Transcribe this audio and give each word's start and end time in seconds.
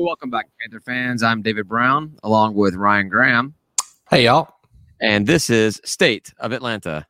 Hey, 0.00 0.04
welcome 0.06 0.30
back, 0.30 0.46
Panther 0.58 0.80
fans. 0.80 1.22
I'm 1.22 1.42
David 1.42 1.68
Brown, 1.68 2.16
along 2.22 2.54
with 2.54 2.74
Ryan 2.74 3.10
Graham, 3.10 3.52
Hey, 4.08 4.24
y'all. 4.24 4.48
and 4.98 5.26
this 5.26 5.50
is 5.50 5.78
State 5.84 6.32
of 6.38 6.52
Atlanta. 6.52 7.06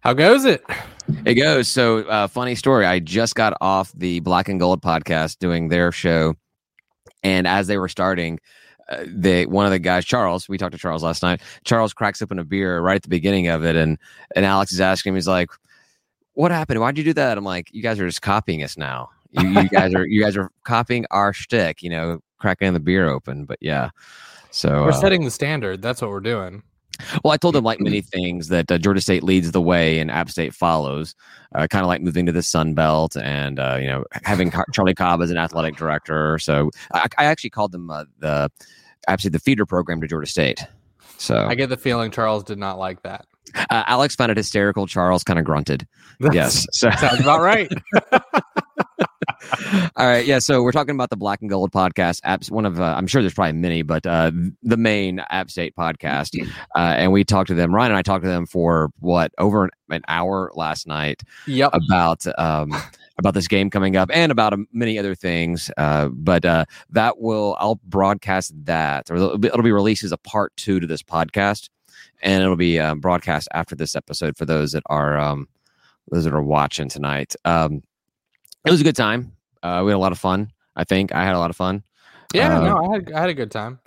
How 0.00 0.12
goes 0.12 0.44
it? 0.44 0.62
It 1.24 1.36
goes. 1.36 1.68
So, 1.68 2.00
uh, 2.00 2.26
funny 2.26 2.54
story. 2.54 2.84
I 2.84 2.98
just 2.98 3.34
got 3.34 3.56
off 3.62 3.92
the 3.96 4.20
Black 4.20 4.50
and 4.50 4.60
Gold 4.60 4.82
podcast 4.82 5.38
doing 5.38 5.68
their 5.68 5.90
show, 5.90 6.34
and 7.22 7.46
as 7.46 7.66
they 7.66 7.78
were 7.78 7.88
starting, 7.88 8.38
uh, 8.90 9.04
they 9.06 9.46
one 9.46 9.64
of 9.64 9.72
the 9.72 9.78
guys, 9.78 10.04
Charles. 10.04 10.50
We 10.50 10.58
talked 10.58 10.72
to 10.72 10.78
Charles 10.78 11.02
last 11.02 11.22
night. 11.22 11.40
Charles 11.64 11.94
cracks 11.94 12.20
open 12.20 12.38
a 12.38 12.44
beer 12.44 12.78
right 12.82 12.96
at 12.96 13.02
the 13.02 13.08
beginning 13.08 13.46
of 13.48 13.64
it, 13.64 13.74
and 13.74 13.96
and 14.36 14.44
Alex 14.44 14.70
is 14.74 14.82
asking 14.82 15.12
him. 15.12 15.14
He's 15.14 15.26
like, 15.26 15.48
"What 16.34 16.50
happened? 16.50 16.78
Why'd 16.78 16.98
you 16.98 17.04
do 17.04 17.14
that?" 17.14 17.38
I'm 17.38 17.44
like, 17.44 17.72
"You 17.72 17.82
guys 17.82 17.98
are 17.98 18.06
just 18.06 18.20
copying 18.20 18.62
us 18.62 18.76
now. 18.76 19.08
You, 19.34 19.48
you 19.48 19.68
guys 19.68 19.94
are 19.94 20.06
you 20.06 20.22
guys 20.22 20.36
are 20.36 20.50
copying 20.64 21.06
our 21.10 21.32
shtick. 21.32 21.82
You 21.82 21.90
know, 21.90 22.20
cracking 22.38 22.72
the 22.72 22.80
beer 22.80 23.08
open." 23.08 23.44
But 23.44 23.58
yeah. 23.60 23.90
So 24.50 24.84
We're 24.84 24.90
uh, 24.90 24.92
setting 24.92 25.24
the 25.24 25.30
standard. 25.30 25.82
That's 25.82 26.00
what 26.00 26.10
we're 26.10 26.20
doing. 26.20 26.62
Well, 27.24 27.32
I 27.32 27.36
told 27.36 27.56
them 27.56 27.64
like 27.64 27.80
many 27.80 28.00
things 28.00 28.48
that 28.48 28.70
uh, 28.70 28.78
Georgia 28.78 29.00
State 29.00 29.24
leads 29.24 29.50
the 29.50 29.60
way 29.60 29.98
and 29.98 30.10
App 30.12 30.30
State 30.30 30.54
follows. 30.54 31.16
Uh, 31.52 31.66
kind 31.68 31.82
of 31.82 31.88
like 31.88 32.02
moving 32.02 32.24
to 32.26 32.32
the 32.32 32.42
Sun 32.42 32.74
Belt 32.74 33.16
and 33.16 33.58
uh, 33.58 33.78
you 33.80 33.88
know 33.88 34.04
having 34.22 34.50
Car- 34.50 34.66
Charlie 34.72 34.94
Cobb 34.94 35.20
as 35.22 35.30
an 35.30 35.36
athletic 35.36 35.76
director. 35.76 36.38
So 36.38 36.70
I, 36.92 37.06
I 37.18 37.24
actually 37.24 37.50
called 37.50 37.72
them 37.72 37.90
uh, 37.90 38.04
the 38.20 38.50
App 39.08 39.20
State 39.20 39.32
the 39.32 39.40
feeder 39.40 39.66
program 39.66 40.00
to 40.00 40.06
Georgia 40.06 40.30
State. 40.30 40.64
So 41.18 41.46
I 41.46 41.54
get 41.56 41.68
the 41.68 41.76
feeling 41.76 42.10
Charles 42.12 42.44
did 42.44 42.58
not 42.58 42.78
like 42.78 43.02
that. 43.02 43.26
uh, 43.56 43.84
Alex 43.86 44.14
found 44.14 44.30
it 44.30 44.36
hysterical. 44.36 44.86
Charles 44.86 45.24
kind 45.24 45.38
of 45.38 45.44
grunted. 45.44 45.86
Yes. 46.32 46.64
So 46.70 46.90
Sounds 46.92 47.20
about 47.20 47.40
right. 47.40 47.70
All 49.96 50.06
right, 50.06 50.24
yeah. 50.26 50.38
So 50.38 50.62
we're 50.62 50.72
talking 50.72 50.94
about 50.94 51.10
the 51.10 51.16
Black 51.16 51.40
and 51.40 51.50
Gold 51.50 51.70
podcast. 51.72 52.20
Apps, 52.22 52.50
one 52.50 52.66
of 52.66 52.80
uh, 52.80 52.94
I'm 52.96 53.06
sure 53.06 53.22
there's 53.22 53.34
probably 53.34 53.52
many, 53.52 53.82
but 53.82 54.06
uh, 54.06 54.30
the 54.62 54.76
main 54.76 55.20
App 55.30 55.50
State 55.50 55.74
podcast. 55.76 56.36
Uh, 56.74 56.78
and 56.78 57.12
we 57.12 57.24
talked 57.24 57.48
to 57.48 57.54
them. 57.54 57.74
Ryan 57.74 57.92
and 57.92 57.98
I 57.98 58.02
talked 58.02 58.24
to 58.24 58.28
them 58.28 58.46
for 58.46 58.90
what 59.00 59.32
over 59.38 59.64
an, 59.64 59.70
an 59.90 60.02
hour 60.08 60.50
last 60.54 60.86
night 60.86 61.22
Yep. 61.46 61.70
about 61.74 62.26
um, 62.38 62.72
about 63.18 63.34
this 63.34 63.46
game 63.48 63.70
coming 63.70 63.96
up 63.96 64.10
and 64.12 64.32
about 64.32 64.52
um, 64.52 64.66
many 64.72 64.98
other 64.98 65.14
things. 65.14 65.70
Uh, 65.76 66.08
but 66.08 66.44
uh, 66.44 66.64
that 66.90 67.18
will 67.18 67.56
I'll 67.60 67.80
broadcast 67.84 68.52
that, 68.64 69.10
or 69.10 69.16
it'll 69.16 69.38
be, 69.38 69.48
it'll 69.48 69.62
be 69.62 69.72
released 69.72 70.04
as 70.04 70.12
a 70.12 70.18
part 70.18 70.56
two 70.56 70.80
to 70.80 70.86
this 70.86 71.02
podcast, 71.02 71.68
and 72.22 72.42
it'll 72.42 72.56
be 72.56 72.78
uh, 72.78 72.94
broadcast 72.96 73.48
after 73.52 73.74
this 73.76 73.94
episode 73.94 74.36
for 74.36 74.44
those 74.46 74.72
that 74.72 74.82
are 74.86 75.16
um, 75.18 75.48
those 76.10 76.24
that 76.24 76.34
are 76.34 76.42
watching 76.42 76.88
tonight. 76.88 77.34
Um, 77.44 77.82
it 78.64 78.70
was 78.70 78.80
a 78.80 78.84
good 78.84 78.96
time. 78.96 79.32
Uh, 79.62 79.82
we 79.84 79.90
had 79.90 79.96
a 79.96 79.98
lot 79.98 80.12
of 80.12 80.18
fun. 80.18 80.50
I 80.76 80.84
think 80.84 81.14
I 81.14 81.24
had 81.24 81.34
a 81.34 81.38
lot 81.38 81.50
of 81.50 81.56
fun. 81.56 81.82
Yeah, 82.34 82.58
no, 82.60 82.90
I 82.90 82.94
had, 82.94 83.12
I 83.12 83.20
had 83.20 83.30
a 83.30 83.34
good 83.34 83.50
time. 83.50 83.78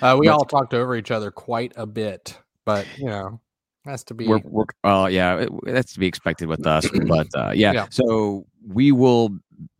Uh, 0.00 0.16
we 0.18 0.28
all 0.28 0.44
talked 0.44 0.74
over 0.74 0.96
each 0.96 1.10
other 1.10 1.30
quite 1.30 1.72
a 1.76 1.86
bit, 1.86 2.38
but 2.64 2.86
you 2.98 3.06
know, 3.06 3.40
has 3.84 4.02
to 4.04 4.14
be. 4.14 4.26
We're, 4.26 4.40
we're 4.44 4.64
uh, 4.84 5.06
yeah, 5.06 5.36
it, 5.38 5.50
that's 5.64 5.92
to 5.94 6.00
be 6.00 6.06
expected 6.06 6.48
with 6.48 6.66
us. 6.66 6.88
But 7.06 7.28
uh, 7.36 7.52
yeah, 7.54 7.72
Yeah. 7.72 7.86
so 7.90 8.46
we 8.66 8.90
will 8.92 9.30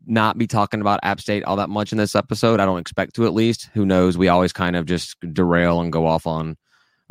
not 0.06 0.38
be 0.38 0.46
talking 0.46 0.80
about 0.80 1.00
App 1.02 1.20
State 1.20 1.44
all 1.44 1.56
that 1.56 1.68
much 1.70 1.92
in 1.92 1.98
this 1.98 2.14
episode. 2.14 2.60
I 2.60 2.64
don't 2.64 2.78
expect 2.78 3.14
to, 3.16 3.26
at 3.26 3.34
least. 3.34 3.70
Who 3.74 3.84
knows? 3.86 4.18
We 4.18 4.28
always 4.28 4.52
kind 4.52 4.76
of 4.76 4.86
just 4.86 5.16
derail 5.32 5.80
and 5.80 5.92
go 5.92 6.06
off 6.06 6.26
on 6.26 6.56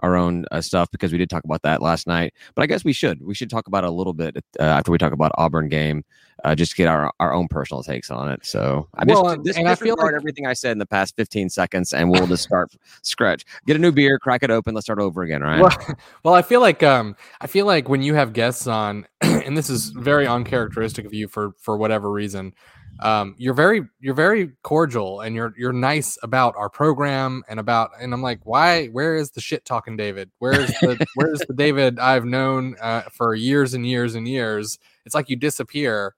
our 0.01 0.15
own 0.15 0.45
uh, 0.51 0.61
stuff 0.61 0.89
because 0.91 1.11
we 1.11 1.17
did 1.17 1.29
talk 1.29 1.43
about 1.43 1.61
that 1.61 1.81
last 1.81 2.07
night. 2.07 2.33
But 2.55 2.63
I 2.63 2.65
guess 2.65 2.83
we 2.83 2.93
should. 2.93 3.21
We 3.21 3.33
should 3.35 3.49
talk 3.49 3.67
about 3.67 3.83
it 3.83 3.89
a 3.89 3.93
little 3.93 4.13
bit 4.13 4.37
uh, 4.59 4.63
after 4.63 4.91
we 4.91 4.97
talk 4.97 5.13
about 5.13 5.31
Auburn 5.37 5.69
game, 5.69 6.03
uh, 6.43 6.55
just 6.55 6.71
to 6.71 6.77
get 6.77 6.87
our, 6.87 7.11
our 7.19 7.33
own 7.33 7.47
personal 7.47 7.83
takes 7.83 8.09
on 8.09 8.29
it. 8.31 8.45
So 8.45 8.87
I 8.95 9.05
just, 9.05 9.21
Well, 9.21 9.31
and- 9.31 9.67
I 9.67 9.75
feel 9.75 9.95
like- 9.97 10.13
everything 10.13 10.47
I 10.47 10.53
said 10.53 10.71
in 10.71 10.77
the 10.79 10.85
past 10.85 11.15
15 11.15 11.49
seconds, 11.49 11.93
and 11.93 12.09
we'll 12.09 12.27
just 12.27 12.43
start 12.43 12.73
scratch. 13.03 13.45
Get 13.65 13.75
a 13.75 13.79
new 13.79 13.91
beer, 13.91 14.17
crack 14.19 14.43
it 14.43 14.51
open, 14.51 14.73
let's 14.73 14.85
start 14.85 14.99
over 14.99 15.21
again. 15.23 15.41
Right? 15.41 15.61
Well, 15.61 15.95
well, 16.23 16.33
I 16.33 16.41
feel 16.41 16.61
like 16.61 16.83
um, 16.83 17.15
I 17.39 17.47
feel 17.47 17.65
like 17.65 17.87
when 17.89 18.01
you 18.01 18.15
have 18.15 18.33
guests 18.33 18.67
on, 18.67 19.05
and 19.21 19.57
this 19.57 19.69
is 19.69 19.89
very 19.89 20.25
uncharacteristic 20.27 21.05
of 21.05 21.13
you 21.13 21.27
for 21.27 21.51
for 21.57 21.77
whatever 21.77 22.11
reason, 22.11 22.53
um, 22.99 23.35
you're 23.37 23.53
very 23.53 23.81
you're 23.99 24.13
very 24.13 24.51
cordial 24.63 25.21
and 25.21 25.35
you're 25.35 25.53
you're 25.57 25.73
nice 25.73 26.17
about 26.21 26.55
our 26.55 26.69
program 26.69 27.43
and 27.49 27.59
about 27.59 27.91
and 27.99 28.13
I'm 28.13 28.21
like, 28.21 28.41
why? 28.43 28.87
Where 28.87 29.15
is 29.15 29.31
the 29.31 29.41
shit 29.41 29.65
talking 29.65 29.97
David? 29.97 30.29
Where's 30.39 30.67
the 30.81 31.05
where's 31.15 31.39
the 31.39 31.53
David 31.53 31.97
I've 31.99 32.25
known 32.25 32.75
uh, 32.81 33.01
for 33.11 33.33
years 33.33 33.73
and 33.73 33.87
years 33.87 34.15
and 34.15 34.27
years? 34.27 34.77
It's 35.05 35.15
like 35.15 35.29
you 35.29 35.35
disappear. 35.35 36.15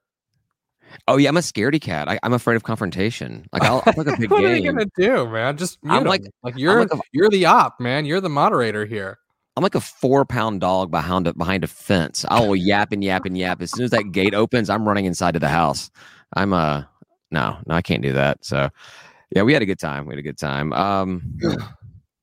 Oh 1.08 1.16
yeah, 1.16 1.28
I'm 1.28 1.36
a 1.36 1.40
scaredy 1.40 1.80
cat. 1.80 2.08
I, 2.08 2.18
I'm 2.22 2.32
afraid 2.34 2.56
of 2.56 2.62
confrontation. 2.62 3.46
Like 3.52 3.62
I'll, 3.62 3.82
I'll 3.86 3.94
like 3.96 4.06
a 4.06 4.16
big 4.16 4.30
what 4.30 4.44
are 4.44 4.54
you 4.54 4.70
gonna 4.70 4.86
do, 4.96 5.26
man? 5.28 5.56
Just 5.56 5.78
I'm 5.84 6.04
like- 6.04 6.24
like 6.42 6.56
you're 6.56 6.80
like 6.80 6.92
a- 6.92 7.00
you're 7.12 7.30
the 7.30 7.46
op, 7.46 7.80
man. 7.80 8.04
You're 8.04 8.20
the 8.20 8.28
moderator 8.28 8.84
here. 8.84 9.18
I'm 9.56 9.62
like 9.62 9.76
a 9.76 9.80
four 9.80 10.24
pound 10.24 10.60
dog 10.60 10.90
behind 10.90 11.28
a 11.28 11.34
behind 11.34 11.62
a 11.62 11.68
fence. 11.68 12.24
I 12.28 12.40
will 12.40 12.56
yap 12.56 12.92
and 12.92 13.04
yap 13.04 13.24
and 13.24 13.38
yap. 13.38 13.62
As 13.62 13.70
soon 13.70 13.84
as 13.84 13.92
that 13.92 14.10
gate 14.10 14.34
opens, 14.34 14.68
I'm 14.68 14.86
running 14.86 15.04
inside 15.04 15.34
to 15.34 15.40
the 15.40 15.48
house. 15.48 15.90
I'm 16.34 16.52
a 16.52 16.88
no, 17.30 17.58
no, 17.66 17.74
I 17.74 17.82
can't 17.82 18.02
do 18.02 18.12
that. 18.12 18.44
So 18.44 18.68
yeah, 19.30 19.42
we 19.42 19.52
had 19.52 19.62
a 19.62 19.66
good 19.66 19.78
time. 19.78 20.06
We 20.06 20.12
had 20.12 20.18
a 20.18 20.22
good 20.22 20.38
time. 20.38 20.72
Um 20.72 21.38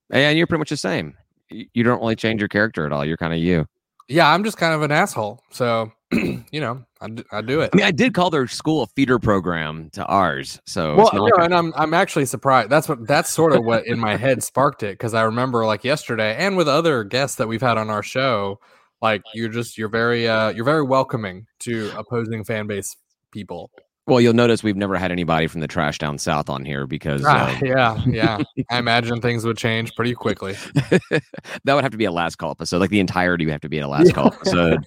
and 0.09 0.37
you're 0.37 0.47
pretty 0.47 0.59
much 0.59 0.69
the 0.69 0.77
same. 0.77 1.15
You, 1.49 1.83
don't 1.83 1.99
really 1.99 2.15
change 2.15 2.39
your 2.39 2.47
character 2.47 2.85
at 2.85 2.93
all. 2.93 3.03
You're 3.03 3.17
kind 3.17 3.33
of 3.33 3.39
you. 3.39 3.65
Yeah, 4.07 4.31
I'm 4.31 4.45
just 4.45 4.57
kind 4.57 4.73
of 4.73 4.83
an 4.83 4.91
asshole. 4.91 5.41
So 5.51 5.91
you 6.11 6.59
know, 6.59 6.83
I, 6.99 7.07
d- 7.07 7.23
I 7.31 7.41
do 7.41 7.61
it. 7.61 7.71
I 7.73 7.77
mean, 7.77 7.85
I 7.85 7.91
did 7.91 8.13
call 8.13 8.29
their 8.29 8.47
school 8.47 8.83
a 8.83 8.87
feeder 8.87 9.17
program 9.17 9.89
to 9.91 10.05
ours. 10.05 10.59
So 10.65 10.95
well, 10.95 11.07
it's 11.07 11.13
not 11.13 11.19
no, 11.19 11.23
like 11.23 11.33
and 11.45 11.53
I'm 11.53 11.73
I'm 11.75 11.93
actually 11.93 12.25
surprised. 12.25 12.69
That's 12.69 12.89
what 12.89 13.07
that's 13.07 13.29
sort 13.29 13.53
of 13.53 13.63
what 13.63 13.87
in 13.87 13.97
my 13.97 14.17
head 14.17 14.43
sparked 14.43 14.83
it 14.83 14.93
because 14.93 15.13
I 15.13 15.23
remember 15.23 15.65
like 15.65 15.83
yesterday 15.83 16.35
and 16.37 16.57
with 16.57 16.67
other 16.67 17.03
guests 17.03 17.37
that 17.37 17.47
we've 17.47 17.61
had 17.61 17.77
on 17.77 17.89
our 17.89 18.03
show, 18.03 18.59
like 19.01 19.21
you're 19.33 19.49
just 19.49 19.77
you're 19.77 19.89
very 19.89 20.27
uh 20.27 20.49
you're 20.49 20.65
very 20.65 20.83
welcoming 20.83 21.47
to 21.59 21.91
opposing 21.97 22.43
fan 22.43 22.67
base 22.67 22.95
people. 23.31 23.71
Well, 24.11 24.19
you'll 24.19 24.33
notice 24.33 24.61
we've 24.61 24.75
never 24.75 24.97
had 24.97 25.09
anybody 25.09 25.47
from 25.47 25.61
the 25.61 25.69
trash 25.69 25.97
down 25.97 26.17
south 26.17 26.49
on 26.49 26.65
here 26.65 26.85
because 26.85 27.23
uh, 27.23 27.57
yeah, 27.63 27.97
yeah. 28.05 28.39
I 28.69 28.77
imagine 28.77 29.21
things 29.21 29.45
would 29.45 29.57
change 29.57 29.95
pretty 29.95 30.13
quickly. 30.13 30.51
that 30.73 31.73
would 31.73 31.81
have 31.81 31.93
to 31.93 31.97
be 31.97 32.03
a 32.03 32.11
last 32.11 32.35
call 32.35 32.51
episode. 32.51 32.79
Like 32.79 32.89
the 32.89 32.99
entirety 32.99 33.45
would 33.45 33.53
have 33.53 33.61
to 33.61 33.69
be 33.69 33.79
a 33.79 33.87
last 33.87 34.13
call 34.13 34.27
episode. 34.27 34.85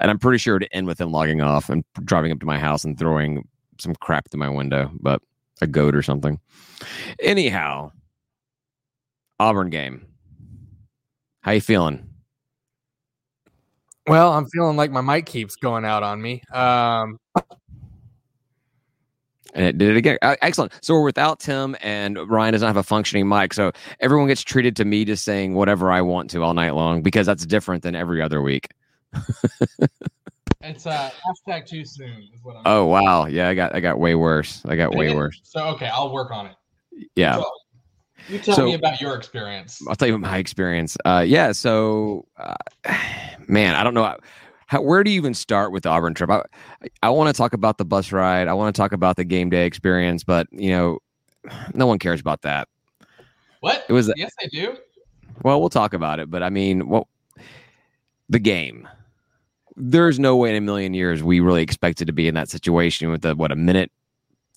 And 0.00 0.10
I'm 0.10 0.18
pretty 0.18 0.38
sure 0.38 0.58
to 0.58 0.66
end 0.74 0.88
with 0.88 1.00
him 1.00 1.12
logging 1.12 1.42
off 1.42 1.70
and 1.70 1.84
driving 2.02 2.32
up 2.32 2.40
to 2.40 2.46
my 2.46 2.58
house 2.58 2.82
and 2.82 2.98
throwing 2.98 3.46
some 3.78 3.94
crap 3.94 4.28
through 4.32 4.40
my 4.40 4.48
window, 4.48 4.90
but 4.98 5.22
a 5.60 5.68
goat 5.68 5.94
or 5.94 6.02
something. 6.02 6.40
Anyhow, 7.22 7.92
Auburn 9.38 9.70
game. 9.70 10.06
How 11.42 11.52
you 11.52 11.60
feeling? 11.60 12.04
Well, 14.08 14.32
I'm 14.32 14.46
feeling 14.48 14.76
like 14.76 14.90
my 14.90 15.00
mic 15.02 15.26
keeps 15.26 15.54
going 15.54 15.84
out 15.84 16.02
on 16.02 16.20
me. 16.20 16.42
Um, 16.52 17.18
And 19.56 19.64
it 19.64 19.78
did 19.78 19.88
it 19.88 19.96
again. 19.96 20.18
Excellent. 20.22 20.72
So 20.82 20.92
we're 20.92 21.02
without 21.02 21.40
Tim 21.40 21.76
and 21.80 22.18
Ryan 22.30 22.52
doesn't 22.52 22.66
have 22.66 22.76
a 22.76 22.82
functioning 22.82 23.26
mic. 23.26 23.54
So 23.54 23.72
everyone 24.00 24.28
gets 24.28 24.42
treated 24.42 24.76
to 24.76 24.84
me 24.84 25.06
just 25.06 25.24
saying 25.24 25.54
whatever 25.54 25.90
I 25.90 26.02
want 26.02 26.28
to 26.32 26.42
all 26.42 26.52
night 26.52 26.74
long 26.74 27.00
because 27.00 27.26
that's 27.26 27.46
different 27.46 27.82
than 27.82 27.96
every 27.96 28.20
other 28.20 28.42
week. 28.42 28.68
it's 30.60 30.86
uh 30.86 31.10
hashtag 31.48 31.64
too 31.66 31.86
soon 31.86 32.28
is 32.34 32.40
what 32.42 32.56
I'm. 32.56 32.62
Oh 32.66 32.84
wow. 32.84 33.24
Yeah, 33.24 33.48
I 33.48 33.54
got 33.54 33.74
I 33.74 33.80
got 33.80 33.98
way 33.98 34.14
worse. 34.14 34.62
I 34.66 34.76
got 34.76 34.94
way 34.94 35.14
worse. 35.14 35.40
So 35.42 35.64
okay, 35.68 35.86
I'll 35.86 36.12
work 36.12 36.30
on 36.30 36.46
it. 36.46 36.56
Yeah. 37.14 37.42
You 38.28 38.38
tell 38.38 38.56
So- 38.56 38.66
me 38.66 38.74
about 38.74 39.00
your 39.00 39.14
experience. 39.16 39.80
I'll 39.88 39.96
tell 39.96 40.08
you 40.08 40.18
my 40.18 40.36
experience. 40.36 40.98
Uh, 41.04 41.24
yeah, 41.26 41.52
so 41.52 42.26
uh, 42.36 42.54
man, 43.48 43.74
I 43.74 43.82
don't 43.82 43.94
know 43.94 44.14
how, 44.66 44.82
where 44.82 45.04
do 45.04 45.10
you 45.10 45.16
even 45.16 45.34
start 45.34 45.72
with 45.72 45.84
the 45.84 45.88
Auburn 45.88 46.14
trip. 46.14 46.28
I, 46.28 46.42
I 47.02 47.10
want 47.10 47.34
to 47.34 47.38
talk 47.38 47.52
about 47.52 47.78
the 47.78 47.84
bus 47.84 48.12
ride. 48.12 48.48
I 48.48 48.52
want 48.52 48.74
to 48.74 48.80
talk 48.80 48.92
about 48.92 49.16
the 49.16 49.24
game 49.24 49.48
day 49.48 49.64
experience, 49.64 50.24
but 50.24 50.48
you 50.50 50.70
know, 50.70 50.98
no 51.74 51.86
one 51.86 51.98
cares 51.98 52.20
about 52.20 52.42
that. 52.42 52.68
What? 53.60 53.84
It 53.88 53.92
was 53.92 54.12
Yes, 54.16 54.32
they 54.40 54.48
do. 54.48 54.76
well, 55.42 55.60
we'll 55.60 55.68
talk 55.68 55.94
about 55.94 56.18
it, 56.18 56.30
but 56.30 56.42
I 56.42 56.50
mean, 56.50 56.88
what 56.88 57.06
the 58.28 58.40
game? 58.40 58.88
There's 59.76 60.18
no 60.18 60.36
way 60.36 60.50
in 60.50 60.56
a 60.56 60.60
million 60.60 60.94
years 60.94 61.22
we 61.22 61.40
really 61.40 61.62
expected 61.62 62.06
to 62.06 62.12
be 62.12 62.28
in 62.28 62.34
that 62.34 62.48
situation 62.48 63.10
with 63.10 63.22
the 63.22 63.34
what 63.36 63.52
a 63.52 63.56
minute 63.56 63.92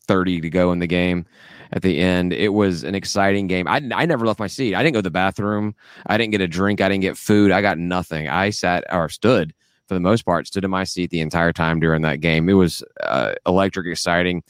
thirty 0.07 0.41
to 0.41 0.49
go 0.49 0.71
in 0.71 0.79
the 0.79 0.87
game 0.87 1.25
at 1.71 1.83
the 1.83 1.99
end. 1.99 2.33
It 2.33 2.53
was 2.53 2.83
an 2.83 2.95
exciting 2.95 3.45
game. 3.47 3.67
I, 3.67 3.81
I 3.93 4.05
never 4.05 4.25
left 4.25 4.39
my 4.39 4.47
seat. 4.47 4.73
I 4.73 4.81
didn't 4.81 4.93
go 4.93 4.99
to 4.99 5.03
the 5.03 5.11
bathroom. 5.11 5.75
I 6.07 6.17
didn't 6.17 6.31
get 6.31 6.41
a 6.41 6.47
drink. 6.47 6.81
I 6.81 6.89
didn't 6.89 7.01
get 7.01 7.17
food. 7.17 7.51
I 7.51 7.61
got 7.61 7.77
nothing. 7.77 8.27
I 8.27 8.49
sat 8.49 8.85
or 8.91 9.09
stood 9.09 9.53
for 9.89 9.95
the 9.95 9.99
most 9.99 10.23
part, 10.23 10.47
stood 10.47 10.63
in 10.63 10.71
my 10.71 10.83
seat 10.83 11.09
the 11.09 11.19
entire 11.19 11.51
time 11.51 11.79
during 11.79 12.03
that 12.03 12.21
game. 12.21 12.47
It 12.47 12.53
was 12.53 12.83
uh, 13.03 13.33
electric, 13.45 13.87
exciting. 13.87 14.43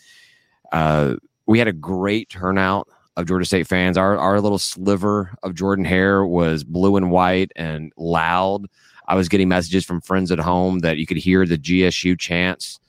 Uh, 0.71 1.15
we 1.47 1.57
had 1.57 1.69
a 1.69 1.73
great 1.73 2.29
turnout 2.29 2.89
of 3.15 3.25
Georgia 3.25 3.45
State 3.45 3.65
fans. 3.65 3.97
Our 3.97 4.17
our 4.17 4.39
little 4.41 4.59
sliver 4.59 5.33
of 5.41 5.55
Jordan 5.55 5.85
Hare 5.85 6.25
was 6.25 6.63
blue 6.63 6.97
and 6.97 7.09
white 7.09 7.51
and 7.55 7.91
loud. 7.97 8.67
I 9.07 9.15
was 9.15 9.29
getting 9.29 9.47
messages 9.47 9.85
from 9.85 10.01
friends 10.01 10.29
at 10.29 10.39
home 10.39 10.79
that 10.79 10.97
you 10.97 11.07
could 11.07 11.17
hear 11.17 11.45
the 11.45 11.57
GSU 11.57 12.19
chants 12.19 12.79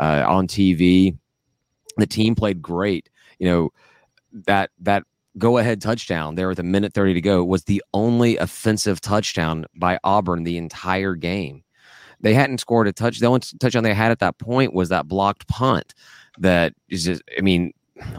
uh, 0.00 0.24
on 0.26 0.48
TV. 0.48 1.16
The 1.98 2.06
team 2.06 2.34
played 2.34 2.62
great. 2.62 3.10
You 3.38 3.48
know, 3.48 3.70
that 4.46 4.70
that 4.80 5.04
go 5.36 5.58
ahead 5.58 5.82
touchdown 5.82 6.34
there 6.34 6.48
with 6.48 6.58
a 6.58 6.64
minute 6.64 6.94
30 6.94 7.14
to 7.14 7.20
go 7.20 7.44
was 7.44 7.64
the 7.64 7.82
only 7.92 8.38
offensive 8.38 9.00
touchdown 9.00 9.66
by 9.76 9.98
Auburn 10.02 10.44
the 10.44 10.56
entire 10.56 11.14
game. 11.14 11.62
They 12.20 12.34
hadn't 12.34 12.58
scored 12.58 12.88
a 12.88 12.92
touch. 12.92 13.20
The 13.20 13.26
only 13.26 13.40
touchdown 13.60 13.84
they 13.84 13.94
had 13.94 14.10
at 14.10 14.18
that 14.20 14.38
point 14.38 14.74
was 14.74 14.88
that 14.88 15.08
blocked 15.08 15.46
punt 15.48 15.94
that 16.38 16.74
is 16.88 17.04
just, 17.04 17.22
I 17.36 17.40
mean, 17.40 17.72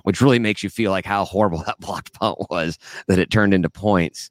which 0.04 0.22
really 0.22 0.40
makes 0.40 0.64
you 0.64 0.70
feel 0.70 0.92
like 0.92 1.06
how 1.06 1.26
horrible 1.26 1.64
that 1.66 1.80
blocked 1.80 2.14
punt 2.14 2.38
was 2.50 2.78
that 3.08 3.20
it 3.20 3.32
turned 3.32 3.54
into 3.54 3.70
points 3.70 4.30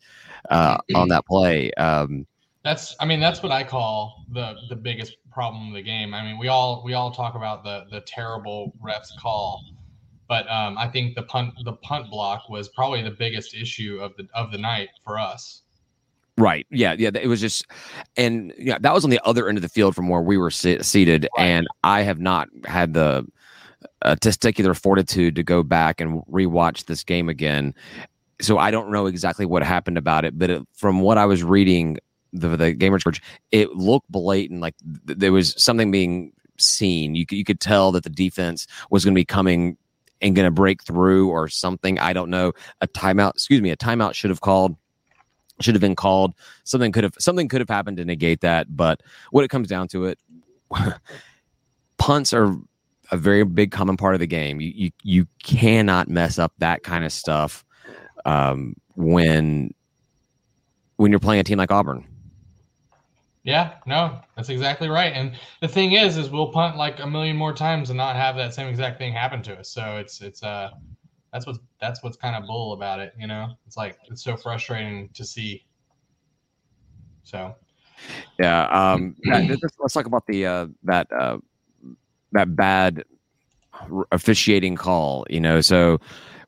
uh, 0.51 0.79
on 0.95 1.09
that 1.09 1.27
play. 1.27 1.73
Um, 1.73 2.27
that's, 2.65 2.97
I 3.01 3.07
mean, 3.07 3.21
that's 3.21 3.43
what 3.43 3.53
I 3.53 3.65
call 3.65 4.27
the 4.33 4.57
the 4.69 4.77
biggest 4.77 5.17
problem 5.31 5.69
of 5.69 5.75
the 5.75 5.83
game. 5.83 6.13
I 6.13 6.23
mean, 6.23 6.39
we 6.39 6.49
all 6.49 6.83
we 6.85 6.95
all 6.95 7.11
talk 7.11 7.35
about 7.35 7.65
the 7.65 7.85
the 7.91 8.01
terrible 8.01 8.75
refs 8.85 9.17
call, 9.19 9.65
but 10.29 10.51
um, 10.51 10.77
I 10.77 10.89
think 10.89 11.15
the 11.15 11.23
punt 11.23 11.55
the 11.65 11.75
punt 11.75 12.11
block 12.11 12.49
was 12.51 12.69
probably 12.69 13.03
the 13.03 13.13
biggest 13.13 13.55
issue 13.55 14.01
of 14.03 14.17
the 14.17 14.27
of 14.35 14.51
the 14.51 14.59
night 14.59 14.89
for 15.05 15.19
us. 15.19 15.63
Right. 16.39 16.67
Yeah. 16.71 16.95
Yeah. 16.97 17.11
It 17.15 17.27
was 17.27 17.41
just, 17.41 17.67
and 18.17 18.55
yeah, 18.57 18.79
that 18.81 18.95
was 18.95 19.05
on 19.05 19.11
the 19.11 19.21
other 19.25 19.49
end 19.49 19.59
of 19.59 19.63
the 19.63 19.69
field 19.69 19.95
from 19.95 20.09
where 20.09 20.23
we 20.23 20.39
were 20.39 20.51
seated, 20.51 21.29
right. 21.37 21.45
and 21.45 21.67
I 21.83 22.03
have 22.03 22.21
not 22.21 22.49
had 22.65 22.95
the 22.95 23.27
uh, 24.03 24.17
testicular 24.21 24.81
fortitude 24.81 25.35
to 25.37 25.43
go 25.43 25.63
back 25.63 26.01
and 26.01 26.23
rewatch 26.27 26.87
this 26.87 27.03
game 27.05 27.29
again. 27.29 27.75
So 28.41 28.59
I 28.59 28.71
don't 28.71 28.91
know 28.91 29.07
exactly 29.07 29.47
what 29.47 29.63
happened 29.65 29.99
about 29.99 30.25
it, 30.25 30.39
but 30.39 30.51
it, 30.51 30.63
from 30.75 31.01
what 31.01 31.19
I 31.19 31.27
was 31.27 31.43
reading, 31.43 31.99
the 32.33 32.57
the 32.57 32.73
gamer 32.73 32.99
church, 32.99 33.21
it 33.51 33.71
looked 33.75 34.11
blatant, 34.11 34.61
like 34.61 34.75
th- 35.07 35.19
there 35.19 35.33
was 35.33 35.61
something 35.61 35.91
being 35.91 36.33
seen. 36.57 37.15
You 37.15 37.25
you 37.31 37.45
could 37.45 37.59
tell 37.61 37.91
that 37.93 38.05
the 38.05 38.11
defense 38.11 38.67
was 38.91 39.05
going 39.05 39.15
to 39.15 39.19
be 39.19 39.25
coming 39.25 39.77
and 40.21 40.37
going 40.37 40.47
to 40.47 40.53
break 40.53 40.83
through 40.83 41.31
or 41.31 41.49
something. 41.49 41.99
I 41.99 42.13
don't 42.13 42.31
know. 42.31 42.53
A 42.81 42.89
timeout, 42.89 43.31
excuse 43.31 43.61
me, 43.61 43.71
a 43.71 43.77
timeout 43.77 44.15
should 44.15 44.31
have 44.31 44.41
called 44.41 44.77
should 45.61 45.75
have 45.75 45.81
been 45.81 45.97
called. 45.97 46.35
Something 46.65 46.93
could 46.93 47.05
have 47.05 47.15
something 47.19 47.49
could 47.49 47.61
have 47.61 47.69
happened 47.69 47.97
to 47.99 48.05
negate 48.05 48.41
that. 48.43 48.77
But 48.77 49.03
what 49.31 49.45
it 49.45 49.49
comes 49.49 49.69
down 49.69 49.89
to 49.89 50.05
it, 50.07 50.19
punts 51.99 52.33
are 52.33 52.57
a 53.11 53.17
very 53.17 53.45
big 53.45 53.71
common 53.71 53.97
part 53.97 54.15
of 54.15 54.21
the 54.21 54.27
game. 54.27 54.61
You 54.61 54.73
you 54.75 54.91
you 55.03 55.27
cannot 55.43 56.09
mess 56.09 56.39
up 56.39 56.53
that 56.59 56.83
kind 56.83 57.05
of 57.05 57.13
stuff 57.13 57.65
um, 58.25 58.75
when 58.95 59.73
when 60.97 61.11
you're 61.11 61.21
playing 61.21 61.41
a 61.41 61.45
team 61.45 61.59
like 61.59 61.71
Auburn. 61.71 62.07
Yeah, 63.45 63.75
no, 63.87 64.21
that's 64.37 64.51
exactly 64.51 64.89
right. 64.89 65.13
And 65.15 65.33
the 65.63 65.69
thing 65.69 65.93
is, 65.93 66.19
is 66.19 66.29
we'll 66.29 66.53
punt 66.53 66.77
like 66.77 67.01
a 67.01 67.07
million 67.07 67.37
more 67.37 67.55
times 67.55 67.89
and 67.89 67.97
not 67.97 68.15
have 68.15 68.37
that 68.37 68.53
same 68.53 68.69
exact 68.69 68.99
thing 68.99 69.13
happen 69.13 69.43
to 69.45 69.59
us. 69.59 69.71
So 69.71 69.97
it's 69.97 70.21
it's 70.21 70.43
uh 70.43 70.71
that's 71.33 71.47
what's 71.47 71.59
that's 71.81 72.03
what's 72.03 72.17
kind 72.17 72.37
of 72.37 72.47
bull 72.47 72.73
about 72.73 73.01
it. 73.01 73.13
You 73.19 73.27
know, 73.27 73.49
it's 73.67 73.77
like 73.77 73.99
it's 74.11 74.23
so 74.23 74.37
frustrating 74.37 75.11
to 75.15 75.25
see. 75.25 75.65
So. 77.23 77.55
Yeah. 78.39 78.67
Um. 78.67 79.17
let's 79.27 79.93
talk 79.93 80.07
about 80.07 80.27
the 80.27 80.47
uh 80.47 80.67
that 80.85 81.09
uh 81.13 81.39
that 82.33 82.55
bad 82.55 83.05
officiating 84.13 84.77
call. 84.77 85.27
You 85.29 85.41
know, 85.41 85.61
so 85.61 85.99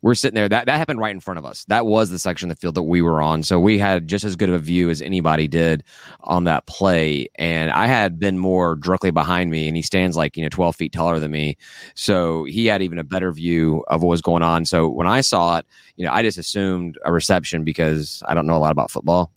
we're 0.02 0.14
sitting 0.14 0.35
there. 0.35 0.49
That 0.49 0.67
that 0.67 0.79
happened 0.79 0.99
right 0.99 1.14
in 1.14 1.20
front 1.20 1.38
of 1.38 1.44
us. 1.44 1.64
That 1.64 1.87
was 1.87 2.11
the 2.11 2.19
section 2.19 2.50
of 2.50 2.56
the 2.56 2.61
field 2.61 2.75
that 2.76 2.82
we 2.82 3.02
were 3.02 3.20
on. 3.20 3.43
So 3.43 3.61
we 3.61 3.79
had 3.79 4.08
just 4.08 4.25
as 4.25 4.37
good 4.37 4.49
of 4.49 4.55
a 4.55 4.58
view 4.58 4.91
as 4.91 5.02
anybody 5.02 5.47
did 5.47 5.85
on 6.20 6.44
that 6.44 6.67
play. 6.67 7.29
And 7.37 7.70
I 7.70 7.87
had 7.87 8.19
been 8.19 8.38
more 8.38 8.76
directly 8.76 9.11
behind 9.11 9.50
me, 9.50 9.69
and 9.69 9.76
he 9.76 9.82
stands 9.82 10.17
like 10.17 10.37
you 10.37 10.43
know 10.43 10.49
twelve 10.49 10.76
feet 10.76 10.93
taller 10.93 11.19
than 11.19 11.31
me. 11.31 11.56
So 11.94 12.44
he 12.44 12.67
had 12.67 12.82
even 12.82 12.99
a 12.99 13.05
better 13.05 13.32
view 13.32 13.85
of 13.88 14.02
what 14.02 14.11
was 14.11 14.23
going 14.23 14.43
on. 14.43 14.64
So 14.64 14.88
when 14.88 15.06
I 15.06 15.20
saw 15.20 15.58
it, 15.58 15.67
you 15.97 16.06
know, 16.06 16.12
I 16.12 16.23
just 16.23 16.38
assumed 16.38 16.99
a 17.05 17.12
reception 17.12 17.64
because 17.64 18.23
I 18.26 18.35
don't 18.35 18.47
know 18.47 18.56
a 18.56 18.58
lot 18.58 18.73
about 18.73 18.91
football 18.91 19.32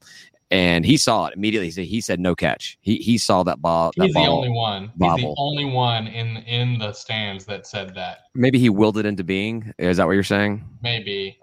and 0.54 0.86
he 0.86 0.98
saw 0.98 1.26
it 1.26 1.34
immediately. 1.36 1.68
He 1.68 1.72
said, 1.72 1.86
he 1.86 2.00
said 2.00 2.20
no 2.20 2.36
catch. 2.36 2.78
He 2.82 2.98
he 2.98 3.18
saw 3.18 3.42
that 3.44 3.60
ball. 3.62 3.92
That 3.98 4.06
He's 4.06 4.14
ball 4.14 4.24
the 4.24 4.32
only 4.32 4.50
one. 4.50 4.92
Bobble. 4.96 5.18
He's 5.18 5.26
the 5.26 5.36
only 5.38 5.66
one 5.66 6.08
in 6.08 6.38
in 6.38 6.78
the 6.78 6.94
stands 6.94 7.46
that 7.46 7.66
said 7.66 7.96
that. 7.96 8.20
Maybe 8.36 8.60
he 8.60 8.70
willed 8.70 9.00
it 9.00 9.06
into 9.06 9.24
being. 9.24 9.74
Is 9.80 9.98
that 9.98 10.06
what 10.06 10.14
you're 10.14 10.24
saying? 10.24 10.64
Maybe. 10.84 11.40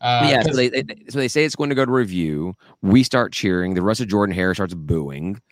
Uh, 0.00 0.26
yeah, 0.30 0.40
so 0.40 0.56
they, 0.56 0.70
they, 0.70 0.82
so 1.10 1.18
they 1.18 1.28
say 1.28 1.44
it's 1.44 1.54
going 1.54 1.68
to 1.68 1.76
go 1.76 1.84
to 1.84 1.92
review. 1.92 2.54
We 2.80 3.02
start 3.02 3.34
cheering. 3.34 3.74
The 3.74 3.82
rest 3.82 4.00
of 4.00 4.08
Jordan 4.08 4.34
Hare 4.34 4.54
starts 4.54 4.72
booing 4.72 5.42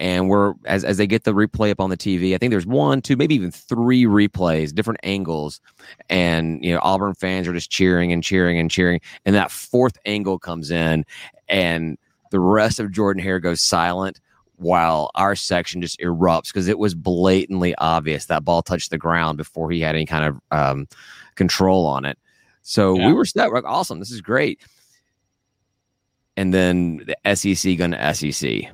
and 0.00 0.30
we're 0.30 0.54
as 0.64 0.82
as 0.82 0.96
they 0.96 1.06
get 1.06 1.24
the 1.24 1.34
replay 1.34 1.70
up 1.70 1.78
on 1.78 1.90
the 1.90 1.96
TV. 1.96 2.34
I 2.34 2.38
think 2.38 2.50
there's 2.50 2.66
one, 2.66 3.02
two, 3.02 3.16
maybe 3.16 3.34
even 3.34 3.50
three 3.50 4.04
replays, 4.04 4.74
different 4.74 4.98
angles, 5.02 5.60
and 6.08 6.64
you 6.64 6.72
know 6.72 6.80
Auburn 6.82 7.14
fans 7.14 7.46
are 7.46 7.52
just 7.52 7.70
cheering 7.70 8.10
and 8.10 8.24
cheering 8.24 8.58
and 8.58 8.70
cheering, 8.70 9.00
and 9.26 9.36
that 9.36 9.50
fourth 9.50 9.98
angle 10.06 10.38
comes 10.38 10.70
in, 10.70 11.04
and 11.48 11.98
the 12.30 12.40
rest 12.40 12.80
of 12.80 12.90
Jordan 12.90 13.22
Hare 13.22 13.38
goes 13.38 13.60
silent 13.60 14.20
while 14.56 15.10
our 15.14 15.36
section 15.36 15.82
just 15.82 16.00
erupts 16.00 16.46
because 16.46 16.68
it 16.68 16.78
was 16.78 16.94
blatantly 16.94 17.74
obvious 17.76 18.26
that 18.26 18.44
ball 18.44 18.62
touched 18.62 18.90
the 18.90 18.98
ground 18.98 19.36
before 19.36 19.70
he 19.70 19.80
had 19.80 19.94
any 19.94 20.06
kind 20.06 20.24
of 20.24 20.40
um, 20.50 20.88
control 21.34 21.86
on 21.86 22.04
it. 22.04 22.18
So 22.62 22.96
yeah. 22.96 23.06
we 23.06 23.12
were 23.12 23.24
set. 23.24 23.48
We're 23.48 23.56
like, 23.56 23.64
awesome, 23.64 23.98
this 23.98 24.10
is 24.10 24.20
great. 24.20 24.60
And 26.36 26.54
then 26.54 27.04
the 27.06 27.34
SEC 27.34 27.76
going 27.76 27.92
to 27.92 28.14
SEC. 28.14 28.70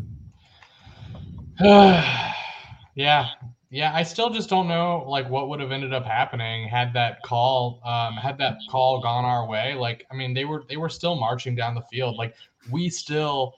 yeah, 2.95 3.29
yeah. 3.71 3.93
I 3.95 4.03
still 4.03 4.31
just 4.31 4.49
don't 4.49 4.69
know 4.69 5.05
like 5.09 5.29
what 5.31 5.49
would 5.49 5.61
have 5.61 5.73
ended 5.73 5.95
up 5.95 6.05
happening 6.05 6.69
had 6.69 6.93
that 6.95 7.23
call, 7.23 7.81
um, 7.85 8.15
had 8.15 8.39
that 8.39 8.59
call 8.71 9.01
gone 9.01 9.25
our 9.25 9.47
way. 9.47 9.75
Like, 9.75 10.07
I 10.11 10.15
mean, 10.15 10.35
they 10.35 10.45
were 10.45 10.65
they 10.69 10.77
were 10.77 10.89
still 10.89 11.17
marching 11.17 11.55
down 11.55 11.75
the 11.75 11.83
field. 11.91 12.17
Like, 12.17 12.35
we 12.71 12.89
still 12.89 13.55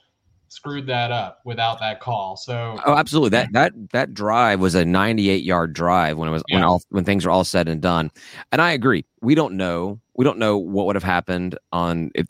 screwed 0.49 0.87
that 0.87 1.11
up 1.11 1.41
without 1.45 1.79
that 1.81 2.01
call. 2.01 2.37
So 2.37 2.79
oh, 2.87 2.95
absolutely 2.95 3.31
that 3.31 3.53
that 3.53 3.73
that 3.93 4.15
drive 4.15 4.61
was 4.61 4.75
a 4.75 4.85
98 4.85 5.43
yard 5.43 5.73
drive 5.73 6.17
when 6.17 6.29
it 6.29 6.33
was 6.33 6.43
yeah. 6.49 6.57
when 6.57 6.65
all 6.65 6.83
when 6.91 7.05
things 7.05 7.25
were 7.25 7.31
all 7.31 7.45
said 7.45 7.69
and 7.69 7.81
done. 7.81 8.11
And 8.53 8.61
I 8.61 8.73
agree. 8.73 9.05
We 9.21 9.35
don't 9.35 9.57
know. 9.57 10.01
We 10.15 10.25
don't 10.25 10.39
know 10.39 10.59
what 10.59 10.87
would 10.87 10.97
have 10.97 11.05
happened 11.05 11.59
on 11.73 12.11
if 12.15 12.27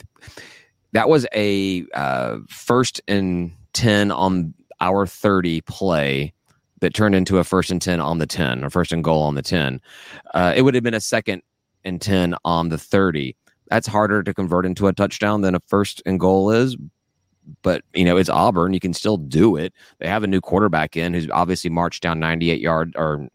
that 0.93 1.09
was 1.09 1.27
a 1.35 1.87
uh, 1.95 2.39
first 2.49 3.01
and 3.09 3.53
10 3.75 4.11
on 4.11 4.55
our 4.81 5.07
30 5.07 5.61
play 5.63 6.33
that 6.81 6.95
turned 6.95 7.15
into 7.15 7.39
a 7.39 7.45
first 7.45 7.71
and 7.71 7.83
10 7.83 8.01
on 8.01 8.19
the 8.19 8.27
10 8.27 8.65
or 8.65 8.71
first 8.71 8.93
and 8.93 9.03
goal 9.03 9.23
on 9.23 9.35
the 9.35 9.43
10. 9.43 9.81
Uh, 10.35 10.53
it 10.55 10.63
would 10.63 10.75
have 10.75 10.85
been 10.85 10.95
a 10.95 11.01
second 11.01 11.43
and 11.85 12.01
10 12.01 12.35
on 12.45 12.69
the 12.69 12.79
30. 12.79 13.37
That's 13.69 13.87
harder 13.87 14.23
to 14.23 14.33
convert 14.33 14.65
into 14.65 14.87
a 14.87 14.93
touchdown 14.93 15.43
than 15.43 15.55
a 15.55 15.61
first 15.67 16.03
and 16.07 16.19
goal 16.19 16.51
is. 16.51 16.77
But, 17.63 17.83
you 17.95 18.05
know, 18.05 18.17
it's 18.17 18.29
Auburn. 18.29 18.75
You 18.75 18.81
can 18.81 18.93
still 18.93 19.17
do 19.17 19.57
it. 19.57 19.73
They 19.99 20.07
have 20.07 20.23
a 20.23 20.27
new 20.27 20.41
quarterback 20.41 20.97
in 20.97 21.15
who's 21.15 21.29
obviously 21.31 21.71
marched 21.71 22.03
down 22.03 22.21
98 22.21 22.61
yard 22.61 22.95
or 22.97 23.29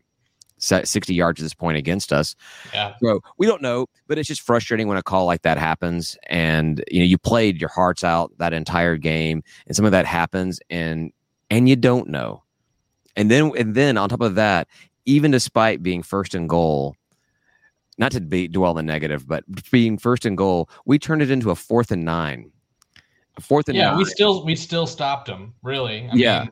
60 0.60 1.14
yards 1.14 1.42
at 1.42 1.44
this 1.44 1.54
point 1.54 1.78
against 1.78 2.14
us. 2.14 2.36
Yeah. 2.74 2.94
So 3.02 3.22
we 3.38 3.48
don't 3.48 3.62
know, 3.62 3.88
but 4.08 4.18
it's 4.18 4.28
just 4.28 4.42
frustrating 4.42 4.88
when 4.88 4.98
a 4.98 5.04
call 5.04 5.26
like 5.26 5.42
that 5.42 5.58
happens. 5.58 6.16
And, 6.28 6.84
you 6.90 7.00
know, 7.00 7.06
you 7.06 7.18
played 7.18 7.60
your 7.60 7.70
hearts 7.70 8.04
out 8.04 8.32
that 8.38 8.54
entire 8.54 8.98
game 8.98 9.44
and 9.68 9.76
some 9.76 9.84
of 9.86 9.92
that 9.92 10.06
happens. 10.06 10.60
And 10.70 11.12
and 11.54 11.70
you 11.70 11.76
don't 11.76 12.10
know. 12.10 12.42
And 13.16 13.30
then 13.30 13.52
and 13.58 13.76
then 13.76 13.96
on 13.98 14.10
top 14.10 14.22
of 14.22 14.36
that, 14.36 14.68
even 15.06 15.30
despite 15.30 15.84
being 15.84 16.02
first 16.02 16.34
and 16.34 16.50
goal, 16.50 16.96
not 18.00 18.12
to 18.14 18.22
be 18.22 18.48
dwell 18.48 18.72
on 18.72 18.76
the 18.78 18.84
negative, 18.84 19.28
but 19.28 19.44
being 19.70 20.00
first 20.00 20.26
and 20.26 20.36
goal, 20.36 20.68
we 20.86 20.98
turned 20.98 21.22
it 21.22 21.30
into 21.30 21.52
a 21.52 21.56
fourth 21.56 21.92
and 21.92 22.04
nine. 22.04 22.52
A 23.38 23.42
fourth 23.42 23.70
and 23.70 23.78
yeah, 23.78 23.92
nine. 23.92 24.00
we 24.00 24.06
still 24.06 24.44
we 24.44 24.56
still 24.56 24.88
stopped 24.88 25.28
them, 25.28 25.54
really. 25.62 26.10
I 26.12 26.16
yeah. 26.16 26.40
Mean, 26.42 26.52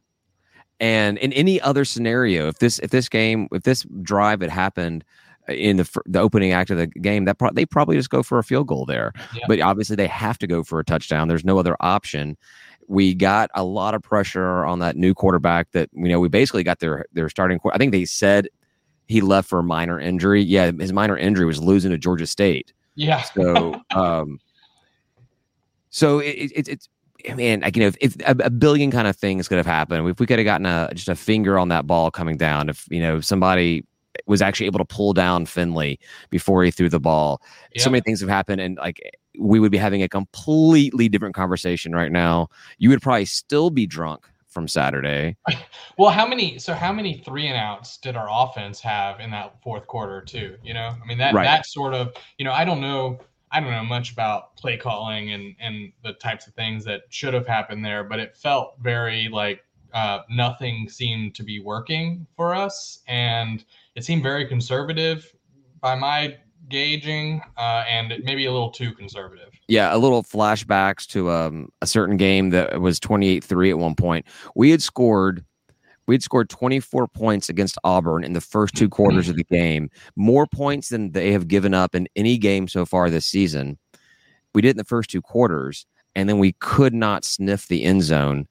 and 0.79 1.17
in 1.17 1.33
any 1.33 1.59
other 1.61 1.83
scenario, 1.83 2.47
if 2.47 2.59
this 2.59 2.77
if 2.79 2.91
this 2.91 3.09
game 3.09 3.47
if 3.51 3.63
this 3.63 3.83
drive 4.03 4.41
had 4.41 4.51
happened 4.51 5.03
uh, 5.49 5.53
in 5.53 5.77
the 5.77 6.01
the 6.05 6.19
opening 6.19 6.51
act 6.51 6.69
of 6.69 6.77
the 6.77 6.87
game, 6.87 7.25
that 7.25 7.39
pro- 7.39 7.53
they 7.53 7.65
probably 7.65 7.97
just 7.97 8.11
go 8.11 8.21
for 8.21 8.37
a 8.37 8.43
field 8.43 8.67
goal 8.67 8.85
there. 8.85 9.13
Yeah. 9.33 9.45
But 9.47 9.61
obviously, 9.61 9.95
they 9.95 10.07
have 10.07 10.37
to 10.39 10.47
go 10.47 10.63
for 10.63 10.79
a 10.79 10.85
touchdown. 10.85 11.27
There's 11.27 11.45
no 11.45 11.57
other 11.57 11.75
option 11.79 12.37
we 12.91 13.13
got 13.13 13.49
a 13.55 13.63
lot 13.63 13.93
of 13.93 14.03
pressure 14.03 14.65
on 14.65 14.79
that 14.79 14.97
new 14.97 15.13
quarterback 15.13 15.71
that 15.71 15.89
you 15.93 16.09
know 16.09 16.19
we 16.19 16.27
basically 16.27 16.61
got 16.61 16.79
their 16.79 17.05
their 17.13 17.29
starting 17.29 17.57
i 17.73 17.77
think 17.77 17.93
they 17.93 18.03
said 18.03 18.49
he 19.07 19.21
left 19.21 19.49
for 19.49 19.59
a 19.59 19.63
minor 19.63 19.99
injury. 19.99 20.41
Yeah 20.41 20.71
his 20.71 20.93
minor 20.93 21.17
injury 21.17 21.45
was 21.45 21.61
losing 21.61 21.91
to 21.91 21.97
georgia 21.97 22.27
state. 22.27 22.73
Yeah. 22.95 23.21
So 23.21 23.81
um 23.95 24.39
so 25.89 26.19
it, 26.19 26.51
it, 26.53 26.67
it's 26.67 26.89
man, 27.35 27.61
like, 27.61 27.75
you 27.75 27.81
know, 27.81 27.87
if, 27.87 27.97
if 27.99 28.15
a, 28.21 28.35
a, 28.45 28.49
billion 28.49 28.89
kind 28.91 29.07
of 29.07 29.15
things 29.15 29.47
could 29.47 29.57
have 29.57 29.65
happened, 29.65 30.07
if 30.07 30.19
we 30.19 30.25
could 30.25 30.39
have 30.39 30.45
gotten 30.45 30.65
a 30.65 30.89
just 30.93 31.09
a 31.09 31.15
finger 31.15 31.59
on 31.59 31.69
that 31.69 31.87
ball 31.87 32.11
coming 32.11 32.37
down, 32.37 32.69
if 32.69 32.87
you 32.89 33.01
know 33.01 33.21
somebody 33.21 33.85
was 34.25 34.41
actually 34.41 34.65
able 34.65 34.79
to 34.79 34.85
pull 34.85 35.13
down 35.13 35.45
Finley 35.45 35.99
before 36.29 36.63
he 36.63 36.71
threw 36.71 36.89
the 36.89 36.99
ball, 36.99 37.41
yeah. 37.73 37.83
so 37.83 37.89
many 37.89 38.01
things 38.01 38.19
have 38.19 38.29
happened, 38.29 38.61
and 38.61 38.77
like 38.77 39.01
we 39.37 39.59
would 39.59 39.71
be 39.71 39.77
having 39.77 40.03
a 40.03 40.09
completely 40.09 41.09
different 41.09 41.35
conversation 41.35 41.93
right 41.93 42.11
now. 42.11 42.47
You 42.77 42.89
would 42.89 43.01
probably 43.01 43.25
still 43.25 43.69
be 43.69 43.85
drunk 43.85 44.27
from 44.47 44.67
Saturday. 44.67 45.37
Well, 45.97 46.09
how 46.09 46.25
many? 46.25 46.57
So 46.57 46.73
how 46.73 46.91
many 46.91 47.21
three 47.25 47.47
and 47.47 47.57
outs 47.57 47.97
did 47.97 48.15
our 48.15 48.27
offense 48.31 48.79
have 48.81 49.19
in 49.19 49.29
that 49.31 49.61
fourth 49.61 49.85
quarter 49.87 50.21
too? 50.21 50.57
You 50.63 50.73
know, 50.73 50.95
I 51.01 51.05
mean 51.05 51.17
that 51.19 51.33
Right. 51.33 51.43
that 51.43 51.65
sort 51.65 51.93
of 51.93 52.13
you 52.37 52.45
know 52.45 52.51
I 52.51 52.65
don't 52.65 52.81
know 52.81 53.19
I 53.51 53.59
don't 53.59 53.71
know 53.71 53.83
much 53.83 54.11
about 54.11 54.55
play 54.55 54.77
calling 54.77 55.33
and 55.33 55.55
and 55.59 55.91
the 56.03 56.13
types 56.13 56.47
of 56.47 56.53
things 56.53 56.83
that 56.85 57.01
should 57.09 57.33
have 57.33 57.45
happened 57.45 57.83
there, 57.85 58.03
but 58.03 58.19
it 58.19 58.35
felt 58.35 58.75
very 58.79 59.27
like 59.27 59.63
uh, 59.93 60.21
nothing 60.29 60.87
seemed 60.89 61.35
to 61.35 61.43
be 61.43 61.59
working 61.59 62.25
for 62.35 62.55
us, 62.55 63.03
and 63.07 63.65
it 63.95 64.05
seemed 64.05 64.23
very 64.23 64.47
conservative 64.47 65.31
by 65.81 65.95
my 65.95 66.37
gauging, 66.71 67.41
uh, 67.57 67.83
and 67.87 68.13
maybe 68.23 68.45
a 68.45 68.51
little 68.51 68.71
too 68.71 68.93
conservative. 68.93 69.49
Yeah, 69.67 69.95
a 69.95 69.97
little 69.97 70.23
flashbacks 70.23 71.05
to 71.07 71.29
um, 71.29 71.69
a 71.81 71.87
certain 71.87 72.17
game 72.17 72.49
that 72.51 72.81
was 72.81 72.99
28-3 72.99 73.69
at 73.69 73.77
one 73.77 73.95
point. 73.95 74.25
We 74.55 74.71
had 74.71 74.81
scored 74.81 75.45
we 76.07 76.15
had 76.15 76.23
scored 76.23 76.49
24 76.49 77.07
points 77.07 77.47
against 77.47 77.77
Auburn 77.83 78.23
in 78.23 78.33
the 78.33 78.41
first 78.41 78.75
two 78.75 78.89
quarters 78.89 79.29
of 79.29 79.35
the 79.35 79.43
game, 79.45 79.89
more 80.15 80.47
points 80.47 80.89
than 80.89 81.11
they 81.11 81.31
have 81.31 81.47
given 81.47 81.73
up 81.73 81.95
in 81.95 82.07
any 82.15 82.37
game 82.37 82.67
so 82.67 82.85
far 82.85 83.09
this 83.09 83.25
season. 83.25 83.77
We 84.53 84.61
did 84.61 84.71
in 84.71 84.77
the 84.77 84.83
first 84.83 85.09
two 85.09 85.21
quarters, 85.21 85.85
and 86.15 86.27
then 86.27 86.39
we 86.39 86.53
could 86.53 86.93
not 86.93 87.23
sniff 87.23 87.67
the 87.67 87.83
end 87.83 88.03
zone 88.03 88.47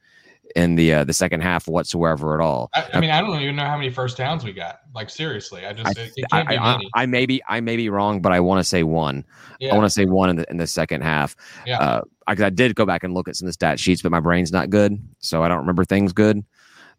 in 0.56 0.74
the 0.74 0.92
uh, 0.94 1.04
the 1.04 1.12
second 1.12 1.40
half 1.42 1.68
whatsoever 1.68 2.34
at 2.34 2.40
all. 2.44 2.70
I, 2.74 2.86
I 2.94 3.00
mean, 3.00 3.10
I 3.10 3.20
don't 3.20 3.40
even 3.40 3.56
know 3.56 3.64
how 3.64 3.76
many 3.76 3.90
first 3.90 4.16
downs 4.16 4.44
we 4.44 4.52
got. 4.52 4.80
Like 4.94 5.10
seriously, 5.10 5.66
I 5.66 5.72
just 5.72 5.86
I, 5.98 6.02
it, 6.02 6.12
it 6.16 6.24
can't 6.30 6.48
be 6.48 6.56
I, 6.58 6.72
many. 6.72 6.90
I 6.94 7.06
may 7.06 7.26
be 7.26 7.42
I 7.48 7.60
may 7.60 7.76
be 7.76 7.88
wrong, 7.88 8.20
but 8.20 8.32
I 8.32 8.40
want 8.40 8.58
to 8.60 8.64
say 8.64 8.82
one. 8.82 9.24
Yeah. 9.58 9.72
I 9.74 9.76
want 9.76 9.86
to 9.86 9.90
say 9.90 10.04
one 10.06 10.30
in 10.30 10.36
the 10.36 10.50
in 10.50 10.56
the 10.56 10.66
second 10.66 11.02
half. 11.02 11.36
Yeah. 11.66 11.78
Uh, 11.78 12.00
I, 12.26 12.32
I 12.32 12.50
did 12.50 12.74
go 12.74 12.84
back 12.86 13.04
and 13.04 13.14
look 13.14 13.28
at 13.28 13.36
some 13.36 13.46
of 13.46 13.48
the 13.50 13.52
stat 13.54 13.78
sheets, 13.80 14.02
but 14.02 14.12
my 14.12 14.20
brain's 14.20 14.52
not 14.52 14.70
good, 14.70 14.98
so 15.18 15.42
I 15.42 15.48
don't 15.48 15.58
remember 15.58 15.84
things 15.84 16.12
good. 16.12 16.44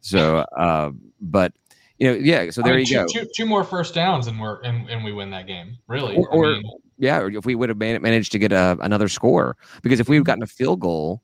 So, 0.02 0.40
uh, 0.58 0.92
but 1.20 1.54
you 2.00 2.08
know, 2.08 2.18
yeah. 2.18 2.50
So 2.50 2.62
I 2.62 2.66
there 2.66 2.76
mean, 2.76 2.86
you 2.86 3.06
two, 3.08 3.20
go. 3.20 3.24
Two, 3.24 3.28
two 3.36 3.46
more 3.46 3.64
first 3.64 3.94
downs 3.94 4.28
and 4.28 4.40
we're 4.40 4.62
and, 4.62 4.90
and 4.90 5.04
we 5.04 5.12
win 5.14 5.30
that 5.32 5.48
game. 5.48 5.78
Really? 5.88 6.16
Or- 6.16 6.32
I 6.34 6.36
or- 6.36 6.54
mean, 6.54 6.72
Yeah, 6.98 7.20
or 7.20 7.30
if 7.30 7.46
we 7.46 7.56
would 7.56 7.70
have 7.70 7.78
managed 7.78 8.32
to 8.32 8.40
get 8.40 8.52
a, 8.52 8.78
another 8.82 9.08
score, 9.08 9.58
because 9.84 10.00
if 10.00 10.10
we 10.10 10.16
Mm-hmm. 10.16 10.22
had 10.22 10.26
gotten 10.26 10.44
a 10.44 10.48
field 10.48 10.80
goal, 10.80 11.22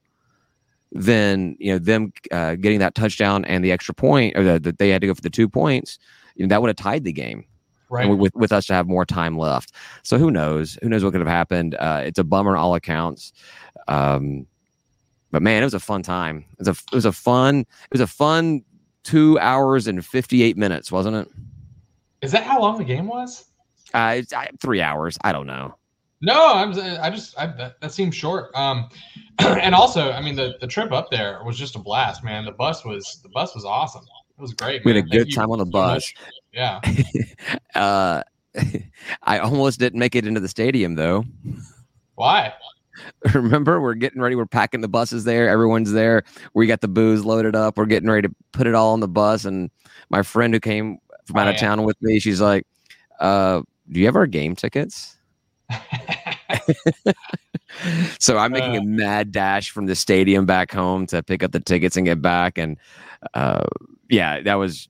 then 0.92 1.56
you 1.60 1.74
know 1.74 1.80
them 1.80 2.14
uh, 2.32 2.56
getting 2.56 2.80
that 2.80 2.96
touchdown 2.96 3.46
and 3.46 3.64
the 3.64 3.72
extra 3.72 3.94
point, 3.94 4.38
or 4.38 4.44
that 4.60 4.78
they 4.78 4.90
had 4.90 5.02
to 5.02 5.08
go 5.08 5.14
for 5.14 5.22
the 5.22 5.30
two 5.30 5.50
points, 5.50 6.00
you 6.36 6.46
know, 6.46 6.50
that 6.50 6.62
would 6.62 6.70
have 6.70 6.78
tied 6.78 7.04
the 7.04 7.14
game. 7.14 7.46
right. 7.90 8.08
with 8.08 8.36
with 8.36 8.52
us 8.52 8.66
to 8.68 8.74
have 8.74 8.88
more 8.88 9.06
time 9.06 9.38
left. 9.38 9.74
So 10.04 10.18
who 10.18 10.32
knows? 10.32 10.78
Who 10.82 10.90
knows 10.90 11.04
what 11.04 11.12
could 11.12 11.22
have 11.22 11.28
happened? 11.28 11.76
Uh, 11.76 12.04
it's 12.06 12.20
a 12.20 12.24
bummer 12.24 12.52
on 12.52 12.58
all 12.58 12.76
accounts. 12.76 13.34
Um, 13.88 14.48
but 15.32 15.42
man, 15.42 15.62
it 15.62 15.66
was 15.66 15.74
a 15.74 15.80
fun 15.80 16.04
time. 16.04 16.46
It 16.54 16.60
was 16.60 16.68
a 16.68 16.72
it 16.72 16.96
was 16.96 17.06
a 17.06 17.12
fun 17.12 17.60
it 17.60 17.92
was 17.92 18.02
a 18.02 18.08
fun 18.08 18.64
two 19.04 19.40
hours 19.40 19.88
and 19.88 20.06
fifty 20.06 20.44
eight 20.44 20.58
minutes, 20.58 20.92
wasn't 20.92 21.16
it? 21.16 21.28
Is 22.22 22.32
that 22.32 22.44
how 22.44 22.60
long 22.60 22.78
the 22.78 22.84
game 22.84 23.08
was? 23.08 23.46
Uh, 23.94 24.16
it's 24.18 24.34
I, 24.34 24.50
three 24.60 24.82
hours. 24.82 25.18
I 25.24 25.32
don't 25.32 25.48
know. 25.48 25.76
No, 26.22 26.54
I'm. 26.56 26.72
I 27.02 27.10
just 27.10 27.38
I, 27.40 27.48
that, 27.48 27.80
that 27.82 27.92
seems 27.92 28.16
short. 28.16 28.50
Um, 28.56 28.90
and 29.40 29.76
also, 29.76 30.12
I 30.12 30.22
mean, 30.22 30.36
the 30.36 30.56
the 30.60 30.68
trip 30.68 30.92
up 30.92 31.12
there 31.12 31.42
was 31.46 31.58
just 31.58 31.76
a 31.76 31.80
blast, 31.80 32.24
man. 32.24 32.46
The 32.46 32.52
bus 32.52 32.84
was 32.84 33.20
the 33.24 33.30
bus 33.30 33.54
was 33.54 33.66
awesome. 33.66 34.04
It 34.38 34.42
was 34.42 34.54
great. 34.54 34.84
We 34.84 34.92
had 34.92 34.98
a 34.98 35.02
man. 35.02 35.10
Thank 35.10 35.20
good 35.22 35.30
you 35.30 35.36
time 35.36 35.52
on 35.52 35.60
the 35.60 35.66
so 35.66 35.72
bus. 35.72 35.96
much. 35.96 36.16
Yeah. 36.54 36.80
Uh, 37.76 38.24
I 39.24 39.38
almost 39.38 39.80
didn't 39.80 40.00
make 40.00 40.16
it 40.16 40.26
into 40.26 40.40
the 40.40 40.48
stadium 40.48 40.96
though. 40.96 41.26
Why? 42.16 42.54
Remember, 43.36 43.80
we're 43.80 43.94
getting 43.94 44.20
ready. 44.20 44.36
We're 44.36 44.48
packing 44.48 44.82
the 44.82 44.88
buses 44.88 45.24
there. 45.26 45.48
Everyone's 45.48 45.92
there. 45.92 46.24
We 46.56 46.66
got 46.66 46.82
the 46.82 46.88
booze 46.88 47.24
loaded 47.24 47.56
up. 47.56 47.78
We're 47.78 47.86
getting 47.86 48.10
ready 48.10 48.28
to 48.28 48.36
put 48.54 48.66
it 48.66 48.74
all 48.74 48.94
on 48.94 49.00
the 49.00 49.08
bus. 49.08 49.46
And 49.46 49.70
my 50.10 50.24
friend 50.24 50.54
who 50.54 50.60
came 50.60 50.98
from 51.26 51.38
out 51.38 51.48
Oh, 51.48 51.52
of 51.52 51.58
town 51.58 51.84
with 51.84 52.02
me, 52.02 52.18
she's 52.18 52.42
like, 52.42 52.66
uh, 53.20 53.62
"Do 53.92 54.00
you 54.00 54.08
have 54.08 54.16
our 54.16 54.26
game 54.26 54.56
tickets?" 54.56 55.17
So 58.20 58.38
I'm 58.38 58.52
making 58.54 58.76
Uh. 58.78 58.80
a 58.82 58.84
mad 58.84 59.32
dash 59.32 59.70
from 59.70 59.86
the 59.86 59.94
stadium 59.96 60.46
back 60.46 60.72
home 60.72 61.06
to 61.08 61.22
pick 61.22 61.44
up 61.44 61.52
the 61.52 61.60
tickets 61.60 61.96
and 61.98 62.06
get 62.06 62.22
back. 62.22 62.58
And 62.58 62.78
uh, 63.34 63.66
yeah, 64.10 64.42
that 64.42 64.56
was 64.56 64.90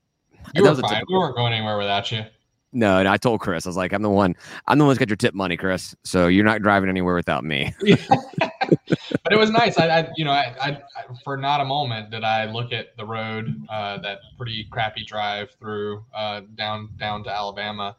you 0.55 0.63
that 0.63 0.63
were 0.63 0.69
was 0.69 0.79
fine. 0.79 0.91
typical- 0.91 1.15
We 1.15 1.19
weren't 1.19 1.35
going 1.35 1.53
anywhere 1.53 1.77
without 1.77 2.11
you. 2.11 2.23
no. 2.71 2.99
And 2.99 3.07
I 3.07 3.17
told 3.17 3.41
Chris, 3.41 3.65
I 3.65 3.69
was 3.69 3.77
like, 3.77 3.91
"I'm 3.93 4.03
the 4.03 4.09
one. 4.09 4.35
I'm 4.67 4.77
the 4.77 4.85
one 4.85 4.91
who's 4.91 4.99
got 4.99 5.09
your 5.09 5.17
tip 5.17 5.33
money, 5.33 5.57
Chris. 5.57 5.95
So 6.03 6.27
you're 6.27 6.45
not 6.45 6.61
driving 6.61 6.87
anywhere 6.89 7.15
without 7.15 7.43
me." 7.43 7.73
but 7.81 9.33
it 9.33 9.37
was 9.37 9.49
nice. 9.49 9.77
I, 9.77 9.87
I 9.99 10.09
you 10.15 10.23
know, 10.23 10.31
I, 10.31 10.55
I, 10.61 10.69
I, 10.69 11.03
for 11.23 11.35
not 11.35 11.59
a 11.59 11.65
moment 11.65 12.11
did 12.11 12.23
I 12.23 12.45
look 12.45 12.71
at 12.71 12.95
the 12.95 13.05
road, 13.05 13.53
uh, 13.69 13.97
that 13.99 14.19
pretty 14.37 14.65
crappy 14.71 15.03
drive 15.03 15.49
through 15.59 16.05
uh, 16.15 16.41
down 16.55 16.89
down 16.97 17.23
to 17.25 17.29
Alabama, 17.31 17.97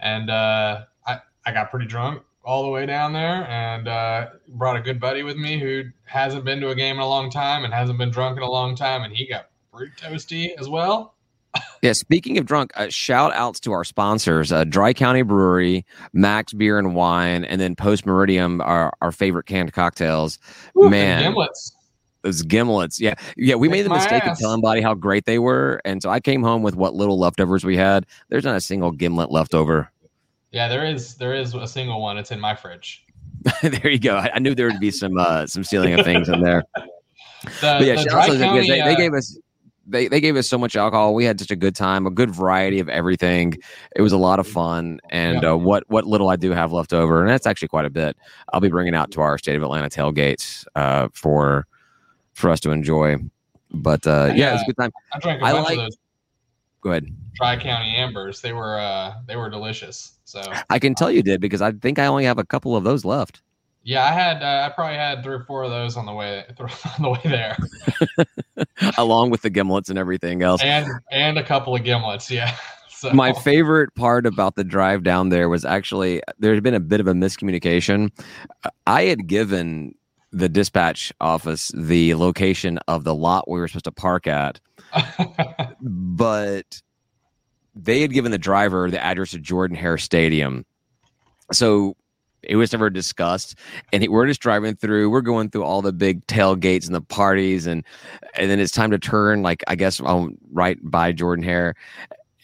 and 0.00 0.28
uh, 0.28 0.82
I 1.48 1.52
got 1.52 1.70
pretty 1.70 1.86
drunk 1.86 2.22
all 2.44 2.62
the 2.62 2.68
way 2.68 2.84
down 2.84 3.14
there, 3.14 3.48
and 3.48 3.88
uh, 3.88 4.26
brought 4.48 4.76
a 4.76 4.80
good 4.80 5.00
buddy 5.00 5.22
with 5.22 5.38
me 5.38 5.58
who 5.58 5.84
hasn't 6.04 6.44
been 6.44 6.60
to 6.60 6.68
a 6.68 6.74
game 6.74 6.96
in 6.96 7.00
a 7.00 7.08
long 7.08 7.30
time 7.30 7.64
and 7.64 7.72
hasn't 7.72 7.98
been 7.98 8.10
drunk 8.10 8.36
in 8.36 8.42
a 8.42 8.50
long 8.50 8.76
time, 8.76 9.02
and 9.02 9.16
he 9.16 9.26
got 9.26 9.48
pretty 9.72 9.92
toasty 9.96 10.50
as 10.58 10.68
well. 10.68 11.14
Yeah, 11.80 11.92
speaking 11.92 12.38
of 12.38 12.44
drunk, 12.44 12.72
uh, 12.74 12.88
shout 12.90 13.32
outs 13.32 13.60
to 13.60 13.72
our 13.72 13.84
sponsors, 13.84 14.50
uh, 14.52 14.64
Dry 14.64 14.92
County 14.92 15.22
Brewery, 15.22 15.86
Mac's 16.12 16.52
Beer 16.52 16.76
and 16.78 16.94
Wine, 16.94 17.44
and 17.44 17.60
then 17.60 17.76
Post 17.76 18.04
Meridiem, 18.04 18.60
our, 18.60 18.92
our 19.00 19.12
favorite 19.12 19.46
canned 19.46 19.72
cocktails. 19.72 20.38
And 20.74 20.90
Man. 20.90 21.22
gimlets. 21.22 21.72
Those 22.22 22.42
gimlets. 22.42 22.98
Yeah. 22.98 23.14
Yeah. 23.36 23.54
We 23.54 23.68
made 23.68 23.82
the 23.82 23.90
mistake 23.90 24.24
ass. 24.24 24.38
of 24.38 24.38
telling 24.40 24.60
Buddy 24.60 24.80
how 24.82 24.94
great 24.94 25.24
they 25.24 25.38
were. 25.38 25.80
And 25.84 26.02
so 26.02 26.10
I 26.10 26.18
came 26.18 26.42
home 26.42 26.62
with 26.62 26.74
what 26.74 26.94
little 26.94 27.18
leftovers 27.18 27.64
we 27.64 27.76
had. 27.76 28.06
There's 28.28 28.44
not 28.44 28.56
a 28.56 28.60
single 28.60 28.90
gimlet 28.90 29.30
left 29.30 29.54
over. 29.54 29.90
Yeah, 30.50 30.68
there 30.68 30.84
is 30.84 31.14
there 31.16 31.34
is 31.34 31.54
a 31.54 31.66
single 31.66 32.00
one. 32.00 32.16
It's 32.18 32.30
in 32.30 32.40
my 32.40 32.54
fridge. 32.54 33.04
there 33.62 33.90
you 33.90 33.98
go. 33.98 34.16
I, 34.16 34.30
I 34.34 34.38
knew 34.38 34.54
there 34.54 34.68
would 34.70 34.80
be 34.80 34.90
some 34.90 35.16
uh, 35.18 35.46
some 35.46 35.62
stealing 35.64 35.98
of 35.98 36.04
things 36.04 36.28
in 36.28 36.40
there. 36.40 36.62
The, 36.74 36.88
But 37.60 37.82
yeah, 37.84 37.94
the 37.94 38.02
shout 38.02 38.08
Dry 38.08 38.20
out 38.22 38.26
to 38.26 38.32
those 38.32 38.40
guys. 38.40 38.48
County, 38.48 38.68
They, 38.68 38.80
they 38.80 38.94
uh, 38.94 38.96
gave 38.96 39.14
us 39.14 39.38
they, 39.90 40.06
they 40.08 40.20
gave 40.20 40.36
us 40.36 40.46
so 40.46 40.58
much 40.58 40.76
alcohol. 40.76 41.14
We 41.14 41.24
had 41.24 41.38
such 41.40 41.50
a 41.50 41.56
good 41.56 41.74
time, 41.74 42.06
a 42.06 42.10
good 42.10 42.30
variety 42.30 42.78
of 42.78 42.90
everything. 42.90 43.54
It 43.96 44.02
was 44.02 44.12
a 44.12 44.18
lot 44.18 44.38
of 44.38 44.46
fun. 44.46 45.00
And 45.08 45.42
Yeah. 45.42 45.52
uh, 45.52 45.56
what 45.56 45.84
what 45.88 46.04
little 46.06 46.28
I 46.30 46.36
do 46.36 46.50
have 46.50 46.72
left 46.72 46.92
over, 46.92 47.20
and 47.20 47.28
that's 47.30 47.46
actually 47.46 47.68
quite 47.68 47.84
a 47.86 47.90
bit, 47.90 48.16
I'll 48.52 48.60
be 48.60 48.68
bringing 48.68 48.94
out 48.94 49.10
to 49.12 49.20
our 49.20 49.38
state 49.38 49.56
of 49.56 49.62
Atlanta 49.62 49.88
tailgates 49.88 50.64
uh, 50.74 51.08
for 51.14 51.66
for 52.34 52.50
us 52.50 52.60
to 52.60 52.70
enjoy. 52.70 53.16
But 53.70 54.06
uh, 54.06 54.32
yeah, 54.34 54.50
it 54.50 54.52
was 54.54 54.62
a 54.62 54.66
good 54.66 54.76
time. 54.78 54.90
I 55.12 55.18
drank 55.20 55.42
a 55.42 55.44
I 55.44 55.52
bunch 55.52 55.64
like- 55.68 55.78
of 55.78 55.84
those 55.84 55.96
Go 56.88 56.92
ahead. 56.92 57.14
Dry 57.34 57.56
County 57.56 57.94
Ambers. 57.94 58.40
They 58.40 58.52
were 58.52 58.78
uh 58.78 59.14
they 59.26 59.36
were 59.36 59.50
delicious. 59.50 60.12
So 60.24 60.40
I 60.70 60.78
can 60.78 60.94
tell 60.94 61.10
you 61.10 61.22
did 61.22 61.40
because 61.40 61.60
I 61.62 61.72
think 61.72 61.98
I 61.98 62.06
only 62.06 62.24
have 62.24 62.38
a 62.38 62.44
couple 62.44 62.74
of 62.76 62.84
those 62.84 63.04
left. 63.04 63.42
yeah, 63.84 64.04
I 64.04 64.12
had 64.12 64.42
uh, 64.42 64.66
I 64.66 64.74
probably 64.74 64.96
had 64.96 65.22
three 65.22 65.34
or 65.34 65.44
four 65.44 65.62
of 65.64 65.70
those 65.70 65.96
on 65.96 66.06
the 66.06 66.12
way 66.12 66.44
on 66.60 67.02
the 67.02 67.10
way 67.10 67.20
there, 67.24 67.56
along 68.98 69.30
with 69.30 69.42
the 69.42 69.50
gimlets 69.50 69.88
and 69.90 69.98
everything 69.98 70.42
else. 70.42 70.62
and 70.62 70.86
and 71.10 71.38
a 71.38 71.44
couple 71.44 71.74
of 71.74 71.82
gimlets. 71.82 72.30
Yeah. 72.30 72.56
So 72.90 73.12
My 73.12 73.32
favorite 73.32 73.94
part 73.94 74.26
about 74.26 74.56
the 74.56 74.64
drive 74.64 75.04
down 75.04 75.28
there 75.28 75.48
was 75.48 75.64
actually 75.64 76.20
there 76.40 76.52
had 76.52 76.64
been 76.64 76.74
a 76.74 76.80
bit 76.80 76.98
of 76.98 77.06
a 77.06 77.12
miscommunication. 77.12 78.10
I 78.88 79.02
had 79.04 79.28
given 79.28 79.94
the 80.32 80.48
dispatch 80.48 81.12
office 81.20 81.70
the 81.76 82.16
location 82.16 82.80
of 82.88 83.04
the 83.04 83.14
lot 83.14 83.48
we 83.48 83.60
were 83.60 83.68
supposed 83.68 83.84
to 83.84 83.92
park 83.92 84.26
at, 84.26 84.58
but 85.80 86.82
they 87.74 88.00
had 88.00 88.12
given 88.12 88.32
the 88.32 88.38
driver 88.38 88.90
the 88.90 89.02
address 89.02 89.34
of 89.34 89.42
Jordan 89.42 89.76
Hare 89.76 89.98
Stadium. 89.98 90.64
So 91.52 91.96
it 92.42 92.56
was 92.56 92.72
never 92.72 92.90
discussed. 92.90 93.56
And 93.92 94.06
we're 94.08 94.26
just 94.26 94.40
driving 94.40 94.76
through. 94.76 95.10
We're 95.10 95.20
going 95.20 95.50
through 95.50 95.64
all 95.64 95.82
the 95.82 95.92
big 95.92 96.26
tailgates 96.26 96.86
and 96.86 96.94
the 96.94 97.00
parties, 97.00 97.66
and 97.66 97.84
and 98.34 98.50
then 98.50 98.60
it's 98.60 98.72
time 98.72 98.90
to 98.90 98.98
turn. 98.98 99.42
Like 99.42 99.62
I 99.66 99.74
guess 99.74 100.00
um, 100.00 100.36
right 100.52 100.78
by 100.82 101.12
Jordan 101.12 101.44
Hare, 101.44 101.74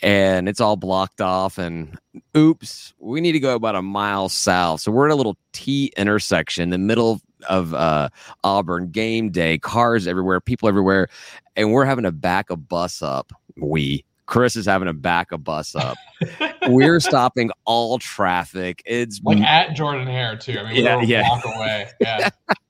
and 0.04 0.48
it's 0.48 0.60
all 0.60 0.76
blocked 0.76 1.20
off. 1.20 1.58
And 1.58 1.98
oops, 2.36 2.92
we 3.00 3.20
need 3.20 3.32
to 3.32 3.40
go 3.40 3.56
about 3.56 3.74
a 3.74 3.82
mile 3.82 4.28
south. 4.28 4.82
So 4.82 4.92
we're 4.92 5.08
at 5.08 5.12
a 5.12 5.16
little 5.16 5.36
T 5.52 5.90
intersection, 5.96 6.62
in 6.64 6.70
the 6.70 6.78
middle 6.78 7.20
of 7.48 7.74
uh, 7.74 8.10
Auburn. 8.44 8.90
Game 8.90 9.30
day, 9.30 9.58
cars 9.58 10.06
everywhere, 10.06 10.40
people 10.40 10.68
everywhere, 10.68 11.08
and 11.56 11.72
we're 11.72 11.86
having 11.86 12.04
to 12.04 12.12
back 12.12 12.50
a 12.50 12.56
bus 12.56 13.02
up. 13.02 13.32
We. 13.56 14.04
Chris 14.26 14.56
is 14.56 14.64
having 14.64 14.86
to 14.86 14.94
back 14.94 15.32
a 15.32 15.36
bus 15.38 15.74
up. 15.74 15.98
We're 16.68 16.98
stopping 16.98 17.50
all 17.66 17.98
traffic. 17.98 18.82
It's 18.86 19.20
like 19.22 19.36
at 19.40 19.76
Jordan 19.76 20.06
Hare 20.06 20.34
too. 20.34 20.58
I 20.58 20.62
mean, 20.62 20.72
we 20.76 20.82
Yeah, 20.82 20.96
were 20.96 21.02
yeah. 21.02 21.28
block 21.28 21.44
away. 21.44 21.88
Yeah. 22.00 22.30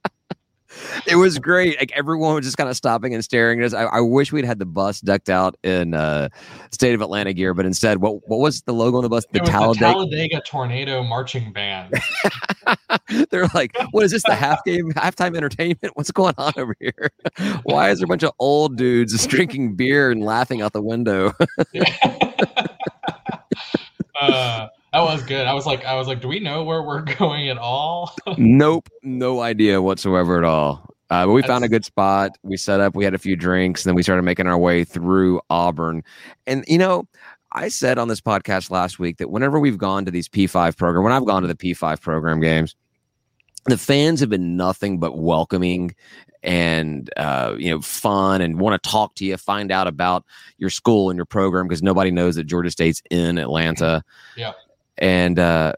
it 1.06 1.16
was 1.16 1.38
great. 1.38 1.78
Like 1.78 1.92
everyone 1.92 2.34
was 2.34 2.44
just 2.44 2.56
kind 2.56 2.68
of 2.68 2.76
stopping 2.76 3.14
and 3.14 3.24
staring 3.24 3.60
at 3.60 3.66
us. 3.66 3.74
I, 3.74 3.84
I 3.84 4.00
wish 4.00 4.32
we'd 4.32 4.44
had 4.44 4.58
the 4.58 4.66
bus 4.66 5.00
decked 5.00 5.30
out 5.30 5.56
in 5.62 5.94
uh, 5.94 6.28
state 6.70 6.94
of 6.94 7.00
Atlanta 7.00 7.32
gear, 7.32 7.54
but 7.54 7.66
instead, 7.66 7.98
what 7.98 8.28
what 8.28 8.40
was 8.40 8.62
the 8.62 8.72
logo 8.72 8.98
on 8.98 9.02
the 9.02 9.08
bus? 9.08 9.24
The 9.32 9.40
Talladega. 9.40 9.86
the 9.86 9.92
Talladega 9.92 10.42
Tornado 10.46 11.02
Marching 11.02 11.52
Band. 11.52 11.94
They're 13.30 13.48
like, 13.54 13.76
"What 13.90 14.04
is 14.04 14.12
this? 14.12 14.22
The 14.22 14.34
half 14.34 14.64
game, 14.64 14.92
halftime 14.92 15.36
entertainment? 15.36 15.90
What's 15.94 16.10
going 16.10 16.34
on 16.38 16.52
over 16.56 16.76
here? 16.80 17.10
Why 17.64 17.90
is 17.90 17.98
there 17.98 18.06
a 18.06 18.08
bunch 18.08 18.22
of 18.22 18.32
old 18.38 18.76
dudes 18.76 19.12
just 19.12 19.28
drinking 19.28 19.76
beer 19.76 20.10
and 20.10 20.22
laughing 20.22 20.62
out 20.62 20.72
the 20.72 20.82
window?" 20.82 21.32
uh, 24.20 24.68
that 24.94 25.02
was 25.02 25.24
good. 25.24 25.46
I 25.46 25.54
was 25.54 25.66
like, 25.66 25.84
I 25.84 25.96
was 25.96 26.06
like, 26.06 26.20
do 26.20 26.28
we 26.28 26.38
know 26.38 26.62
where 26.62 26.82
we're 26.82 27.02
going 27.18 27.48
at 27.48 27.58
all? 27.58 28.14
nope, 28.38 28.88
no 29.02 29.40
idea 29.40 29.82
whatsoever 29.82 30.38
at 30.38 30.44
all. 30.44 30.88
Uh, 31.10 31.26
but 31.26 31.32
we 31.32 31.42
found 31.42 31.64
a 31.64 31.68
good 31.68 31.84
spot. 31.84 32.30
We 32.42 32.56
set 32.56 32.80
up. 32.80 32.94
We 32.94 33.04
had 33.04 33.14
a 33.14 33.18
few 33.18 33.36
drinks, 33.36 33.84
and 33.84 33.90
then 33.90 33.94
we 33.94 34.02
started 34.02 34.22
making 34.22 34.46
our 34.46 34.56
way 34.56 34.84
through 34.84 35.40
Auburn. 35.50 36.02
And 36.46 36.64
you 36.66 36.78
know, 36.78 37.06
I 37.52 37.68
said 37.68 37.98
on 37.98 38.08
this 38.08 38.20
podcast 38.20 38.70
last 38.70 38.98
week 38.98 39.18
that 39.18 39.30
whenever 39.30 39.60
we've 39.60 39.78
gone 39.78 40.04
to 40.06 40.10
these 40.10 40.28
P5 40.28 40.76
program, 40.76 41.04
when 41.04 41.12
I've 41.12 41.26
gone 41.26 41.42
to 41.42 41.48
the 41.48 41.54
P5 41.54 42.00
program 42.00 42.40
games, 42.40 42.74
the 43.66 43.78
fans 43.78 44.20
have 44.20 44.30
been 44.30 44.56
nothing 44.56 44.98
but 44.98 45.18
welcoming 45.18 45.94
and 46.42 47.10
uh, 47.16 47.54
you 47.58 47.70
know 47.70 47.80
fun 47.80 48.40
and 48.40 48.60
want 48.60 48.80
to 48.80 48.90
talk 48.90 49.14
to 49.16 49.24
you, 49.24 49.36
find 49.36 49.72
out 49.72 49.86
about 49.86 50.24
your 50.58 50.70
school 50.70 51.10
and 51.10 51.16
your 51.16 51.26
program 51.26 51.66
because 51.66 51.82
nobody 51.82 52.10
knows 52.10 52.36
that 52.36 52.44
Georgia 52.44 52.70
State's 52.70 53.02
in 53.10 53.38
Atlanta. 53.38 54.02
Yeah. 54.36 54.52
And 55.04 55.38
uh, 55.38 55.74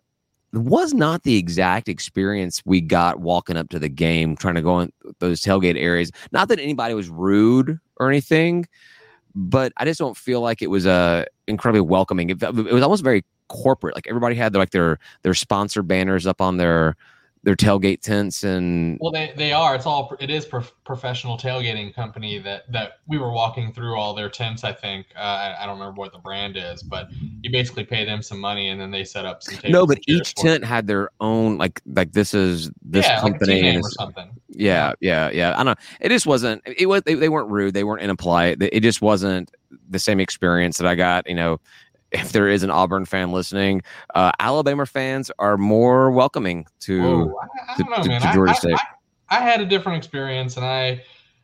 it 0.52 0.59
was 0.59 0.95
not 0.95 1.25
the 1.25 1.37
exact 1.37 1.88
experience 1.88 2.62
we 2.64 2.80
got 2.80 3.18
walking 3.18 3.56
up 3.56 3.68
to 3.71 3.80
the 3.80 3.88
game, 3.88 4.37
trying 4.37 4.54
to 4.54 4.62
go 4.62 4.78
in 4.78 4.92
those 5.18 5.42
tailgate 5.42 5.76
areas. 5.76 6.12
Not 6.30 6.47
that 6.49 6.61
anybody 6.61 6.95
was 6.95 7.09
rude 7.09 7.80
or 7.97 8.09
anything, 8.09 8.68
but 9.35 9.73
I 9.78 9.85
just 9.85 9.99
don't 9.99 10.16
feel 10.16 10.42
like 10.42 10.62
it 10.62 10.68
was 10.68 10.87
uh, 10.87 11.25
incredibly 11.49 11.80
welcoming. 11.80 12.30
It, 12.30 12.40
it 12.40 12.54
was 12.54 12.85
almost 12.85 13.02
very 13.02 13.25
corporate. 13.49 13.97
Like 13.97 14.06
everybody 14.06 14.37
had 14.37 14.54
like 14.54 14.71
their 14.71 15.00
their 15.23 15.35
sponsor 15.35 15.83
banners 15.83 16.25
up 16.25 16.40
on 16.40 16.59
their 16.59 16.95
their 17.47 17.55
tailgate 17.55 18.00
tents 18.00 18.43
and 18.43 18.99
Well, 19.00 19.12
they, 19.12 19.33
they 19.37 19.53
are. 19.53 19.76
It's 19.76 19.87
all. 19.87 20.17
It 20.19 20.31
is 20.31 20.45
prof- 20.45 20.75
professional 20.85 21.38
tailgating 21.38 21.95
company 21.95 22.41
that 22.41 22.71
that 22.73 22.99
we 23.07 23.19
were 23.19 23.31
walking 23.31 23.73
through 23.73 23.97
all 23.97 24.15
their 24.15 24.29
tents. 24.29 24.65
I 24.65 24.73
think 24.73 25.07
uh, 25.15 25.21
I, 25.21 25.62
I 25.62 25.67
don't 25.67 25.79
remember 25.79 26.00
what 26.00 26.12
the 26.12 26.19
brand 26.19 26.57
is, 26.57 26.83
but 26.83 27.07
you 27.43 27.53
basically 27.53 27.85
pay 27.85 28.05
them 28.05 28.21
some 28.21 28.41
money 28.41 28.71
and 28.71 28.81
then 28.81 28.91
they 28.91 29.05
set 29.05 29.25
up 29.25 29.45
some. 29.45 29.71
No, 29.71 29.87
but 29.87 30.00
each 30.09 30.35
tent 30.35 30.65
had 30.65 30.88
their 30.88 31.09
own 31.21 31.57
like 31.57 31.81
like 31.87 32.11
this 32.11 32.35
is 32.35 32.69
this 32.83 33.07
yeah, 33.07 33.23
like 33.23 33.31
company 33.31 33.62
team 33.62 33.79
or 33.79 33.91
something. 33.91 34.29
Yeah, 34.49 34.95
yeah, 34.99 35.31
yeah. 35.31 35.53
I 35.53 35.59
don't 35.59 35.67
know. 35.67 35.75
It 36.00 36.09
just 36.09 36.26
wasn't. 36.26 36.62
It 36.67 36.87
was. 36.87 37.03
They, 37.03 37.15
they 37.15 37.29
weren't 37.29 37.49
rude. 37.49 37.75
They 37.75 37.85
weren't 37.85 38.03
impolite. 38.03 38.61
It 38.61 38.81
just 38.81 39.00
wasn't 39.00 39.53
the 39.88 40.00
same 40.00 40.19
experience 40.19 40.79
that 40.79 40.87
I 40.88 40.97
got. 40.97 41.29
You 41.29 41.37
know, 41.37 41.61
if 42.16 42.32
there 42.32 42.49
is 42.49 42.62
an 42.62 42.70
Auburn 42.70 43.04
fan 43.04 43.32
listening, 43.32 43.82
uh, 44.14 44.32
Alabama 44.40 44.87
fans 44.87 45.30
are 45.38 45.56
more 45.56 46.11
welcoming 46.11 46.66
to. 46.80 47.02
Whoa, 47.02 47.35
I, 47.68 47.73
I 47.73 47.76
to- 47.76 47.85
know, 47.85 47.96
to- 48.02 48.20
to 48.20 48.32
Georgia 48.35 48.52
I, 48.52 48.56
State. 48.56 48.76
I, 49.28 49.40
had 49.40 49.61
a 49.61 49.66
different 49.66 49.99
experience, 49.99 50.56
and 50.56 50.64
I, 50.64 51.02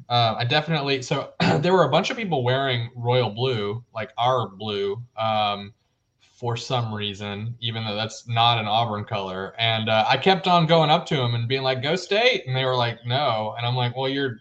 uh, 0.08 0.36
I 0.38 0.44
definitely. 0.44 1.02
So 1.02 1.32
there 1.60 1.72
were 1.72 1.84
a 1.84 1.90
bunch 1.90 2.10
of 2.10 2.16
people 2.16 2.42
wearing 2.44 2.90
royal 2.96 3.30
blue, 3.30 3.84
like 3.94 4.10
our 4.18 4.48
blue, 4.48 5.02
um, 5.16 5.72
for 6.20 6.56
some 6.56 6.92
reason, 6.92 7.54
even 7.60 7.84
though 7.84 7.94
that's 7.94 8.26
not 8.26 8.58
an 8.58 8.66
Auburn 8.66 9.04
color. 9.04 9.54
And 9.58 9.88
uh, 9.88 10.04
I 10.08 10.16
kept 10.16 10.48
on 10.48 10.66
going 10.66 10.90
up 10.90 11.06
to 11.06 11.16
them 11.16 11.34
and 11.34 11.46
being 11.48 11.62
like, 11.62 11.82
"Go 11.82 11.94
State," 11.96 12.44
and 12.46 12.56
they 12.56 12.64
were 12.64 12.76
like, 12.76 12.98
"No," 13.06 13.54
and 13.56 13.66
I'm 13.66 13.76
like, 13.76 13.96
"Well, 13.96 14.08
you're." 14.08 14.38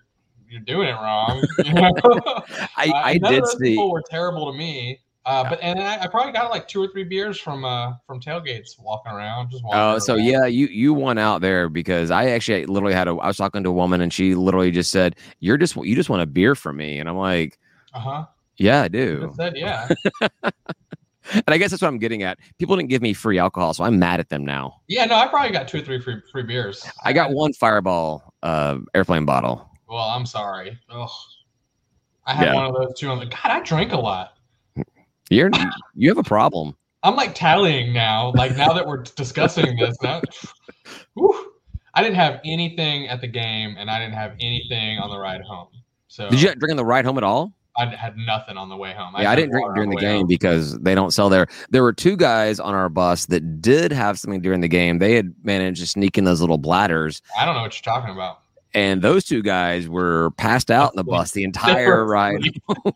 You're 0.49 0.59
doing 0.59 0.89
it 0.89 0.95
wrong. 0.95 1.41
You 1.63 1.73
know? 1.75 1.93
I, 2.75 2.91
I 2.91 3.17
did 3.17 3.47
see. 3.47 3.69
people 3.69 3.89
were 3.89 4.03
terrible 4.09 4.51
to 4.51 4.57
me. 4.57 4.99
Uh, 5.25 5.47
but 5.47 5.59
and 5.61 5.79
I, 5.79 6.01
I 6.01 6.07
probably 6.07 6.31
got 6.33 6.49
like 6.49 6.67
two 6.67 6.81
or 6.81 6.87
three 6.87 7.03
beers 7.03 7.39
from 7.39 7.63
uh 7.63 7.93
from 8.07 8.19
tailgates 8.19 8.79
walking 8.79 9.11
around, 9.11 9.51
just 9.51 9.63
walking 9.63 9.79
Oh, 9.79 9.99
so 9.99 10.15
around. 10.15 10.25
yeah, 10.25 10.45
you 10.47 10.65
you 10.67 10.93
won 10.95 11.17
out 11.19 11.41
there 11.41 11.69
because 11.69 12.09
I 12.09 12.29
actually 12.29 12.65
literally 12.65 12.95
had 12.95 13.07
a. 13.07 13.11
I 13.11 13.27
was 13.27 13.37
talking 13.37 13.61
to 13.63 13.69
a 13.69 13.73
woman 13.73 14.01
and 14.01 14.11
she 14.11 14.33
literally 14.33 14.71
just 14.71 14.89
said, 14.91 15.15
"You're 15.39 15.57
just 15.57 15.75
you 15.75 15.95
just 15.95 16.09
want 16.09 16.23
a 16.23 16.25
beer 16.25 16.55
from 16.55 16.77
me," 16.77 16.97
and 16.97 17.07
I'm 17.07 17.17
like, 17.17 17.59
Uh 17.93 17.99
huh. 17.99 18.25
"Yeah, 18.57 18.81
I 18.81 18.87
do." 18.87 19.31
Said 19.35 19.55
yeah. 19.55 19.89
And 21.33 21.43
I 21.47 21.57
guess 21.59 21.69
that's 21.69 21.81
what 21.83 21.87
I'm 21.87 21.99
getting 21.99 22.23
at. 22.23 22.39
People 22.57 22.75
didn't 22.75 22.89
give 22.89 23.01
me 23.01 23.13
free 23.13 23.37
alcohol, 23.37 23.73
so 23.75 23.83
I'm 23.83 23.99
mad 23.99 24.19
at 24.19 24.27
them 24.29 24.43
now. 24.43 24.81
Yeah, 24.87 25.05
no, 25.05 25.15
I 25.15 25.27
probably 25.27 25.51
got 25.51 25.67
two 25.67 25.77
or 25.77 25.81
three 25.81 26.01
free 26.01 26.15
free 26.31 26.43
beers. 26.43 26.83
I 27.05 27.13
got 27.13 27.31
one 27.31 27.53
Fireball 27.53 28.33
uh, 28.41 28.79
airplane 28.95 29.23
bottle. 29.23 29.69
Well, 29.87 30.03
I'm 30.09 30.25
sorry. 30.25 30.77
Ugh. 30.89 31.09
I 32.25 32.33
had 32.33 32.47
Yeah. 32.47 32.55
one 32.55 32.65
of 32.65 32.73
those 32.73 32.97
too. 32.99 33.09
I'm 33.11 33.19
like, 33.19 33.29
God, 33.29 33.39
I 33.51 33.59
drink 33.61 33.93
a 33.93 33.97
lot. 33.99 34.33
You're 35.31 35.49
you 35.95 36.09
have 36.09 36.17
a 36.17 36.23
problem. 36.23 36.75
I'm 37.03 37.15
like 37.15 37.33
tallying 37.33 37.93
now. 37.93 38.33
Like 38.35 38.55
now 38.57 38.73
that 38.73 38.85
we're 38.85 39.03
discussing 39.03 39.77
this, 39.77 39.95
now, 40.03 40.21
whew, 41.13 41.53
I 41.93 42.03
didn't 42.03 42.17
have 42.17 42.41
anything 42.43 43.07
at 43.07 43.21
the 43.21 43.27
game, 43.27 43.75
and 43.79 43.89
I 43.89 43.97
didn't 43.97 44.15
have 44.15 44.33
anything 44.41 44.99
on 44.99 45.09
the 45.09 45.17
ride 45.17 45.41
home. 45.41 45.69
So 46.09 46.29
Did 46.29 46.41
you 46.41 46.53
drink 46.55 46.71
on 46.71 46.77
the 46.77 46.85
ride 46.85 47.05
home 47.05 47.17
at 47.17 47.23
all? 47.23 47.53
I 47.77 47.85
had 47.85 48.17
nothing 48.17 48.57
on 48.57 48.67
the 48.67 48.75
way 48.75 48.91
home. 48.93 49.13
yeah, 49.17 49.31
I 49.31 49.35
didn't 49.35 49.51
drink 49.51 49.73
during 49.73 49.89
on 49.89 49.95
the 49.95 50.01
game 50.01 50.17
home. 50.17 50.27
because 50.27 50.77
they 50.79 50.93
don't 50.93 51.11
sell 51.11 51.29
there. 51.29 51.47
There 51.69 51.81
were 51.81 51.93
two 51.93 52.17
guys 52.17 52.59
on 52.59 52.75
our 52.75 52.89
bus 52.89 53.27
that 53.27 53.61
did 53.61 53.93
have 53.93 54.19
something 54.19 54.41
during 54.41 54.59
the 54.59 54.67
game. 54.67 54.99
They 54.99 55.15
had 55.15 55.33
managed 55.43 55.79
to 55.79 55.87
sneak 55.87 56.17
in 56.17 56.25
those 56.25 56.41
little 56.41 56.57
bladders, 56.57 57.21
I 57.39 57.45
don't 57.45 57.55
know 57.55 57.61
what 57.61 57.73
you're 57.73 57.93
talking 57.93 58.13
about. 58.13 58.40
And 58.73 59.01
those 59.01 59.23
two 59.25 59.41
guys 59.41 59.87
were 59.89 60.31
passed 60.37 60.71
out 60.71 60.93
in 60.93 60.97
the 60.97 61.03
bus 61.03 61.31
the 61.31 61.43
entire 61.45 62.05
ride. 62.05 62.41
uh, 62.75 62.91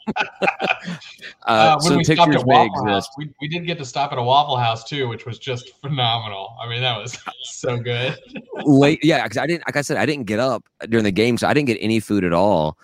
Uh, 1.45 1.79
so 1.79 1.97
pictures 1.97 2.17
may 2.27 2.43
Waffle 2.43 2.85
House, 2.85 3.05
exist. 3.05 3.09
we, 3.17 3.29
we 3.41 3.47
did 3.47 3.65
get 3.67 3.77
to 3.77 3.85
stop 3.85 4.11
at 4.11 4.17
a 4.17 4.23
Waffle 4.23 4.57
House 4.57 4.83
too, 4.83 5.07
which 5.07 5.25
was 5.25 5.37
just 5.39 5.79
phenomenal. 5.81 6.55
I 6.61 6.67
mean, 6.67 6.81
that 6.81 6.97
was 6.97 7.17
so 7.43 7.77
good. 7.77 8.17
late 8.65 8.99
yeah 9.03 9.23
because 9.23 9.37
i 9.37 9.45
didn't 9.47 9.63
like 9.67 9.75
i 9.75 9.81
said 9.81 9.97
i 9.97 10.05
didn't 10.05 10.25
get 10.25 10.39
up 10.39 10.63
during 10.89 11.03
the 11.03 11.11
game 11.11 11.37
so 11.37 11.47
i 11.47 11.53
didn't 11.53 11.67
get 11.67 11.77
any 11.81 11.99
food 11.99 12.23
at 12.23 12.33
all 12.33 12.77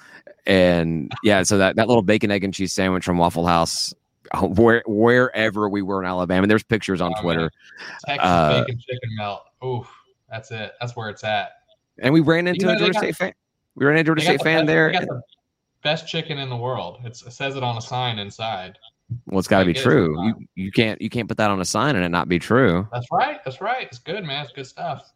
and 0.45 1.11
yeah 1.23 1.43
so 1.43 1.57
that, 1.57 1.75
that 1.75 1.87
little 1.87 2.01
bacon 2.03 2.29
egg 2.31 2.43
and 2.43 2.53
cheese 2.53 2.73
sandwich 2.73 3.03
from 3.05 3.17
waffle 3.17 3.45
house 3.47 3.93
uh, 4.33 4.41
where 4.41 4.83
wherever 4.87 5.69
we 5.69 5.81
were 5.81 6.01
in 6.01 6.07
alabama 6.07 6.45
there's 6.47 6.63
pictures 6.63 7.01
on 7.01 7.11
Oh, 7.11 7.15
man. 7.15 7.23
twitter 7.23 7.51
Texas 8.05 8.25
Uh, 8.29 8.59
bacon 8.63 8.79
chicken 8.79 9.09
melt. 9.17 9.43
Oof, 9.63 9.87
that's 10.29 10.51
it. 10.51 10.73
That's 10.79 10.95
where 10.95 11.09
it's 11.09 11.23
at. 11.23 11.51
And 11.99 12.13
we 12.13 12.19
ran 12.21 12.47
into 12.47 12.65
know, 12.65 12.73
a 12.73 12.77
georgia 12.77 12.93
got- 12.93 12.99
state 13.03 13.15
fan 13.15 13.33
we 13.75 13.85
ran 13.85 13.97
into 13.97 14.11
a 14.11 14.15
georgia 14.15 14.23
state 14.25 14.37
the 14.39 14.43
fan 14.43 14.65
best- 14.65 14.67
there 14.67 14.91
the 14.91 15.21
best 15.83 16.07
chicken 16.07 16.37
in 16.37 16.47
the 16.47 16.55
world. 16.55 16.99
It's, 17.05 17.23
it 17.25 17.31
says 17.31 17.55
it 17.55 17.63
on 17.63 17.75
a 17.75 17.81
sign 17.81 18.19
inside. 18.19 18.77
well 19.27 19.39
it's 19.39 19.47
got 19.47 19.59
to 19.61 19.65
be 19.65 19.73
true 19.73 20.15
you, 20.27 20.35
you 20.55 20.71
can't 20.71 21.01
you 21.01 21.09
can't 21.09 21.27
put 21.27 21.37
that 21.37 21.49
on 21.49 21.59
a 21.59 21.65
sign 21.65 21.95
and 21.95 22.05
it 22.05 22.09
not 22.09 22.29
be 22.29 22.37
true 22.39 22.87
That's 22.93 23.07
right. 23.11 23.39
That's 23.43 23.61
right. 23.61 23.87
It's 23.87 23.97
good, 23.99 24.23
man. 24.23 24.43
It's 24.45 24.53
good 24.53 24.67
stuff. 24.67 25.09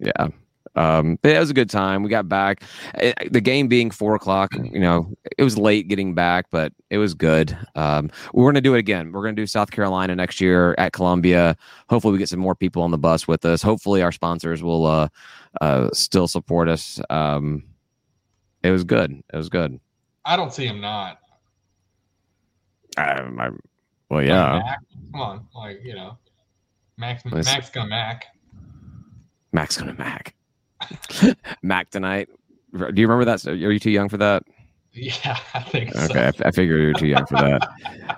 yeah 0.00 0.28
um 0.76 1.18
but 1.22 1.32
it 1.32 1.38
was 1.38 1.50
a 1.50 1.54
good 1.54 1.68
time 1.70 2.02
we 2.04 2.08
got 2.10 2.28
back 2.28 2.62
Eh, 2.94 3.12
the 3.30 3.40
game 3.40 3.66
being 3.66 3.90
four 3.90 4.14
o'clock 4.14 4.52
you 4.72 4.78
know 4.78 5.12
it 5.38 5.42
was 5.42 5.58
late 5.58 5.88
getting 5.88 6.14
back 6.14 6.46
but 6.52 6.72
it 6.90 6.98
was 6.98 7.12
good 7.14 7.56
um 7.74 8.08
we're 8.32 8.46
gonna 8.46 8.60
do 8.60 8.74
it 8.74 8.78
again 8.78 9.10
we're 9.10 9.22
gonna 9.22 9.34
do 9.34 9.46
south 9.48 9.70
carolina 9.72 10.14
next 10.14 10.40
year 10.40 10.74
at 10.78 10.92
columbia 10.92 11.56
hopefully 11.88 12.12
we 12.12 12.18
get 12.18 12.28
some 12.28 12.38
more 12.38 12.54
people 12.54 12.82
on 12.82 12.90
the 12.92 12.98
bus 12.98 13.26
with 13.26 13.44
us 13.44 13.62
hopefully 13.62 14.00
our 14.00 14.12
sponsors 14.12 14.62
will 14.62 14.86
uh 14.86 15.08
uh 15.60 15.88
still 15.92 16.28
support 16.28 16.68
us 16.68 17.00
um 17.10 17.64
it 18.62 18.70
was 18.70 18.84
good 18.84 19.10
it 19.32 19.36
was 19.36 19.48
good 19.48 19.78
I 20.24 20.36
don't 20.36 20.52
see 20.52 20.66
him 20.66 20.80
not. 20.80 21.18
um, 22.98 23.38
I, 23.40 23.48
well 24.10 24.20
Like 24.20 24.26
yeah 24.28 24.58
Mac. 24.64 24.78
Come 25.12 25.20
on, 25.20 25.46
like 25.54 25.80
you 25.84 25.94
know, 25.94 26.18
Max. 26.98 27.22
Let's- 27.30 27.46
Max 27.48 27.70
gonna 27.70 27.88
Mac. 27.88 28.26
mac's 29.52 29.76
gonna 29.76 29.94
mac 29.94 30.34
mac 31.62 31.90
tonight 31.90 32.28
do 32.72 32.92
you 33.00 33.08
remember 33.08 33.24
that 33.24 33.44
are 33.46 33.54
you 33.54 33.78
too 33.80 33.90
young 33.90 34.08
for 34.08 34.16
that 34.18 34.42
Yeah, 34.92 35.38
I 35.54 35.60
think 35.62 35.92
so. 35.94 36.04
Okay, 36.04 36.20
I, 36.20 36.26
f- 36.28 36.42
I 36.46 36.50
figured 36.52 36.80
you're 36.80 36.92
too 36.94 37.06
young 37.08 37.26
for 37.26 37.36
that. 37.36 37.68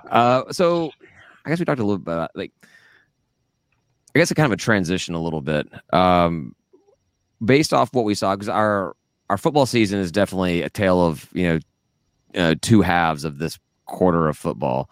uh, 0.11 0.53
so 0.53 0.91
I 1.45 1.49
guess 1.51 1.59
we 1.59 1.65
talked 1.65 1.81
a 1.81 1.85
little 1.85 1.99
bit 1.99 2.13
about 2.13 2.31
like, 2.35 2.53
I 4.15 4.19
guess 4.19 4.31
a 4.31 4.35
kind 4.35 4.47
of 4.47 4.53
a 4.53 4.57
transition 4.57 5.15
a 5.15 5.21
little 5.23 5.41
bit, 5.41 5.67
um, 5.93 6.55
based 7.45 7.73
off 7.73 7.93
what 7.95 8.05
we 8.05 8.15
saw 8.15 8.35
because 8.35 8.49
our 8.49 8.95
our 9.31 9.39
football 9.39 9.67
season 9.67 9.99
is 9.99 10.13
definitely 10.13 10.63
a 10.63 10.71
tale 10.71 11.05
of 11.07 11.29
you 11.33 11.45
know 11.49 11.59
uh, 12.41 12.55
two 12.63 12.83
halves 12.83 13.25
of 13.25 13.39
this 13.39 13.59
quarter 13.87 14.29
of 14.29 14.37
football. 14.39 14.89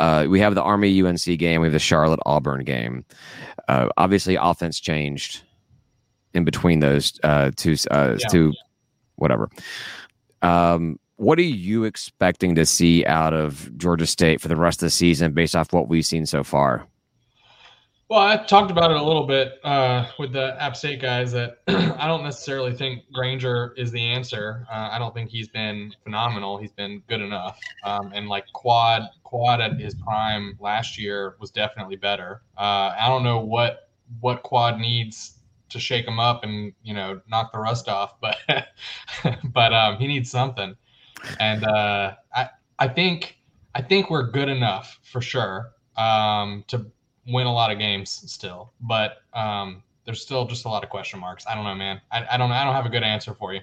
Uh, 0.00 0.26
we 0.28 0.40
have 0.40 0.54
the 0.54 0.62
Army 0.62 1.02
UNC 1.02 1.24
game, 1.38 1.60
we 1.60 1.66
have 1.66 1.72
the 1.72 1.78
Charlotte 1.78 2.20
Auburn 2.26 2.64
game. 2.64 3.04
Uh, 3.68 3.88
obviously, 3.96 4.36
offense 4.36 4.78
changed 4.80 5.42
in 6.34 6.44
between 6.44 6.80
those 6.80 7.18
uh, 7.22 7.50
two 7.56 7.76
uh, 7.90 8.16
Yeah. 8.18 8.28
two 8.28 8.52
whatever. 9.16 9.48
Um, 10.42 10.98
what 11.16 11.38
are 11.38 11.42
you 11.42 11.84
expecting 11.84 12.56
to 12.56 12.66
see 12.66 13.06
out 13.06 13.32
of 13.32 13.70
Georgia 13.78 14.06
State 14.06 14.40
for 14.40 14.48
the 14.48 14.56
rest 14.56 14.82
of 14.82 14.86
the 14.86 14.90
season 14.90 15.32
based 15.32 15.54
off 15.54 15.72
what 15.72 15.88
we've 15.88 16.04
seen 16.04 16.26
so 16.26 16.42
far? 16.42 16.86
Well, 18.12 18.20
I 18.20 18.36
talked 18.36 18.70
about 18.70 18.90
it 18.90 18.98
a 18.98 19.02
little 19.02 19.26
bit 19.26 19.58
uh, 19.64 20.06
with 20.18 20.34
the 20.34 20.54
App 20.62 20.76
State 20.76 21.00
guys 21.00 21.32
that 21.32 21.60
I 21.66 22.06
don't 22.06 22.22
necessarily 22.22 22.74
think 22.74 23.10
Grainger 23.10 23.72
is 23.78 23.90
the 23.90 24.02
answer. 24.02 24.66
Uh, 24.70 24.90
I 24.92 24.98
don't 24.98 25.14
think 25.14 25.30
he's 25.30 25.48
been 25.48 25.94
phenomenal. 26.04 26.58
He's 26.58 26.72
been 26.72 27.02
good 27.08 27.22
enough. 27.22 27.58
Um, 27.84 28.12
and 28.14 28.28
like 28.28 28.44
Quad, 28.52 29.08
Quad 29.24 29.62
at 29.62 29.80
his 29.80 29.94
prime 29.94 30.58
last 30.60 30.98
year 30.98 31.36
was 31.40 31.50
definitely 31.50 31.96
better. 31.96 32.42
Uh, 32.58 32.94
I 33.00 33.06
don't 33.08 33.22
know 33.22 33.40
what 33.40 33.88
what 34.20 34.42
Quad 34.42 34.78
needs 34.78 35.38
to 35.70 35.80
shake 35.80 36.06
him 36.06 36.20
up 36.20 36.44
and 36.44 36.74
you 36.82 36.92
know 36.92 37.18
knock 37.30 37.50
the 37.50 37.60
rust 37.60 37.88
off, 37.88 38.16
but 38.20 38.36
but 39.54 39.72
um, 39.72 39.96
he 39.96 40.06
needs 40.06 40.30
something. 40.30 40.76
And 41.40 41.64
uh, 41.64 42.12
I 42.34 42.50
I 42.78 42.88
think 42.88 43.38
I 43.74 43.80
think 43.80 44.10
we're 44.10 44.30
good 44.30 44.50
enough 44.50 44.98
for 45.02 45.22
sure 45.22 45.70
um, 45.96 46.62
to 46.68 46.84
win 47.26 47.46
a 47.46 47.52
lot 47.52 47.70
of 47.70 47.78
games 47.78 48.24
still, 48.30 48.72
but 48.80 49.18
um, 49.34 49.82
there's 50.04 50.20
still 50.20 50.46
just 50.46 50.64
a 50.64 50.68
lot 50.68 50.82
of 50.82 50.90
question 50.90 51.20
marks. 51.20 51.46
I 51.46 51.54
don't 51.54 51.64
know, 51.64 51.74
man. 51.74 52.00
I, 52.10 52.26
I 52.32 52.36
don't 52.36 52.50
I 52.50 52.64
don't 52.64 52.74
have 52.74 52.86
a 52.86 52.90
good 52.90 53.02
answer 53.02 53.34
for 53.34 53.54
you. 53.54 53.60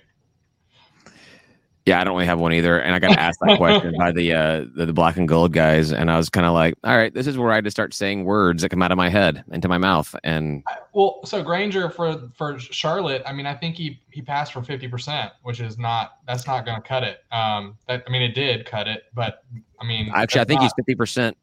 Yeah, 1.86 2.00
I 2.00 2.04
don't 2.04 2.14
really 2.14 2.28
have 2.28 2.40
one 2.40 2.54
either. 2.54 2.80
And 2.80 2.94
I 2.94 3.00
got 3.00 3.18
asked 3.18 3.40
that 3.42 3.58
question 3.58 3.96
by 3.98 4.12
the, 4.12 4.34
uh, 4.34 4.66
the 4.76 4.86
the 4.86 4.94
black 4.94 5.18
and 5.18 5.28
gold 5.28 5.54
guys, 5.54 5.92
and 5.92 6.12
I 6.12 6.18
was 6.18 6.30
kind 6.30 6.46
of 6.46 6.54
like, 6.54 6.76
"All 6.84 6.96
right, 6.96 7.12
this 7.12 7.26
is 7.26 7.36
where 7.36 7.52
I 7.52 7.56
had 7.56 7.64
to 7.64 7.72
start 7.72 7.96
saying 7.96 8.26
words 8.26 8.62
that 8.62 8.70
come 8.70 8.84
out 8.84 8.92
of 8.92 8.98
my 8.98 9.10
head 9.10 9.44
into 9.52 9.68
my 9.68 9.80
mouth." 9.80 10.14
And 10.24 10.64
well, 10.94 11.22
so 11.26 11.42
Grainger 11.42 11.90
for 11.90 12.30
for 12.38 12.60
Charlotte, 12.60 13.24
I 13.26 13.34
mean, 13.34 13.48
I 13.48 13.56
think 13.56 13.76
he 13.76 14.00
he 14.12 14.22
passed 14.22 14.54
for 14.54 14.62
fifty 14.62 14.88
percent, 14.88 15.32
which 15.42 15.62
is 15.62 15.80
not 15.80 16.18
that's 16.28 16.46
not 16.46 16.64
going 16.64 16.80
to 16.80 16.88
cut 16.88 17.04
it. 17.04 17.24
Um, 17.32 17.76
that 17.88 18.04
I 18.08 18.12
mean, 18.12 18.22
it 18.22 18.36
did 18.36 18.68
cut 18.68 18.88
it, 18.88 19.06
but 19.16 19.44
I 19.82 19.86
mean, 19.86 20.12
actually, 20.14 20.42
I 20.42 20.46
think 20.46 20.60
not, 20.60 20.66
he's 20.66 20.74
fifty 20.78 20.94
percent 20.94 21.36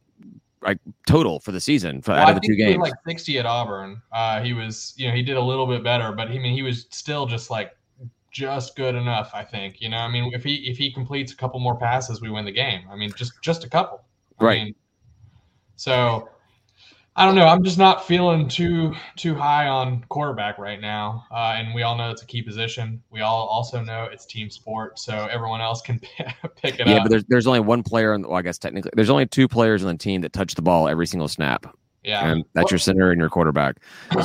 like 0.66 0.78
total 1.06 1.40
for 1.40 1.52
the 1.52 1.60
season 1.60 2.02
for, 2.02 2.12
well, 2.12 2.20
out 2.22 2.30
of 2.30 2.42
the 2.42 2.46
two 2.46 2.56
games. 2.56 2.78
like 2.78 2.92
60 3.06 3.38
at 3.38 3.46
Auburn. 3.46 4.02
Uh, 4.12 4.42
he 4.42 4.52
was, 4.52 4.94
you 4.96 5.08
know, 5.08 5.14
he 5.14 5.22
did 5.22 5.36
a 5.36 5.40
little 5.40 5.66
bit 5.66 5.84
better, 5.84 6.12
but 6.12 6.28
he 6.28 6.38
I 6.38 6.42
mean 6.42 6.54
he 6.54 6.62
was 6.62 6.86
still 6.90 7.26
just 7.26 7.50
like 7.50 7.76
just 8.32 8.76
good 8.76 8.94
enough. 8.94 9.30
I 9.32 9.44
think, 9.44 9.80
you 9.80 9.88
know, 9.88 9.98
I 9.98 10.08
mean, 10.08 10.32
if 10.34 10.44
he 10.44 10.56
if 10.68 10.76
he 10.76 10.92
completes 10.92 11.32
a 11.32 11.36
couple 11.36 11.60
more 11.60 11.76
passes, 11.76 12.20
we 12.20 12.30
win 12.30 12.44
the 12.44 12.52
game. 12.52 12.82
I 12.90 12.96
mean, 12.96 13.12
just 13.16 13.32
just 13.40 13.64
a 13.64 13.68
couple, 13.68 14.04
I 14.40 14.44
right? 14.44 14.64
Mean, 14.64 14.74
so 15.76 16.28
I 17.18 17.24
don't 17.24 17.34
know. 17.34 17.46
I'm 17.46 17.64
just 17.64 17.78
not 17.78 18.06
feeling 18.06 18.46
too 18.46 18.94
too 19.16 19.34
high 19.34 19.68
on 19.68 20.04
quarterback 20.10 20.58
right 20.58 20.80
now. 20.80 21.24
Uh, 21.30 21.54
and 21.56 21.74
we 21.74 21.82
all 21.82 21.96
know 21.96 22.10
it's 22.10 22.22
a 22.22 22.26
key 22.26 22.42
position. 22.42 23.02
We 23.10 23.22
all 23.22 23.46
also 23.46 23.80
know 23.80 24.04
it's 24.12 24.26
team 24.26 24.50
sport, 24.50 24.98
so 24.98 25.26
everyone 25.30 25.62
else 25.62 25.80
can 25.80 25.98
pick 26.56 26.78
it 26.78 26.80
yeah, 26.80 26.84
up. 26.84 26.88
Yeah, 26.88 27.02
but 27.02 27.08
there's 27.08 27.24
there's 27.24 27.46
only 27.46 27.60
one 27.60 27.82
player, 27.82 28.14
in, 28.14 28.22
well, 28.22 28.34
I 28.34 28.42
guess 28.42 28.58
technically 28.58 28.90
there's 28.94 29.08
only 29.08 29.26
two 29.26 29.48
players 29.48 29.82
on 29.82 29.88
the 29.88 29.98
team 29.98 30.20
that 30.20 30.34
touch 30.34 30.54
the 30.54 30.62
ball 30.62 30.88
every 30.88 31.06
single 31.06 31.28
snap. 31.28 31.74
Yeah, 32.04 32.30
and 32.30 32.44
that's 32.52 32.66
well, 32.66 32.72
your 32.72 32.78
center 32.78 33.10
and 33.10 33.18
your 33.18 33.30
quarterback. 33.30 33.76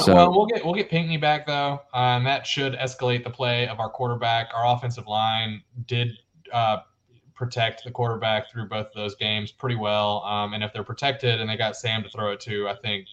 So 0.01 0.13
well, 0.13 0.32
we'll 0.32 0.45
get 0.47 0.65
we'll 0.65 0.75
get 0.75 0.89
Pinckney 0.89 1.17
back 1.17 1.47
though, 1.47 1.82
uh, 1.93 1.97
and 1.97 2.25
that 2.25 2.45
should 2.45 2.73
escalate 2.73 3.23
the 3.23 3.30
play 3.30 3.69
of 3.69 3.80
our 3.80 3.89
quarterback. 3.89 4.49
Our 4.54 4.75
offensive 4.75 5.08
line 5.08 5.63
did 5.88 6.10
uh, 6.51 6.80
protect 7.36 7.84
the 7.84 7.91
quarterback 7.91 8.52
through 8.52 8.67
both 8.67 8.88
of 8.88 8.94
those 8.94 9.15
games 9.15 9.52
pretty 9.52 9.76
well. 9.76 10.24
Um, 10.24 10.54
and 10.54 10.63
if 10.63 10.74
they're 10.74 10.84
protected 10.84 11.39
and 11.39 11.50
they 11.50 11.58
got 11.58 11.76
Sam 11.76 12.04
to 12.04 12.10
throw 12.10 12.32
it 12.32 12.39
to, 12.41 12.67
I 12.67 12.76
think 12.76 13.08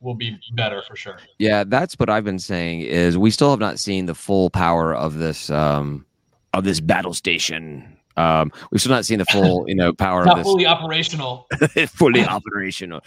will 0.00 0.14
be 0.14 0.38
better 0.54 0.82
for 0.82 0.96
sure. 0.96 1.18
Yeah, 1.38 1.64
that's 1.64 1.94
what 1.98 2.10
I've 2.10 2.24
been 2.24 2.38
saying. 2.38 2.80
Is 2.80 3.16
we 3.16 3.30
still 3.30 3.50
have 3.50 3.60
not 3.60 3.78
seen 3.78 4.06
the 4.06 4.14
full 4.14 4.50
power 4.50 4.94
of 4.94 5.18
this 5.18 5.50
um, 5.50 6.04
of 6.52 6.64
this 6.64 6.80
battle 6.80 7.14
station. 7.14 7.96
Um, 8.16 8.52
we've 8.70 8.80
still 8.80 8.92
not 8.92 9.06
seen 9.06 9.18
the 9.18 9.24
full, 9.24 9.66
you 9.66 9.74
know, 9.74 9.92
power 9.94 10.24
not 10.24 10.32
of 10.32 10.38
this. 10.38 10.44
fully 10.44 10.66
operational. 10.66 11.46
fully 11.88 12.26
operational. 12.26 13.00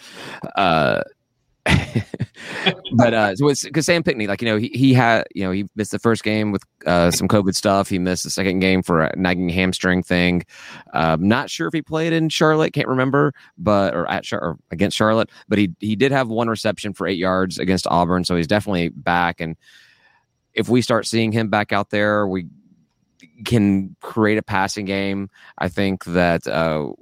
Uh, 0.56 1.02
but 2.92 3.14
uh, 3.14 3.34
because 3.38 3.86
Sam 3.86 4.02
Pinckney, 4.02 4.26
like 4.26 4.42
you 4.42 4.48
know, 4.48 4.56
he 4.56 4.68
he 4.68 4.94
had 4.94 5.24
you 5.34 5.44
know 5.44 5.50
he 5.50 5.68
missed 5.74 5.90
the 5.90 5.98
first 5.98 6.22
game 6.22 6.52
with 6.52 6.62
uh, 6.86 7.10
some 7.10 7.28
COVID 7.28 7.54
stuff. 7.54 7.88
He 7.88 7.98
missed 7.98 8.24
the 8.24 8.30
second 8.30 8.60
game 8.60 8.82
for 8.82 9.02
a 9.02 9.16
nagging 9.16 9.48
hamstring 9.48 10.02
thing. 10.02 10.44
Um, 10.92 11.26
not 11.26 11.50
sure 11.50 11.66
if 11.66 11.74
he 11.74 11.82
played 11.82 12.12
in 12.12 12.28
Charlotte, 12.28 12.72
can't 12.72 12.88
remember, 12.88 13.32
but 13.58 13.94
or 13.94 14.08
at 14.10 14.30
or 14.32 14.58
against 14.70 14.96
Charlotte. 14.96 15.30
But 15.48 15.58
he 15.58 15.72
he 15.80 15.96
did 15.96 16.12
have 16.12 16.28
one 16.28 16.48
reception 16.48 16.92
for 16.92 17.06
eight 17.06 17.18
yards 17.18 17.58
against 17.58 17.86
Auburn, 17.86 18.24
so 18.24 18.36
he's 18.36 18.46
definitely 18.46 18.88
back. 18.90 19.40
And 19.40 19.56
if 20.54 20.68
we 20.68 20.82
start 20.82 21.06
seeing 21.06 21.32
him 21.32 21.48
back 21.48 21.72
out 21.72 21.90
there, 21.90 22.26
we 22.26 22.46
can 23.44 23.96
create 24.00 24.38
a 24.38 24.42
passing 24.42 24.86
game. 24.86 25.30
I 25.58 25.68
think 25.68 26.04
that 26.04 26.46
uh, 26.46 26.92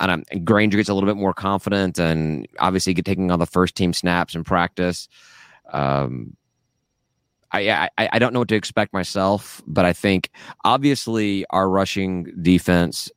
Know, 0.00 0.22
Grainger 0.44 0.76
gets 0.76 0.88
a 0.88 0.94
little 0.94 1.08
bit 1.08 1.16
more 1.16 1.32
confident 1.34 1.98
and 1.98 2.46
obviously 2.58 2.94
taking 2.94 3.30
on 3.30 3.38
the 3.38 3.46
first 3.46 3.74
team 3.74 3.92
snaps 3.92 4.34
in 4.34 4.44
practice. 4.44 5.08
Um, 5.72 6.36
I, 7.52 7.88
I 7.96 8.08
I 8.12 8.18
don't 8.18 8.32
know 8.32 8.40
what 8.40 8.48
to 8.48 8.56
expect 8.56 8.92
myself, 8.92 9.62
but 9.66 9.84
I 9.84 9.92
think 9.92 10.30
obviously 10.64 11.46
our 11.50 11.68
rushing 11.68 12.24
defense 12.42 13.10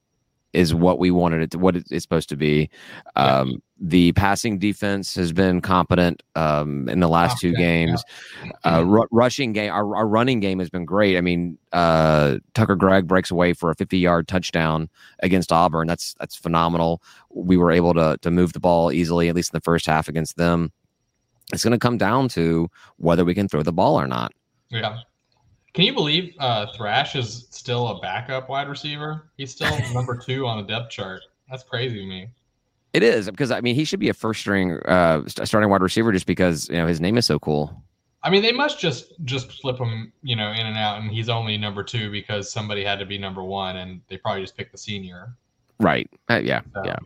is 0.54 0.74
what 0.74 0.98
we 1.00 1.12
wanted 1.12 1.42
it 1.42 1.52
to, 1.52 1.60
what 1.60 1.76
it's 1.76 2.02
supposed 2.02 2.30
to 2.30 2.36
be. 2.36 2.70
Um, 3.16 3.50
yeah. 3.50 3.56
The 3.82 4.12
passing 4.14 4.60
defense 4.60 5.16
has 5.16 5.32
been 5.32 5.62
competent 5.62 6.22
um, 6.36 6.90
in 6.90 7.00
the 7.00 7.08
last 7.08 7.40
two 7.40 7.54
games. 7.54 8.04
Yeah. 8.44 8.52
Uh, 8.66 8.86
r- 8.86 9.08
rushing 9.12 9.54
game, 9.54 9.72
our, 9.72 9.96
our, 9.96 10.08
running 10.08 10.42
game 10.42 10.60
has 10.60 10.70
been 10.70 10.84
great. 10.84 11.18
I 11.18 11.22
mean, 11.22 11.58
uh, 11.72 12.40
Tucker 12.56 12.76
Gregg 12.76 13.08
breaks 13.08 13.32
away 13.32 13.54
for 13.54 13.70
a 13.70 13.76
50 13.76 13.98
yard 13.98 14.28
touchdown 14.28 14.90
against 15.20 15.52
Auburn. 15.52 15.88
That's 15.88 16.14
that's 16.20 16.36
phenomenal. 16.36 17.02
We 17.30 17.56
were 17.56 17.72
able 17.72 17.94
to 17.94 18.18
to 18.22 18.32
move 18.32 18.52
the 18.52 18.60
ball 18.60 18.92
easily, 18.92 19.30
at 19.30 19.36
least 19.36 19.54
in 19.54 19.58
the 19.58 19.62
first 19.62 19.86
half 19.86 20.10
against 20.10 20.36
them. 20.36 20.74
It's 21.54 21.64
going 21.64 21.72
to 21.72 21.80
come 21.80 21.98
down 21.98 22.28
to 22.30 22.70
whether 22.98 23.24
we 23.24 23.34
can 23.34 23.48
throw 23.48 23.64
the 23.64 23.74
ball 23.74 24.00
or 24.00 24.08
not. 24.08 24.34
Yeah. 24.70 25.00
Can 25.74 25.86
you 25.86 25.94
believe 25.94 26.34
uh, 26.40 26.68
Thrash 26.76 27.16
is 27.16 27.48
still 27.52 27.90
a 27.90 28.00
backup 28.00 28.50
wide 28.50 28.68
receiver? 28.68 29.30
He's 29.38 29.52
still 29.52 29.78
number 29.94 30.18
two 30.18 30.48
on 30.48 30.58
the 30.58 30.64
depth 30.64 30.90
chart. 30.90 31.22
That's 31.50 31.64
crazy 31.64 32.00
to 32.00 32.06
me. 32.06 32.30
It 32.94 33.04
is 33.04 33.30
because 33.30 33.52
I 33.52 33.62
mean 33.62 33.76
he 33.76 33.86
should 33.86 34.00
be 34.00 34.10
a 34.10 34.14
first 34.14 34.40
string 34.40 34.80
uh, 34.86 35.24
starting 35.28 35.70
wide 35.70 35.82
receiver 35.82 36.12
just 36.12 36.26
because 36.26 36.68
you 36.70 36.78
know 36.78 36.88
his 36.88 37.00
name 37.00 37.18
is 37.18 37.26
so 37.26 37.38
cool. 37.38 37.84
I 38.24 38.32
mean 38.32 38.42
they 38.42 38.52
must 38.52 38.80
just 38.80 39.14
just 39.26 39.62
flip 39.62 39.78
him 39.78 40.12
you 40.24 40.36
know 40.36 40.52
in 40.52 40.66
and 40.66 40.76
out, 40.76 41.00
and 41.00 41.12
he's 41.12 41.30
only 41.30 41.56
number 41.58 41.84
two 41.84 42.10
because 42.10 42.52
somebody 42.52 42.84
had 42.84 42.98
to 42.98 43.06
be 43.06 43.20
number 43.20 43.44
one, 43.44 43.78
and 43.78 44.02
they 44.08 44.18
probably 44.18 44.42
just 44.42 44.58
picked 44.58 44.72
the 44.72 44.78
senior. 44.78 45.36
Right. 45.80 46.10
Uh, 46.30 46.42
yeah. 46.44 46.62
So, 46.74 46.82
yeah. 46.84 46.98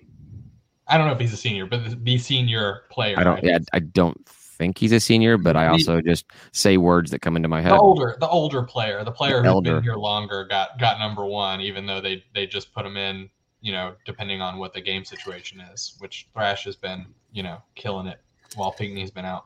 I 0.88 0.97
don't 0.97 1.08
know 1.08 1.13
if 1.13 1.19
he's 1.19 1.34
a 1.34 1.38
senior, 1.38 1.65
but 1.65 1.84
the, 1.84 1.95
the 1.95 2.17
senior 2.17 2.84
player. 2.89 3.17
I 3.17 3.23
don't. 3.23 3.43
Yeah. 3.43 3.60
I 3.73 3.80
don't 3.80 4.28
think 4.63 4.78
he's 4.78 4.91
a 4.93 4.99
senior, 4.99 5.38
but 5.38 5.58
I 5.58 5.67
also 5.67 6.02
just 6.02 6.26
say 6.54 6.78
words 6.78 7.12
that 7.12 7.19
come 7.19 7.36
into 7.36 7.49
my 7.49 7.62
head. 7.62 7.73
The 7.73 7.78
older, 7.78 8.17
the 8.19 8.30
older 8.30 8.63
player, 8.63 9.04
the 9.04 9.12
player 9.12 9.36
the 9.36 9.39
who's 9.39 9.47
elder. 9.47 9.76
been 9.76 9.84
here 9.84 9.95
longer, 9.95 10.45
got 10.45 10.80
got 10.80 10.99
number 10.99 11.26
one, 11.26 11.60
even 11.62 11.86
though 11.86 11.99
they 11.99 12.23
they 12.34 12.47
just 12.47 12.73
put 12.73 12.86
him 12.86 12.95
in, 12.95 13.30
you 13.62 13.73
know, 13.73 13.95
depending 14.06 14.41
on 14.41 14.58
what 14.58 14.73
the 14.73 14.82
game 14.82 15.04
situation 15.04 15.60
is. 15.60 15.95
Which 15.99 16.28
Thrash 16.34 16.63
has 16.63 16.76
been, 16.76 17.06
you 17.34 17.43
know, 17.43 17.62
killing 17.76 18.08
it 18.08 18.21
while 18.56 18.71
Pinckney's 18.71 19.12
been 19.12 19.26
out. 19.26 19.45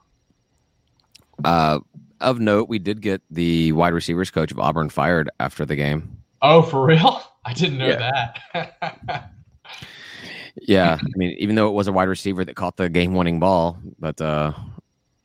Uh, 1.44 1.80
of 2.22 2.40
note, 2.40 2.70
we 2.70 2.80
did 2.80 3.02
get 3.02 3.22
the 3.32 3.72
wide 3.72 3.94
receivers 3.94 4.30
coach 4.30 4.52
of 4.52 4.60
Auburn 4.60 4.90
fired 4.90 5.30
after 5.40 5.66
the 5.66 5.76
game. 5.76 6.18
Oh, 6.42 6.62
for 6.62 6.86
real? 6.86 7.22
I 7.46 7.54
didn't 7.54 7.78
know 7.78 7.88
yeah. 7.88 8.34
that. 8.54 9.32
yeah, 10.62 10.98
I 11.00 11.18
mean, 11.18 11.36
even 11.40 11.56
though 11.56 11.70
it 11.70 11.74
was 11.74 11.88
a 11.88 11.92
wide 11.92 12.10
receiver 12.10 12.44
that 12.44 12.56
caught 12.56 12.76
the 12.76 12.90
game-winning 12.90 13.40
ball, 13.40 13.78
but 14.00 14.20
uh, 14.20 14.52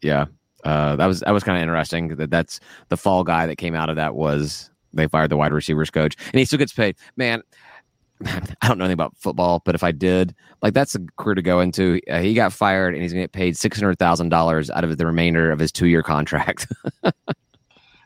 yeah, 0.03 0.27
uh, 0.65 0.97
that 0.97 1.07
was 1.07 1.21
that 1.21 1.33
was 1.33 1.45
kind 1.45 1.59
of 1.59 1.63
interesting. 1.63 2.09
That 2.17 2.31
that's 2.31 2.61
the 2.89 2.97
fall 2.97 3.25
guy 3.25 3.47
that 3.47 3.57
came 3.57 3.75
out 3.75 3.89
of 3.89 3.97
that 3.97 4.15
was 4.15 4.71
they 4.93 5.07
fired 5.09 5.31
the 5.31 5.37
wide 5.37 5.53
receivers 5.53 5.91
coach, 5.91 6.17
and 6.33 6.39
he 6.39 6.45
still 6.45 6.59
gets 6.59 6.73
paid. 6.73 6.97
Man, 7.17 7.43
I 8.25 8.69
don't 8.69 8.79
know 8.79 8.85
anything 8.85 8.93
about 8.93 9.17
football, 9.17 9.63
but 9.65 9.75
if 9.75 9.83
I 9.83 9.93
did, 9.93 10.35
like 10.61 10.75
that's 10.75 10.95
a 10.95 11.01
career 11.17 11.35
to 11.35 11.43
go 11.43 11.61
into. 11.61 12.01
Uh, 12.09 12.21
he 12.21 12.35
got 12.35 12.53
fired, 12.53 12.95
and 12.95 13.03
he's 13.03 13.13
gonna 13.13 13.25
get 13.25 13.33
paid 13.33 13.57
six 13.57 13.79
hundred 13.79 13.99
thousand 13.99 14.29
dollars 14.29 14.71
out 14.71 14.85
of 14.85 14.97
the 14.97 15.07
remainder 15.07 15.51
of 15.51 15.59
his 15.59 15.73
two 15.73 15.87
year 15.87 16.03
contract. 16.03 16.71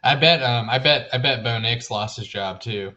I 0.04 0.14
bet. 0.14 0.42
Um, 0.42 0.70
I 0.70 0.78
bet. 0.78 1.08
I 1.12 1.18
bet 1.18 1.42
Bo 1.42 1.58
Nix 1.58 1.90
lost 1.90 2.16
his 2.16 2.28
job 2.28 2.60
too. 2.60 2.92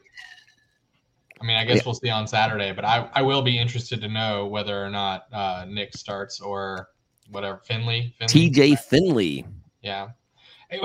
I 1.42 1.46
mean, 1.46 1.56
I 1.56 1.64
guess 1.64 1.78
yeah. 1.78 1.82
we'll 1.86 1.96
see 1.96 2.10
on 2.10 2.28
Saturday, 2.28 2.74
but 2.74 2.84
I, 2.84 3.10
I 3.14 3.22
will 3.22 3.42
be 3.42 3.58
interested 3.58 4.02
to 4.02 4.10
know 4.10 4.46
whether 4.48 4.84
or 4.84 4.90
not 4.90 5.24
uh, 5.32 5.66
Nick 5.68 5.96
starts 5.96 6.42
or 6.42 6.90
whatever 7.30 7.62
Finley, 7.64 8.14
Finley 8.20 8.50
TJ 8.50 8.80
Finley. 8.80 9.46
Yeah. 9.82 10.10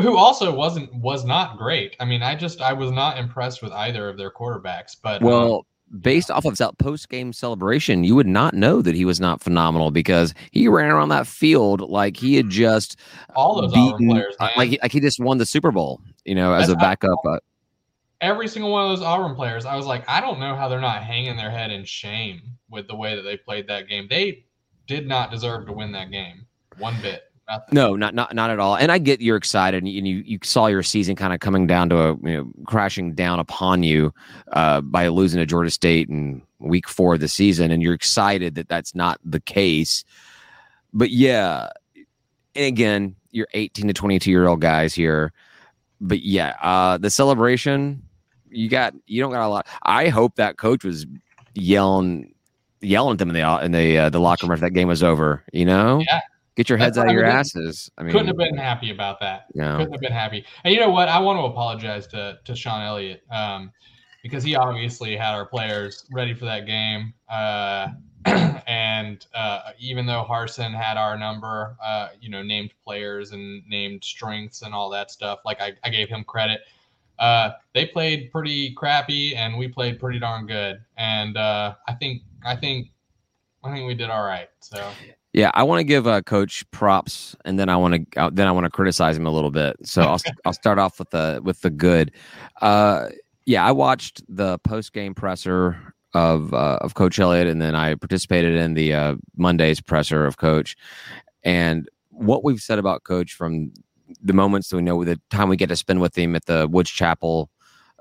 Who 0.00 0.16
also 0.16 0.54
wasn't 0.54 0.94
was 0.94 1.24
not 1.24 1.58
great. 1.58 1.94
I 2.00 2.06
mean, 2.06 2.22
I 2.22 2.34
just 2.34 2.62
I 2.62 2.72
was 2.72 2.90
not 2.90 3.18
impressed 3.18 3.62
with 3.62 3.72
either 3.72 4.08
of 4.08 4.16
their 4.16 4.30
quarterbacks. 4.30 4.96
But 5.00 5.20
well, 5.20 5.56
um, 5.56 6.00
based 6.00 6.30
off 6.30 6.46
of 6.46 6.56
that 6.56 6.78
post 6.78 7.10
game 7.10 7.34
celebration, 7.34 8.02
you 8.02 8.14
would 8.14 8.26
not 8.26 8.54
know 8.54 8.80
that 8.80 8.94
he 8.94 9.04
was 9.04 9.20
not 9.20 9.42
phenomenal 9.42 9.90
because 9.90 10.32
he 10.52 10.68
ran 10.68 10.90
around 10.90 11.10
that 11.10 11.26
field 11.26 11.82
like 11.82 12.16
he 12.16 12.34
had 12.36 12.48
just 12.48 12.98
all 13.36 13.60
those 13.60 13.74
beaten, 13.74 14.08
players, 14.08 14.34
uh, 14.40 14.48
like 14.56 14.70
he, 14.70 14.78
like 14.82 14.92
he 14.92 15.00
just 15.00 15.20
won 15.20 15.36
the 15.36 15.44
Super 15.44 15.70
Bowl. 15.70 16.00
You 16.24 16.34
know, 16.34 16.54
as 16.54 16.68
That's, 16.68 16.78
a 16.78 16.80
backup. 16.80 17.18
Uh, 17.26 17.38
every 18.22 18.48
single 18.48 18.72
one 18.72 18.90
of 18.90 18.96
those 18.96 19.04
Auburn 19.04 19.34
players, 19.34 19.66
I 19.66 19.76
was 19.76 19.84
like, 19.84 20.08
I 20.08 20.20
don't 20.20 20.40
know 20.40 20.56
how 20.56 20.68
they're 20.68 20.80
not 20.80 21.02
hanging 21.02 21.36
their 21.36 21.50
head 21.50 21.70
in 21.70 21.84
shame 21.84 22.40
with 22.70 22.88
the 22.88 22.96
way 22.96 23.14
that 23.16 23.22
they 23.22 23.36
played 23.36 23.68
that 23.68 23.86
game. 23.86 24.06
They 24.08 24.44
did 24.86 25.06
not 25.06 25.30
deserve 25.30 25.66
to 25.66 25.72
win 25.72 25.92
that 25.92 26.10
game 26.10 26.46
one 26.78 26.94
bit. 27.02 27.22
Nothing. 27.48 27.74
No, 27.74 27.94
not 27.94 28.14
not 28.14 28.34
not 28.34 28.48
at 28.48 28.58
all. 28.58 28.76
And 28.76 28.90
I 28.90 28.96
get 28.96 29.20
you're 29.20 29.36
excited, 29.36 29.82
and 29.82 29.88
you 29.88 30.22
you, 30.24 30.38
saw 30.42 30.66
your 30.66 30.82
season 30.82 31.14
kind 31.14 31.34
of 31.34 31.40
coming 31.40 31.66
down 31.66 31.90
to 31.90 31.98
a 31.98 32.08
you 32.22 32.36
know 32.36 32.50
crashing 32.66 33.14
down 33.14 33.38
upon 33.38 33.82
you 33.82 34.14
uh, 34.52 34.80
by 34.80 35.08
losing 35.08 35.40
to 35.40 35.46
Georgia 35.46 35.70
State 35.70 36.08
in 36.08 36.40
week 36.58 36.88
four 36.88 37.14
of 37.14 37.20
the 37.20 37.28
season, 37.28 37.70
and 37.70 37.82
you're 37.82 37.92
excited 37.92 38.54
that 38.54 38.68
that's 38.68 38.94
not 38.94 39.20
the 39.22 39.40
case. 39.40 40.04
But 40.94 41.10
yeah, 41.10 41.68
and 42.54 42.64
again, 42.64 43.14
you're 43.30 43.48
18 43.52 43.88
to 43.88 43.92
22 43.92 44.30
year 44.30 44.46
old 44.46 44.62
guys 44.62 44.94
here. 44.94 45.32
But 46.00 46.22
yeah, 46.22 46.56
uh, 46.62 46.96
the 46.96 47.10
celebration 47.10 48.02
you 48.48 48.70
got 48.70 48.94
you 49.06 49.20
don't 49.20 49.32
got 49.32 49.46
a 49.46 49.48
lot. 49.48 49.66
I 49.82 50.08
hope 50.08 50.36
that 50.36 50.56
coach 50.56 50.82
was 50.82 51.06
yelling 51.54 52.33
yelling 52.84 53.12
at 53.14 53.18
them 53.18 53.30
in 53.30 53.34
the 53.34 53.64
in 53.64 53.72
the 53.72 53.98
uh, 53.98 54.10
the 54.10 54.20
locker 54.20 54.46
room 54.46 54.54
if 54.54 54.60
that 54.60 54.70
game 54.70 54.88
was 54.88 55.02
over. 55.02 55.44
You 55.52 55.64
know, 55.64 56.02
Yeah. 56.08 56.20
get 56.56 56.68
your 56.68 56.78
heads 56.78 56.96
That's 56.96 57.06
out 57.06 57.10
of 57.10 57.14
your 57.14 57.24
asses. 57.24 57.90
I 57.98 58.02
mean, 58.02 58.12
Couldn't 58.12 58.28
have 58.28 58.36
been 58.36 58.56
happy 58.56 58.90
about 58.90 59.20
that. 59.20 59.46
Yeah. 59.54 59.76
Couldn't 59.76 59.92
have 59.92 60.00
been 60.00 60.12
happy. 60.12 60.44
And 60.64 60.74
you 60.74 60.80
know 60.80 60.90
what? 60.90 61.08
I 61.08 61.18
want 61.18 61.38
to 61.38 61.44
apologize 61.44 62.06
to 62.08 62.38
to 62.44 62.56
Shawn 62.56 62.82
Elliott 62.82 63.22
um, 63.30 63.72
because 64.22 64.44
he 64.44 64.56
obviously 64.56 65.16
had 65.16 65.34
our 65.34 65.46
players 65.46 66.06
ready 66.12 66.34
for 66.34 66.44
that 66.44 66.66
game. 66.66 67.14
Uh, 67.28 67.88
and 68.66 69.26
uh, 69.34 69.72
even 69.78 70.06
though 70.06 70.24
Harsin 70.28 70.74
had 70.74 70.96
our 70.96 71.18
number, 71.18 71.76
uh, 71.84 72.08
you 72.20 72.30
know, 72.30 72.42
named 72.42 72.72
players 72.84 73.32
and 73.32 73.62
named 73.68 74.02
strengths 74.02 74.62
and 74.62 74.72
all 74.74 74.88
that 74.90 75.10
stuff, 75.10 75.40
like 75.44 75.60
I, 75.60 75.72
I 75.84 75.90
gave 75.90 76.08
him 76.08 76.24
credit. 76.24 76.62
Uh, 77.18 77.50
they 77.74 77.86
played 77.86 78.32
pretty 78.32 78.72
crappy, 78.74 79.36
and 79.36 79.56
we 79.56 79.68
played 79.68 80.00
pretty 80.00 80.18
darn 80.18 80.46
good. 80.46 80.80
And 80.96 81.36
uh, 81.36 81.74
I 81.86 81.94
think 81.94 82.22
I 82.44 82.56
think 82.56 82.88
I 83.62 83.72
think 83.72 83.86
we 83.86 83.94
did 83.94 84.10
all 84.10 84.24
right. 84.24 84.48
So 84.60 84.90
Yeah, 85.32 85.50
I 85.54 85.62
want 85.62 85.80
to 85.80 85.84
give 85.84 86.06
uh, 86.06 86.22
Coach 86.22 86.68
props, 86.70 87.34
and 87.44 87.58
then 87.58 87.68
I 87.68 87.76
want 87.76 88.12
to 88.12 88.20
uh, 88.20 88.30
then 88.32 88.46
I 88.46 88.52
want 88.52 88.64
to 88.64 88.70
criticize 88.70 89.16
him 89.16 89.26
a 89.26 89.30
little 89.30 89.50
bit. 89.50 89.76
So 89.82 90.02
I'll 90.02 90.20
I'll 90.44 90.52
start 90.52 90.78
off 90.78 90.98
with 90.98 91.10
the 91.10 91.40
with 91.42 91.60
the 91.62 91.70
good. 91.70 92.12
Uh, 92.60 93.08
yeah, 93.46 93.64
I 93.64 93.72
watched 93.72 94.22
the 94.28 94.58
post 94.60 94.92
game 94.92 95.14
presser 95.14 95.94
of 96.12 96.54
uh, 96.54 96.78
of 96.80 96.94
Coach 96.94 97.18
Elliott, 97.18 97.48
and 97.48 97.60
then 97.60 97.74
I 97.74 97.94
participated 97.94 98.54
in 98.54 98.74
the 98.74 98.94
uh, 98.94 99.14
Monday's 99.36 99.80
presser 99.80 100.26
of 100.26 100.36
Coach. 100.36 100.76
And 101.42 101.88
what 102.10 102.44
we've 102.44 102.60
said 102.60 102.78
about 102.78 103.04
Coach 103.04 103.34
from 103.34 103.72
the 104.22 104.32
moments 104.32 104.68
that 104.68 104.76
we 104.76 104.82
know, 104.82 105.02
the 105.04 105.20
time 105.30 105.48
we 105.48 105.56
get 105.56 105.68
to 105.70 105.76
spend 105.76 106.00
with 106.00 106.16
him 106.16 106.36
at 106.36 106.46
the 106.46 106.68
Woods 106.70 106.90
Chapel 106.90 107.50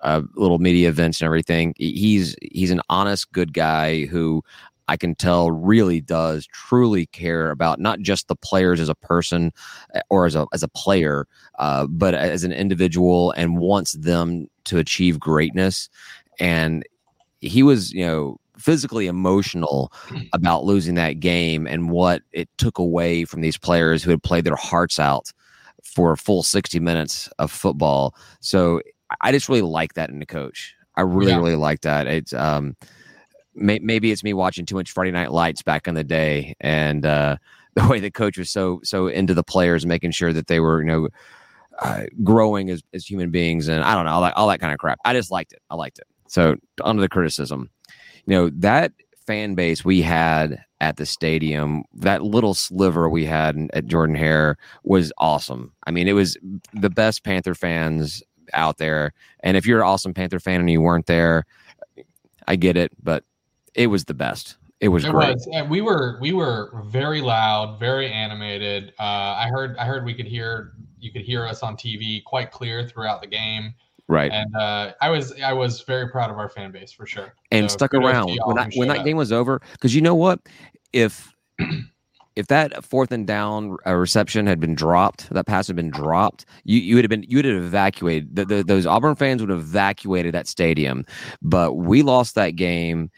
uh, 0.04 0.22
little 0.36 0.60
media 0.60 0.90
events 0.90 1.22
and 1.22 1.26
everything, 1.26 1.74
he's 1.78 2.36
he's 2.42 2.72
an 2.72 2.82
honest, 2.90 3.32
good 3.32 3.54
guy 3.54 4.06
who 4.06 4.44
I 4.88 4.98
can 4.98 5.16
tell 5.16 5.50
really 5.50 6.02
does 6.02 6.46
truly 6.48 7.06
care 7.08 7.52
about 7.52 7.80
not 7.80 8.00
just 8.00 8.28
the 8.28 8.36
players 8.36 8.80
as 8.80 8.90
a 8.90 8.96
person 8.96 9.52
uh, 9.96 10.02
or 10.10 10.26
as 10.26 10.36
a 10.36 10.46
as 10.54 10.62
a 10.64 10.68
player, 10.68 11.26
uh, 11.58 11.88
but 11.88 12.14
as 12.14 12.44
an 12.44 12.52
individual 12.52 13.32
and 13.32 13.58
wants 13.58 13.94
them 13.94 14.48
to 14.66 14.78
achieve 14.78 15.20
greatness. 15.20 15.90
And 16.40 16.84
he 17.40 17.64
was, 17.64 17.94
you 17.94 18.06
know, 18.06 18.38
physically 18.58 19.08
emotional 19.08 19.92
about 20.34 20.66
losing 20.66 20.96
that 20.96 21.20
game 21.20 21.66
and 21.66 21.90
what 21.90 22.22
it 22.32 22.50
took 22.58 22.78
away 22.78 23.26
from 23.26 23.42
these 23.42 23.58
players 23.58 24.04
who 24.04 24.12
had 24.12 24.24
played 24.24 24.44
their 24.44 24.56
hearts 24.56 25.00
out 25.00 25.32
for 25.84 26.12
a 26.12 26.18
full 26.18 26.44
60 26.44 26.80
minutes 26.80 27.30
of 27.40 27.52
football. 27.52 28.16
So 28.40 28.82
I 29.22 29.32
just 29.32 29.50
really 29.50 29.62
like 29.62 29.94
that 29.94 30.10
in 30.10 30.20
the 30.20 30.26
coach. 30.26 30.76
I 30.96 31.02
really, 31.02 31.32
Yeah. 31.32 31.38
really 31.38 31.56
like 31.56 31.82
that. 31.82 32.08
It's 32.08 32.34
um 32.34 32.76
may, 33.56 33.80
maybe 33.80 34.12
it's 34.12 34.24
me 34.24 34.34
watching 34.34 34.66
too 34.66 34.76
much 34.76 34.92
Friday 34.92 35.12
Night 35.12 35.32
Lights 35.32 35.62
back 35.62 35.88
in 35.88 35.96
the 35.96 36.04
day, 36.04 36.56
and 36.62 37.06
uh, 37.06 37.38
the 37.76 37.88
way 37.88 38.00
the 38.00 38.12
coach 38.12 38.38
was 38.38 38.50
so 38.52 38.80
so 38.84 39.08
into 39.08 39.34
the 39.34 39.44
players, 39.44 39.86
making 39.86 40.12
sure 40.12 40.34
that 40.34 40.48
they 40.48 40.60
were 40.60 40.82
you 40.82 40.88
know 40.88 41.08
uh, 41.82 42.04
growing 42.24 42.70
as, 42.70 42.82
as 42.94 43.06
human 43.06 43.32
beings, 43.32 43.68
and 43.68 43.84
I 43.84 43.96
don't 43.96 44.06
know 44.06 44.12
all 44.12 44.22
that 44.22 44.36
all 44.38 44.48
that 44.50 44.60
kind 44.60 44.74
of 44.74 44.80
crap. 44.80 45.00
I 45.06 45.14
just 45.14 45.32
liked 45.32 45.54
it. 45.54 45.62
I 45.70 45.76
liked 45.76 46.00
it. 46.00 46.06
So 46.28 46.56
under 46.84 47.02
the 47.02 47.10
criticism, 47.10 47.70
you 48.26 48.36
know 48.36 48.50
that 48.58 48.92
fan 49.26 49.56
base 49.56 49.84
we 49.86 50.02
had 50.02 50.64
at 50.82 50.98
the 50.98 51.06
stadium, 51.06 51.84
that 51.94 52.22
little 52.24 52.54
sliver 52.54 53.10
we 53.10 53.26
had 53.26 53.58
at 53.74 53.86
Jordan 53.88 54.16
Hare 54.18 54.58
was 54.84 55.14
awesome. 55.18 55.72
I 55.88 55.92
mean, 55.92 56.10
it 56.10 56.14
was 56.14 56.38
the 56.74 56.90
best 56.90 57.24
Panther 57.24 57.56
fans 57.56 58.22
out 58.54 58.78
there. 58.78 59.14
And 59.42 59.56
if 59.58 59.66
you're 59.66 59.80
an 59.82 59.88
awesome 59.88 60.14
Panther 60.14 60.40
fan 60.40 60.60
and 60.60 60.70
you 60.70 60.82
weren't 60.82 61.06
there, 61.06 61.46
I 62.48 62.56
get 62.56 62.76
it, 62.78 62.92
but 63.02 63.24
it 63.74 63.88
was 63.88 64.06
the 64.06 64.14
best. 64.14 64.58
It 64.80 64.90
was 64.90 65.06
It 65.06 65.12
great. 65.12 65.34
was. 65.36 65.48
And 65.54 65.70
we 65.70 65.80
were 65.82 66.18
we 66.20 66.34
were 66.34 66.82
very 66.86 67.22
loud, 67.22 67.80
very 67.80 68.12
animated. 68.12 68.94
Uh, 69.00 69.04
I 69.04 69.48
heard 69.50 69.78
I 69.78 69.86
heard 69.86 70.04
we 70.04 70.14
could 70.14 70.28
hear 70.28 70.74
you 71.00 71.12
could 71.12 71.22
hear 71.22 71.46
us 71.48 71.64
on 71.64 71.76
TV 71.78 72.24
quite 72.24 72.52
clear 72.52 72.86
throughout 72.88 73.22
the 73.22 73.28
game, 73.28 73.74
Right. 74.10 74.32
and 74.32 74.54
uh, 74.56 74.94
I 75.02 75.10
was 75.10 75.34
I 75.42 75.54
was 75.54 75.82
very 75.82 76.10
proud 76.10 76.30
of 76.32 76.38
our 76.38 76.50
fan 76.50 76.72
base 76.72 76.92
for 76.92 77.06
sure. 77.06 77.34
and 77.52 77.70
So 77.72 77.76
stuck 77.78 77.94
around 77.94 78.38
when 78.46 78.56
that 78.58 78.72
when 78.76 78.88
that 78.90 79.00
up. 79.00 79.06
game 79.06 79.16
was 79.18 79.32
over. 79.32 79.62
Because 79.72 79.96
you 79.96 80.02
know 80.02 80.16
what, 80.16 80.40
if 80.92 81.34
if 82.36 82.48
that 82.48 82.84
fourth 82.84 83.12
and 83.12 83.28
down 83.28 83.78
uh, 83.86 83.94
reception 83.94 84.48
had 84.48 84.60
been 84.60 84.76
dropped, 84.76 85.30
that 85.32 85.46
pass 85.46 85.68
had 85.68 85.76
been 85.76 85.92
dropped, 85.92 86.46
you 86.64 86.80
you 86.80 86.96
would 86.96 87.04
have 87.04 87.10
been 87.10 87.26
you 87.28 87.38
would 87.38 87.46
have 87.46 87.64
evacuated. 87.64 88.36
The, 88.36 88.46
the, 88.46 88.64
those 88.64 88.86
Auburn 88.86 89.16
fans 89.16 89.42
would 89.42 89.50
have 89.50 89.60
evacuated 89.60 90.34
that 90.34 90.48
stadium. 90.48 91.06
But 91.42 91.74
we 91.74 92.02
lost 92.02 92.36
that 92.36 92.52
game, 92.52 93.12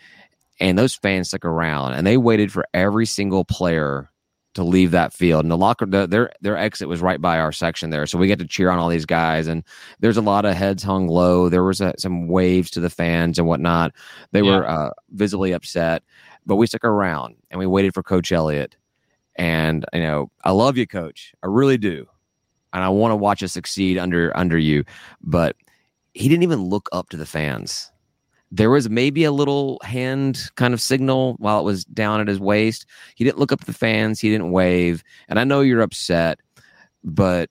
and 0.60 0.78
those 0.78 0.96
fans 0.96 1.30
stuck 1.30 1.46
around, 1.46 1.94
and 1.94 2.06
they 2.06 2.18
waited 2.18 2.52
for 2.52 2.66
every 2.74 3.06
single 3.06 3.46
player 3.46 4.10
to 4.56 4.64
leave 4.64 4.92
that 4.92 5.14
field. 5.14 5.44
And 5.44 5.52
the 5.52 5.58
locker, 5.58 5.86
the, 5.86 6.08
their 6.08 6.32
their 6.42 6.58
exit 6.58 6.88
was 6.90 7.02
right 7.02 7.22
by 7.22 7.40
our 7.40 7.52
section 7.52 7.90
there, 7.92 8.06
so 8.06 8.18
we 8.18 8.28
get 8.28 8.40
to 8.40 8.48
cheer 8.48 8.70
on 8.70 8.80
all 8.80 8.90
these 8.90 9.06
guys. 9.06 9.48
And 9.48 9.64
there's 10.00 10.18
a 10.18 10.22
lot 10.22 10.46
of 10.46 10.56
heads 10.56 10.84
hung 10.84 11.08
low. 11.08 11.48
There 11.48 11.64
was 11.64 11.80
a, 11.80 11.94
some 11.98 12.28
waves 12.28 12.70
to 12.72 12.80
the 12.82 12.90
fans 12.90 13.38
and 13.40 13.48
whatnot. 13.48 13.94
They 14.32 14.42
were 14.42 14.68
uh, 14.68 14.92
visibly 15.12 15.54
upset, 15.54 16.04
but 16.46 16.56
we 16.58 16.68
stuck 16.68 16.84
around 16.84 17.36
and 17.50 17.60
we 17.60 17.66
waited 17.66 17.94
for 17.94 18.04
Coach 18.04 18.32
Elliott. 18.32 18.76
And 19.36 19.86
you 19.94 20.02
know, 20.02 20.32
I 20.44 20.52
love 20.52 20.78
you, 20.78 20.88
Coach. 20.88 21.34
I 21.44 21.48
really 21.48 21.78
do, 21.78 22.08
and 22.74 22.84
I 22.84 22.90
want 22.90 23.12
to 23.12 23.16
watch 23.18 23.44
us 23.44 23.54
succeed 23.54 23.98
under 23.98 24.36
under 24.36 24.58
you. 24.58 24.84
But 25.22 25.56
he 26.14 26.30
didn't 26.30 26.44
even 26.44 26.64
look 26.64 26.88
up 26.92 27.10
to 27.10 27.18
the 27.18 27.26
fans. 27.26 27.92
There 28.52 28.70
was 28.70 28.90
maybe 28.90 29.26
a 29.26 29.32
little 29.32 29.80
hand 29.84 30.50
kind 30.56 30.74
of 30.74 30.80
signal 30.80 31.36
while 31.40 31.60
it 31.60 31.64
was 31.64 31.84
down 31.86 32.22
at 32.22 32.28
his 32.28 32.40
waist. 32.40 32.86
He 33.16 33.26
didn't 33.26 33.40
look 33.40 33.52
up 33.52 33.66
the 33.66 33.74
fans. 33.74 34.22
He 34.22 34.30
didn't 34.30 34.52
wave. 34.52 35.04
And 35.28 35.40
I 35.40 35.44
know 35.44 35.60
you're 35.60 35.82
upset, 35.82 36.40
but 37.04 37.50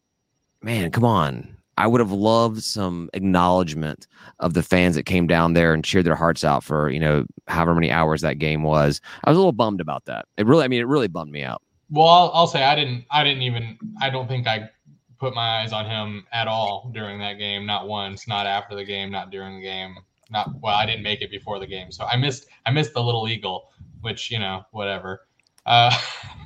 man, 0.63 0.91
come 0.91 1.05
on. 1.05 1.55
I 1.77 1.87
would 1.89 2.01
have 2.01 2.13
loved 2.13 2.63
some 2.63 3.11
acknowledgement 3.15 4.07
of 4.39 4.55
the 4.55 4.63
fans 4.63 4.95
that 4.95 5.03
came 5.03 5.27
down 5.27 5.55
there 5.55 5.75
and 5.75 5.85
cheered 5.85 6.07
their 6.07 6.15
hearts 6.15 6.45
out 6.45 6.63
for, 6.63 6.89
you 6.89 7.01
know, 7.01 7.27
however 7.49 7.75
many 7.75 7.91
hours 7.91 8.21
that 8.21 8.39
game 8.39 8.63
was. 8.63 9.01
I 9.25 9.31
was 9.31 9.37
a 9.37 9.41
little 9.41 9.53
bummed 9.53 9.81
about 9.81 10.05
that. 10.05 10.27
It 10.37 10.47
really, 10.47 10.65
I 10.65 10.69
mean, 10.69 10.81
it 10.81 10.87
really 10.87 11.09
bummed 11.09 11.33
me 11.33 11.43
out. 11.43 11.63
Well, 11.95 12.09
I'll, 12.09 12.31
I'll 12.35 12.47
say 12.49 12.65
I 12.65 12.75
didn't 12.75 13.05
I 13.11 13.23
didn't 13.23 13.43
even 13.43 13.79
I 14.01 14.11
don't 14.11 14.27
think 14.27 14.49
I 14.49 14.69
put 15.21 15.33
my 15.33 15.61
eyes 15.61 15.73
on 15.73 15.87
him 15.87 16.27
at 16.33 16.49
all 16.49 16.91
during 16.93 17.21
that 17.21 17.35
game. 17.35 17.65
Not 17.65 17.87
once. 17.87 18.27
Not 18.27 18.47
after 18.47 18.75
the 18.75 18.85
game. 18.85 19.13
Not 19.13 19.31
during 19.31 19.57
the 19.57 19.63
game. 19.63 19.95
Not 20.29 20.51
well. 20.61 20.75
I 20.75 20.87
didn't 20.87 21.05
make 21.05 21.23
it 21.23 21.31
before 21.31 21.61
the 21.61 21.69
game, 21.69 21.93
so 21.93 22.05
I 22.05 22.17
missed 22.17 22.47
I 22.67 22.73
missed 22.73 22.95
the 22.95 23.03
little 23.03 23.29
eagle, 23.29 23.71
which 24.01 24.29
you 24.33 24.41
know 24.41 24.65
whatever. 24.73 25.21
Uh, 25.67 25.97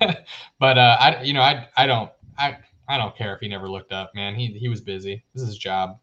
but 0.61 0.77
uh, 0.77 0.99
I 1.01 1.23
you 1.23 1.33
know 1.33 1.41
I 1.41 1.67
I 1.79 1.87
don't 1.87 2.11
I 2.37 2.59
I 2.87 2.99
don't 2.99 3.17
care 3.17 3.35
if 3.35 3.41
he 3.41 3.49
never 3.49 3.71
looked 3.71 3.93
up, 3.93 4.15
man. 4.15 4.35
He 4.35 4.49
he 4.49 4.69
was 4.69 4.83
busy. 4.83 5.25
This 5.33 5.43
is 5.43 5.49
his 5.49 5.59
job. 5.59 5.99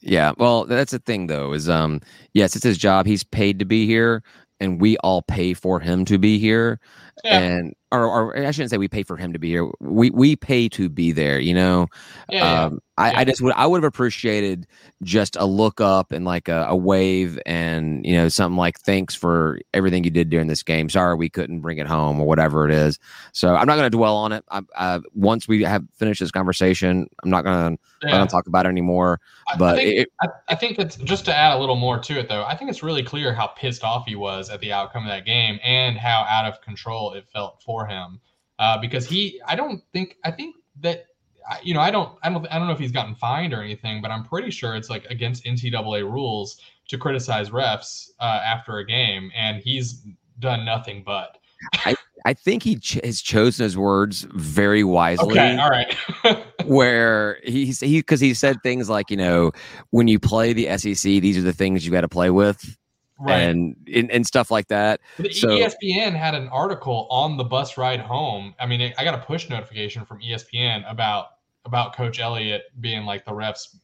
Yeah. 0.00 0.32
Well, 0.38 0.64
that's 0.64 0.92
the 0.92 0.98
thing 0.98 1.26
though, 1.26 1.52
is 1.52 1.68
um 1.68 2.00
yes, 2.32 2.56
it's 2.56 2.64
his 2.64 2.78
job. 2.78 3.04
He's 3.04 3.22
paid 3.22 3.58
to 3.58 3.66
be 3.66 3.86
here 3.86 4.22
and 4.60 4.80
we 4.80 4.96
all 4.98 5.22
pay 5.22 5.52
for 5.52 5.80
him 5.80 6.04
to 6.06 6.18
be 6.18 6.38
here. 6.38 6.80
Yeah, 7.24 7.40
And 7.40 7.74
or, 7.92 8.06
or 8.32 8.36
I 8.46 8.50
shouldn't 8.50 8.70
say 8.70 8.78
we 8.78 8.88
pay 8.88 9.02
for 9.02 9.16
him 9.16 9.32
to 9.32 9.38
be 9.38 9.48
here. 9.50 9.68
We 9.80 10.10
we 10.10 10.34
pay 10.36 10.68
to 10.70 10.88
be 10.88 11.12
there, 11.12 11.38
you 11.38 11.54
know. 11.54 11.86
yeah, 12.28 12.38
yeah. 12.52 12.62
Um, 12.64 12.80
I, 12.98 13.10
Yeah. 13.12 13.18
I 13.20 13.24
just 13.24 13.40
would 13.42 13.54
I 13.54 13.66
would 13.66 13.82
have 13.82 13.88
appreciated 13.88 14.66
just 15.02 15.34
a 15.36 15.46
look 15.46 15.80
up 15.80 16.12
and 16.12 16.24
like 16.26 16.48
a, 16.48 16.66
a 16.68 16.76
wave 16.76 17.38
and 17.46 18.04
you 18.04 18.14
know 18.14 18.28
something 18.28 18.56
like 18.58 18.78
thanks 18.80 19.14
for 19.14 19.60
everything 19.74 20.04
you 20.04 20.10
did 20.10 20.28
during 20.30 20.46
this 20.46 20.62
game. 20.62 20.88
Sorry 20.90 21.14
we 21.16 21.28
couldn't 21.30 21.60
bring 21.60 21.78
it 21.78 21.86
home 21.86 22.20
or 22.20 22.26
whatever 22.26 22.68
it 22.68 22.74
is. 22.74 22.98
So 23.32 23.54
I'm 23.54 23.66
not 23.66 23.76
going 23.76 23.90
to 23.90 23.96
dwell 23.96 24.16
on 24.16 24.32
it. 24.32 24.44
I, 24.50 24.60
uh, 24.76 25.00
once 25.14 25.48
we 25.48 25.62
have 25.64 25.84
finished 25.96 26.20
this 26.20 26.30
conversation, 26.30 27.08
I'm 27.24 27.30
not 27.30 27.44
going 27.44 27.78
to 28.02 28.26
talk 28.26 28.46
about 28.46 28.66
it 28.66 28.68
anymore. 28.70 29.20
I- 29.48 29.54
I 29.54 29.56
But 29.56 29.76
think- 29.76 29.98
it, 30.00 30.08
I, 30.22 30.28
I 30.50 30.54
think 30.54 30.76
that's 30.76 30.96
just 30.96 31.24
to 31.26 31.34
add 31.36 31.56
a 31.56 31.58
little 31.58 31.76
more 31.76 31.98
to 31.98 32.18
it, 32.18 32.28
though. 32.28 32.44
I 32.44 32.54
think 32.56 32.70
it's 32.70 32.82
really 32.82 33.02
clear 33.02 33.34
how 33.34 33.48
pissed 33.48 33.84
off 33.84 34.06
he 34.06 34.16
was 34.16 34.48
at 34.50 34.60
the 34.60 34.72
outcome 34.72 35.02
of 35.04 35.08
that 35.10 35.24
game 35.26 35.58
and 35.64 35.98
how 35.98 36.24
out 36.28 36.44
of 36.46 36.60
control 36.62 37.12
it 37.14 37.26
felt 37.32 37.60
for 37.62 37.81
him. 37.86 38.20
Uh, 38.58 38.78
because 38.78 39.06
he, 39.06 39.40
I 39.46 39.56
don't 39.56 39.82
think, 39.92 40.16
I 40.24 40.30
think 40.30 40.56
that, 40.80 41.06
you 41.62 41.74
know, 41.74 41.80
I 41.80 41.90
don't, 41.90 42.16
I 42.22 42.30
don't, 42.30 42.46
I 42.50 42.58
don't 42.58 42.68
know 42.68 42.72
if 42.72 42.78
he's 42.78 42.92
gotten 42.92 43.14
fined 43.14 43.52
or 43.52 43.62
anything, 43.62 44.00
but 44.00 44.10
I'm 44.10 44.24
pretty 44.24 44.50
sure 44.50 44.76
it's 44.76 44.88
like 44.88 45.04
against 45.06 45.44
NCAA 45.44 46.02
rules 46.02 46.60
to 46.88 46.98
criticize 46.98 47.50
refs 47.50 48.10
uh, 48.20 48.40
after 48.44 48.78
a 48.78 48.86
game, 48.86 49.32
and 49.34 49.60
he's 49.60 50.04
done 50.38 50.64
nothing 50.64 51.02
but. 51.04 51.38
I 52.24 52.34
think 52.34 52.62
he 52.62 52.76
ch- 52.76 53.00
has 53.02 53.20
chosen 53.20 53.64
his 53.64 53.76
words 53.76 54.26
very 54.34 54.84
wisely. 54.84 55.32
Okay, 55.32 55.56
all 55.56 55.70
right. 55.70 55.96
where 56.64 57.40
he's 57.42 57.80
he 57.80 57.98
because 57.98 58.20
he 58.20 58.34
said 58.34 58.62
things 58.62 58.88
like 58.88 59.10
you 59.10 59.16
know 59.16 59.52
when 59.90 60.08
you 60.08 60.18
play 60.18 60.52
the 60.52 60.76
SEC, 60.78 61.02
these 61.02 61.36
are 61.36 61.42
the 61.42 61.52
things 61.52 61.84
you 61.84 61.90
got 61.90 62.02
to 62.02 62.08
play 62.08 62.30
with, 62.30 62.76
right. 63.22 63.36
and, 63.40 63.76
and 63.92 64.10
and 64.10 64.26
stuff 64.26 64.50
like 64.50 64.68
that. 64.68 65.00
But 65.18 65.32
So- 65.32 65.48
ESPN 65.48 66.14
had 66.14 66.34
an 66.34 66.48
article 66.48 67.06
on 67.10 67.36
the 67.36 67.44
bus 67.44 67.76
ride 67.78 68.00
home. 68.00 68.54
I 68.60 68.66
mean, 68.66 68.92
I 68.98 69.04
got 69.04 69.14
a 69.14 69.22
push 69.22 69.48
notification 69.48 70.04
from 70.04 70.20
ESPN 70.20 70.90
about 70.90 71.26
about 71.64 71.94
Coach 71.96 72.18
Elliott 72.20 72.62
being 72.80 73.04
like 73.04 73.24
the 73.24 73.32
refs 73.32 73.76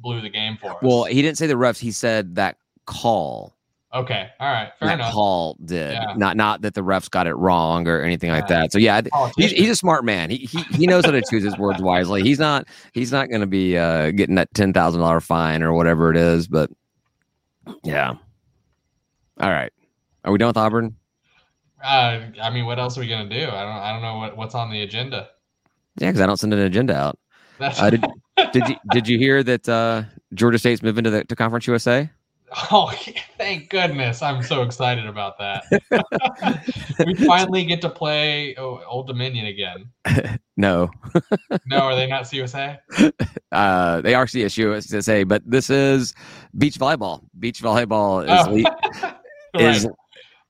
blew 0.00 0.20
the 0.20 0.30
game 0.30 0.56
for 0.56 0.70
us. 0.70 0.76
Well, 0.82 1.04
he 1.04 1.20
didn't 1.22 1.38
say 1.38 1.46
the 1.46 1.54
refs. 1.54 1.78
He 1.78 1.90
said 1.92 2.34
that 2.36 2.56
call. 2.86 3.56
okay, 3.92 4.28
all 4.38 4.52
right, 4.52 4.70
fair 4.78 4.88
that 4.88 4.94
enough. 4.94 5.12
call 5.12 5.56
did 5.64 5.92
Yeah. 5.92 6.14
not 6.16 6.36
not 6.36 6.62
that 6.62 6.74
the 6.74 6.80
refs 6.82 7.10
got 7.10 7.26
it 7.26 7.34
wrong 7.34 7.88
or 7.88 8.00
anything 8.00 8.30
like 8.30 8.48
Yeah. 8.48 8.60
that. 8.60 8.72
So 8.72 8.78
yeah, 8.78 9.00
he's, 9.36 9.50
he's 9.50 9.68
a 9.70 9.74
smart 9.76 10.04
man. 10.04 10.30
He, 10.30 10.36
he 10.38 10.62
he 10.76 10.86
knows 10.86 11.04
how 11.04 11.10
to 11.10 11.20
choose 11.28 11.42
his 11.42 11.58
words 11.58 11.82
wisely. 11.82 12.22
He's 12.22 12.38
not 12.38 12.68
he's 12.92 13.10
not 13.10 13.28
going 13.28 13.40
to 13.40 13.46
be 13.48 13.76
uh, 13.76 14.12
getting 14.12 14.36
that 14.36 14.54
ten 14.54 14.72
thousand 14.72 15.00
dollar 15.00 15.20
fine 15.20 15.62
or 15.64 15.74
whatever 15.74 16.10
it 16.10 16.16
is. 16.16 16.46
But 16.46 16.70
yeah, 17.82 18.14
all 19.40 19.50
right. 19.50 19.72
Are 20.24 20.32
we 20.32 20.38
done 20.38 20.48
with 20.48 20.56
Auburn? 20.56 20.94
Uh, 21.82 22.20
I 22.42 22.50
mean, 22.50 22.66
what 22.66 22.78
else 22.78 22.96
are 22.98 23.00
we 23.00 23.08
gonna 23.08 23.28
do? 23.28 23.44
I 23.48 23.62
don't. 23.62 23.76
I 23.76 23.92
don't 23.92 24.02
know 24.02 24.18
what, 24.18 24.36
what's 24.36 24.54
on 24.54 24.70
the 24.70 24.82
agenda. 24.82 25.30
Yeah, 25.98 26.08
because 26.08 26.20
I 26.20 26.26
don't 26.26 26.36
send 26.36 26.52
an 26.52 26.60
agenda 26.60 26.94
out. 26.94 27.18
Uh, 27.58 27.90
did 27.90 28.04
did 28.52 28.68
you 28.68 28.76
did 28.90 29.08
you 29.08 29.18
hear 29.18 29.42
that 29.42 29.68
uh, 29.68 30.02
Georgia 30.34 30.58
State's 30.58 30.82
moving 30.82 31.04
to 31.04 31.10
the 31.10 31.24
to 31.24 31.36
Conference 31.36 31.66
USA? 31.66 32.08
Oh, 32.72 32.92
thank 33.38 33.70
goodness! 33.70 34.22
I'm 34.22 34.42
so 34.42 34.62
excited 34.62 35.06
about 35.06 35.38
that. 35.38 35.62
we 37.06 37.14
finally 37.14 37.64
get 37.64 37.80
to 37.82 37.88
play 37.88 38.56
oh, 38.56 38.82
Old 38.88 39.06
Dominion 39.06 39.46
again. 39.46 39.88
No, 40.56 40.90
No, 41.66 41.78
are 41.78 41.94
they 41.94 42.08
not 42.08 42.24
CUSA? 42.24 42.80
uh, 43.52 44.00
they 44.00 44.14
are 44.16 44.26
CSUSA, 44.26 45.28
but 45.28 45.48
this 45.48 45.70
is 45.70 46.12
beach 46.58 46.76
volleyball. 46.76 47.22
Beach 47.38 47.62
volleyball 47.62 48.24
is 48.24 48.46
Oh. 48.48 48.52
le- 48.52 49.19
is 49.54 49.86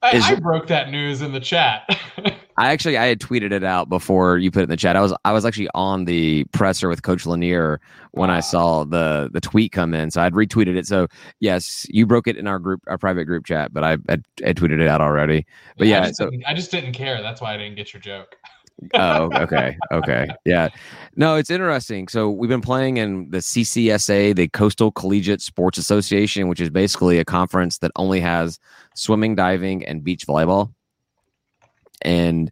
I, 0.02 0.16
is- 0.16 0.24
I 0.24 0.34
broke 0.36 0.66
that 0.68 0.90
news 0.90 1.22
in 1.22 1.32
the 1.32 1.40
chat. 1.40 1.84
I 2.56 2.72
actually 2.72 2.98
I 2.98 3.06
had 3.06 3.20
tweeted 3.20 3.52
it 3.52 3.64
out 3.64 3.88
before 3.88 4.36
you 4.36 4.50
put 4.50 4.60
it 4.60 4.62
in 4.64 4.68
the 4.68 4.76
chat. 4.76 4.94
I 4.94 5.00
was 5.00 5.14
I 5.24 5.32
was 5.32 5.46
actually 5.46 5.68
on 5.74 6.04
the 6.04 6.44
presser 6.52 6.88
with 6.88 7.02
Coach 7.02 7.24
Lanier 7.24 7.80
when 8.12 8.28
I 8.28 8.38
ah. 8.38 8.40
saw 8.40 8.84
the 8.84 9.30
the 9.32 9.40
tweet 9.40 9.72
come 9.72 9.94
in, 9.94 10.10
so 10.10 10.20
I'd 10.20 10.34
retweeted 10.34 10.76
it. 10.76 10.86
So 10.86 11.08
yes, 11.40 11.86
you 11.88 12.04
broke 12.04 12.26
it 12.26 12.36
in 12.36 12.46
our 12.46 12.58
group, 12.58 12.82
our 12.86 12.98
private 12.98 13.24
group 13.24 13.46
chat, 13.46 13.72
but 13.72 13.82
I 13.82 13.96
had, 14.08 14.24
tweeted 14.42 14.80
it 14.80 14.88
out 14.88 15.00
already. 15.00 15.46
But 15.78 15.86
yeah, 15.86 16.02
I 16.02 16.06
just, 16.08 16.18
so- 16.18 16.30
I 16.46 16.52
just 16.52 16.70
didn't 16.70 16.92
care. 16.92 17.22
That's 17.22 17.40
why 17.40 17.54
I 17.54 17.56
didn't 17.56 17.76
get 17.76 17.92
your 17.92 18.00
joke. 18.00 18.36
oh, 18.94 19.30
okay, 19.42 19.76
okay, 19.92 20.26
yeah. 20.44 20.68
No, 21.16 21.36
it's 21.36 21.50
interesting. 21.50 22.08
So 22.08 22.30
we've 22.30 22.50
been 22.50 22.60
playing 22.60 22.96
in 22.96 23.30
the 23.30 23.38
CCSA, 23.38 24.36
the 24.36 24.48
Coastal 24.48 24.90
Collegiate 24.92 25.42
Sports 25.42 25.78
Association, 25.78 26.48
which 26.48 26.60
is 26.60 26.70
basically 26.70 27.18
a 27.18 27.24
conference 27.24 27.78
that 27.78 27.90
only 27.96 28.20
has 28.20 28.58
swimming, 28.94 29.34
diving, 29.34 29.84
and 29.84 30.02
beach 30.02 30.26
volleyball. 30.26 30.72
And 32.02 32.50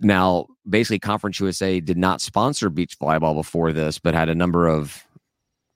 now, 0.00 0.46
basically, 0.68 0.98
Conference 0.98 1.38
USA 1.40 1.80
did 1.80 1.96
not 1.96 2.20
sponsor 2.20 2.70
beach 2.70 2.98
volleyball 2.98 3.34
before 3.34 3.72
this, 3.72 3.98
but 3.98 4.14
had 4.14 4.28
a 4.28 4.34
number 4.34 4.66
of 4.66 5.04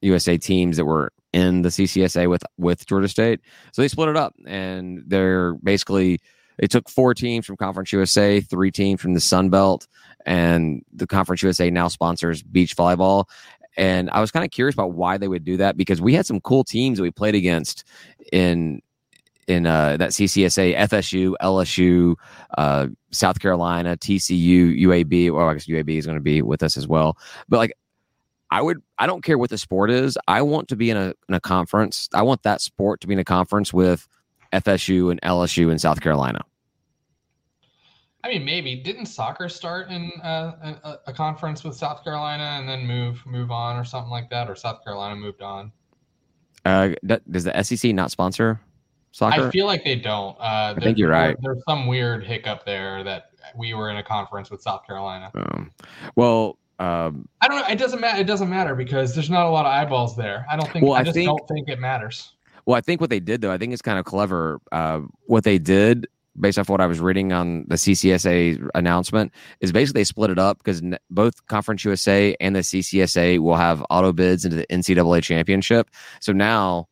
USA 0.01 0.37
teams 0.37 0.77
that 0.77 0.85
were 0.85 1.13
in 1.33 1.63
the 1.63 1.69
CCSA 1.69 2.29
with 2.29 2.45
with 2.59 2.87
Georgia 2.87 3.09
State. 3.09 3.41
So 3.73 3.83
they 3.83 3.89
split 3.89 4.09
it 4.09 4.17
up, 4.17 4.35
and 4.47 5.03
they're 5.07 5.55
basically 5.55 6.21
they 6.59 6.67
took 6.67 6.89
four 6.89 7.15
teams 7.15 7.47
from 7.47 7.57
Conference 7.57 7.93
USA, 7.93 8.41
three 8.41 8.71
teams 8.71 9.01
from 9.01 9.15
the 9.15 9.21
Sun 9.21 9.51
Belt, 9.51 9.87
and 10.27 10.85
the 10.93 11.07
Conference 11.07 11.43
USA 11.43 11.71
now 11.71 11.89
sponsors 11.89 12.43
beach 12.43 12.77
volleyball. 12.77 13.27
And 13.77 14.09
I 14.11 14.21
was 14.21 14.31
kind 14.31 14.45
of 14.45 14.51
curious 14.51 14.75
about 14.75 14.93
why 14.93 15.19
they 15.19 15.29
would 15.29 15.45
do 15.45 15.57
that 15.57 15.77
because 15.77 16.01
we 16.01 16.15
had 16.15 16.27
some 16.27 16.41
cool 16.41 16.65
teams 16.65 16.99
that 16.99 17.03
we 17.03 17.11
played 17.11 17.35
against 17.35 17.85
in 18.33 18.81
in 19.47 19.67
uh, 19.67 19.97
that 19.99 20.11
CCSA, 20.11 20.77
FSU, 20.77 21.35
LSU, 21.43 22.15
uh, 22.57 22.87
South 23.11 23.41
Carolina, 23.41 23.97
TCU, 23.97 24.81
UAB. 24.81 25.31
Well, 25.31 25.49
I 25.49 25.53
guess 25.53 25.67
UAB 25.67 25.99
is 25.99 26.07
going 26.07 26.17
to 26.17 26.23
be 26.23 26.41
with 26.41 26.63
us 26.63 26.77
as 26.77 26.89
well. 26.89 27.19
But 27.49 27.59
like, 27.59 27.73
I 28.51 28.63
would, 28.63 28.83
I 28.99 29.07
don't 29.07 29.23
care 29.23 29.37
what 29.37 29.51
the 29.51 29.59
sport 29.59 29.91
is. 29.91 30.17
I 30.29 30.43
want 30.43 30.69
to 30.69 30.77
be 30.77 30.91
in 30.91 30.97
a 30.97 31.15
in 31.29 31.35
a 31.35 31.41
conference. 31.41 32.09
I 32.15 32.23
want 32.23 32.43
that 32.45 32.61
sport 32.61 33.01
to 33.01 33.07
be 33.07 33.15
in 33.15 33.19
a 33.19 33.25
conference 33.25 33.73
with 33.73 34.09
FSU 34.55 35.11
and 35.11 35.21
LSU 35.23 35.71
in 35.73 35.79
South 35.79 36.01
Carolina. 36.01 36.41
I 38.23 38.29
mean, 38.29 38.45
maybe 38.45 38.77
didn't 38.77 39.07
soccer 39.07 39.49
start 39.51 39.91
in 39.91 40.11
uh, 40.23 40.75
a, 40.85 40.99
a 41.09 41.13
conference 41.13 41.63
with 41.63 41.77
South 41.77 42.03
Carolina 42.03 42.43
and 42.59 42.67
then 42.67 42.87
move 42.87 43.25
move 43.27 43.51
on 43.51 43.77
or 43.77 43.85
something 43.85 44.11
like 44.11 44.31
that, 44.31 44.49
or 44.49 44.57
South 44.57 44.83
Carolina 44.83 45.15
moved 45.15 45.43
on? 45.43 45.71
Uh, 46.65 46.91
does 47.31 47.45
the 47.45 47.63
SEC 47.63 47.93
not 47.93 48.11
sponsor 48.11 48.59
soccer? 49.13 49.49
I 49.49 49.51
feel 49.51 49.67
like 49.67 49.85
they 49.85 49.97
don't. 49.97 50.39
Uh, 50.41 50.75
I 50.75 50.81
think 50.81 50.97
you're 50.97 51.11
right. 51.11 51.37
There's 51.43 51.63
some 51.69 51.87
weird 51.87 52.25
hiccup 52.25 52.65
there 52.65 53.05
that 53.05 53.31
we 53.55 53.75
were 53.75 53.91
in 53.91 53.99
a 53.99 54.03
conference 54.03 54.51
with 54.51 54.63
South 54.63 54.87
Carolina. 54.87 55.31
um, 55.35 55.71
well, 56.17 56.57
um, 56.79 57.29
I 57.43 57.49
don't 57.49 57.61
know. 57.61 57.67
It 57.69 57.79
doesn't 57.79 58.01
matter. 58.01 58.21
It 58.21 58.27
doesn't 58.27 58.49
matter 58.49 58.75
because 58.75 59.15
there's 59.15 59.29
not 59.29 59.45
a 59.45 59.51
lot 59.51 59.67
of 59.67 59.73
eyeballs 59.73 60.17
there. 60.17 60.47
I 60.51 60.57
don't 60.57 60.71
think. 60.73 60.83
Well, 60.87 60.95
I 60.95 61.01
I 61.01 61.03
just 61.03 61.15
think- 61.15 61.29
don't 61.29 61.47
think 61.49 61.69
it 61.69 61.79
matters. 61.79 62.33
Well, 62.67 62.77
I 62.77 62.81
think 62.81 63.01
what 63.01 63.11
they 63.11 63.21
did 63.21 63.41
though, 63.41 63.53
I 63.53 63.59
think 63.59 63.73
it's 63.73 63.83
kind 63.83 63.99
of 63.99 64.05
clever. 64.05 64.61
Uh, 64.73 65.01
what 65.27 65.45
they 65.45 65.59
did, 65.59 66.07
based 66.39 66.59
off 66.59 66.69
what 66.69 66.81
I 66.81 66.87
was 66.87 67.01
reading 67.01 67.33
on 67.33 67.65
the 67.69 67.77
CCSA 67.77 68.69
announcement, 68.75 69.33
is 69.61 69.71
basically 69.73 70.01
they 70.01 70.05
split 70.05 70.31
it 70.31 70.39
up 70.39 70.59
because 70.59 70.83
n- 70.83 70.99
both 71.11 71.47
Conference 71.47 71.85
USA 71.85 72.35
and 72.41 72.57
the 72.57 72.61
CCSA 72.61 73.39
will 73.39 73.57
have 73.57 73.85
auto 73.91 74.13
bids 74.13 74.45
into 74.45 74.57
the 74.57 74.67
NCAA 74.69 75.23
championship. 75.23 75.91
So 76.21 76.33
now 76.33 76.89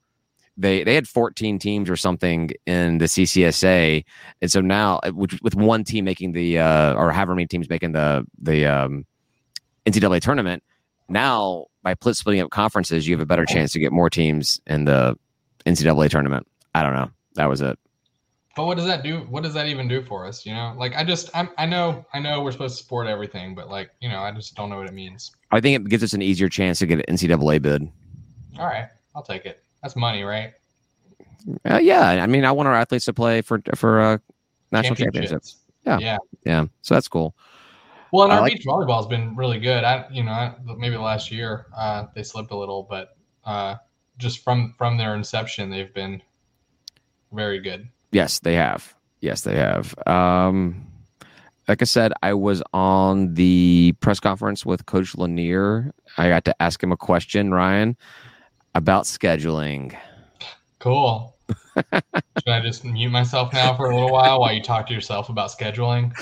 they 0.57 0.85
they 0.85 0.95
had 0.95 1.09
14 1.09 1.59
teams 1.59 1.89
or 1.89 1.97
something 1.97 2.51
in 2.67 2.99
the 2.99 3.07
CCSA, 3.07 4.05
and 4.43 4.53
so 4.53 4.61
now 4.61 5.01
uh, 5.03 5.11
which, 5.11 5.39
with 5.43 5.55
one 5.55 5.85
team 5.85 6.05
making 6.05 6.33
the 6.33 6.59
uh, 6.59 6.95
or 6.95 7.11
however 7.11 7.35
many 7.35 7.47
teams 7.47 7.69
making 7.71 7.93
the 7.93 8.27
the 8.41 8.67
um, 8.67 9.07
NCAA 9.87 10.21
tournament. 10.21 10.63
Now 11.09 11.67
by 11.83 11.95
pl- 11.95 12.15
splitting 12.15 12.43
up 12.43 12.51
conferences, 12.51 13.09
you 13.09 13.15
have 13.15 13.23
a 13.23 13.27
better 13.27 13.45
chance 13.45 13.73
to 13.73 13.79
get 13.79 13.93
more 13.93 14.11
teams 14.11 14.61
in 14.67 14.85
the 14.85 15.17
NCAA 15.67 16.11
tournament. 16.11 16.47
I 16.75 16.83
don't 16.83 16.95
know. 16.95 17.11
That 17.35 17.49
was 17.49 17.61
it. 17.61 17.79
But 18.55 18.67
what 18.67 18.77
does 18.77 18.87
that 18.87 19.03
do? 19.03 19.21
What 19.31 19.43
does 19.43 19.55
that 19.55 19.67
even 19.67 19.89
do 19.89 20.03
for 20.03 20.27
us? 20.27 20.45
You 20.45 20.53
know, 20.53 20.75
like 20.77 20.95
I 20.95 21.05
just, 21.05 21.31
I'm, 21.35 21.49
I 21.57 21.65
know, 21.65 22.05
I 22.13 22.21
know 22.21 22.43
we're 22.43 22.53
supposed 22.53 22.77
to 22.77 22.83
support 22.83 23.07
everything, 23.07 23.55
but 23.55 23.71
like, 23.71 23.91
you 24.01 24.11
know, 24.11 24.21
I 24.21 24.31
just 24.31 24.55
don't 24.55 24.69
know 24.69 24.77
what 24.77 24.87
it 24.87 24.93
means. 24.93 25.33
I 25.51 25.61
think 25.61 25.77
it 25.77 25.89
gives 25.89 26.03
us 26.03 26.13
an 26.13 26.21
easier 26.21 26.51
chance 26.51 26.79
to 26.81 26.87
get 26.87 26.99
an 27.09 27.17
NCAA 27.17 27.63
bid. 27.63 27.91
All 28.59 28.67
right, 28.67 28.89
I'll 29.15 29.23
take 29.23 29.47
it. 29.47 29.63
That's 29.83 29.97
money, 29.97 30.23
right? 30.23 30.53
Uh, 31.69 31.79
yeah, 31.79 32.23
I 32.23 32.27
mean, 32.27 32.45
I 32.45 32.53
want 32.53 32.69
our 32.69 32.75
athletes 32.75 33.07
to 33.07 33.15
play 33.15 33.41
for 33.41 33.61
for 33.75 34.01
uh, 34.01 34.19
national 34.71 34.97
championships. 34.97 35.57
Yeah. 35.87 35.99
Yeah. 35.99 36.19
Yeah, 36.45 36.67
so 36.83 36.95
that's 36.95 37.09
cool. 37.09 37.35
Well, 38.13 38.25
and 38.25 38.33
I 38.33 38.37
our 38.37 38.43
like- 38.43 38.53
beach 38.55 38.67
volleyball's 38.67 39.07
been 39.07 39.35
really 39.35 39.59
good. 39.59 39.85
I, 39.85 40.07
you 40.11 40.23
know, 40.23 40.33
I, 40.33 40.55
maybe 40.77 40.97
last 40.97 41.33
year 41.33 41.67
uh, 41.75 42.07
they 42.15 42.23
slipped 42.23 42.51
a 42.51 42.57
little, 42.57 42.87
but 42.89 43.17
uh, 43.45 43.77
just 44.23 44.43
from 44.43 44.75
from 44.79 44.97
their 44.97 45.15
inception, 45.15 45.71
they've 45.71 45.93
been 45.93 46.23
very 47.33 47.61
good. 47.61 47.89
Yes, 48.13 48.39
they 48.39 48.55
have. 48.55 48.95
Yes, 49.21 49.43
they 49.43 49.57
have. 49.57 49.95
Um, 50.07 50.87
like 51.69 51.81
I 51.81 51.85
said, 51.85 52.13
I 52.23 52.35
was 52.35 52.63
on 52.73 53.35
the 53.35 53.95
press 54.01 54.21
conference 54.21 54.67
with 54.67 54.85
Coach 54.87 55.17
Lanier. 55.17 55.93
I 56.19 56.29
got 56.29 56.45
to 56.47 56.63
ask 56.63 56.83
him 56.83 56.93
a 56.93 56.97
question, 56.97 57.53
Ryan, 57.53 57.97
about 58.75 59.05
scheduling. 59.05 59.97
Cool. 60.79 61.37
Should 61.93 62.49
I 62.49 62.61
just 62.61 62.85
mute 62.85 63.11
myself 63.11 63.53
now 63.53 63.77
for 63.77 63.91
a 63.91 63.95
little 63.95 64.11
while 64.11 64.41
while 64.41 64.53
you 64.53 64.63
talk 64.63 64.87
to 64.89 64.95
yourself 64.95 65.29
about 65.29 65.51
scheduling? 65.51 66.13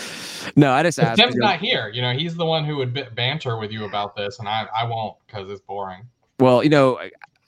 No, 0.57 0.73
I 0.73 0.83
just 0.83 0.99
asked. 0.99 1.21
Tim's 1.21 1.37
not 1.37 1.59
here. 1.59 1.89
You 1.89 2.03
know, 2.03 2.13
he's 2.13 2.37
the 2.37 2.45
one 2.45 2.65
who 2.65 2.77
would 2.77 3.15
banter 3.15 3.57
with 3.57 3.71
you 3.71 3.85
about 3.85 4.17
this, 4.17 4.39
and 4.39 4.49
I, 4.49 4.67
I 4.77 4.85
won't 4.85 5.17
because 5.27 5.51
it's 5.51 5.61
boring. 5.63 6.03
Well, 6.39 6.63
you 6.63 6.71
know, 6.71 6.99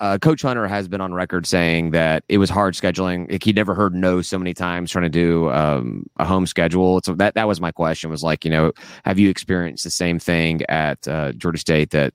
uh, 0.02 0.18
Coach 0.18 0.42
Hunter 0.42 0.66
has 0.66 0.88
been 0.88 1.00
on 1.00 1.14
record 1.14 1.46
saying 1.46 1.92
that 1.92 2.24
it 2.28 2.38
was 2.38 2.50
hard 2.50 2.74
scheduling. 2.74 3.30
Like 3.30 3.44
he'd 3.44 3.54
never 3.54 3.72
heard 3.72 3.94
no 3.94 4.20
so 4.20 4.36
many 4.36 4.52
times 4.52 4.90
trying 4.90 5.04
to 5.04 5.08
do 5.08 5.48
um, 5.52 6.10
a 6.16 6.24
home 6.24 6.44
schedule. 6.48 7.00
So 7.04 7.14
that 7.14 7.34
that 7.34 7.46
was 7.46 7.60
my 7.60 7.70
question. 7.70 8.10
Was 8.10 8.24
like, 8.24 8.44
you 8.44 8.50
know, 8.50 8.72
have 9.04 9.20
you 9.20 9.30
experienced 9.30 9.84
the 9.84 9.90
same 9.90 10.18
thing 10.18 10.62
at 10.68 11.06
uh, 11.06 11.30
Georgia 11.34 11.60
State 11.60 11.90
that 11.90 12.14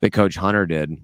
that 0.00 0.12
Coach 0.12 0.36
Hunter 0.36 0.64
did? 0.64 0.96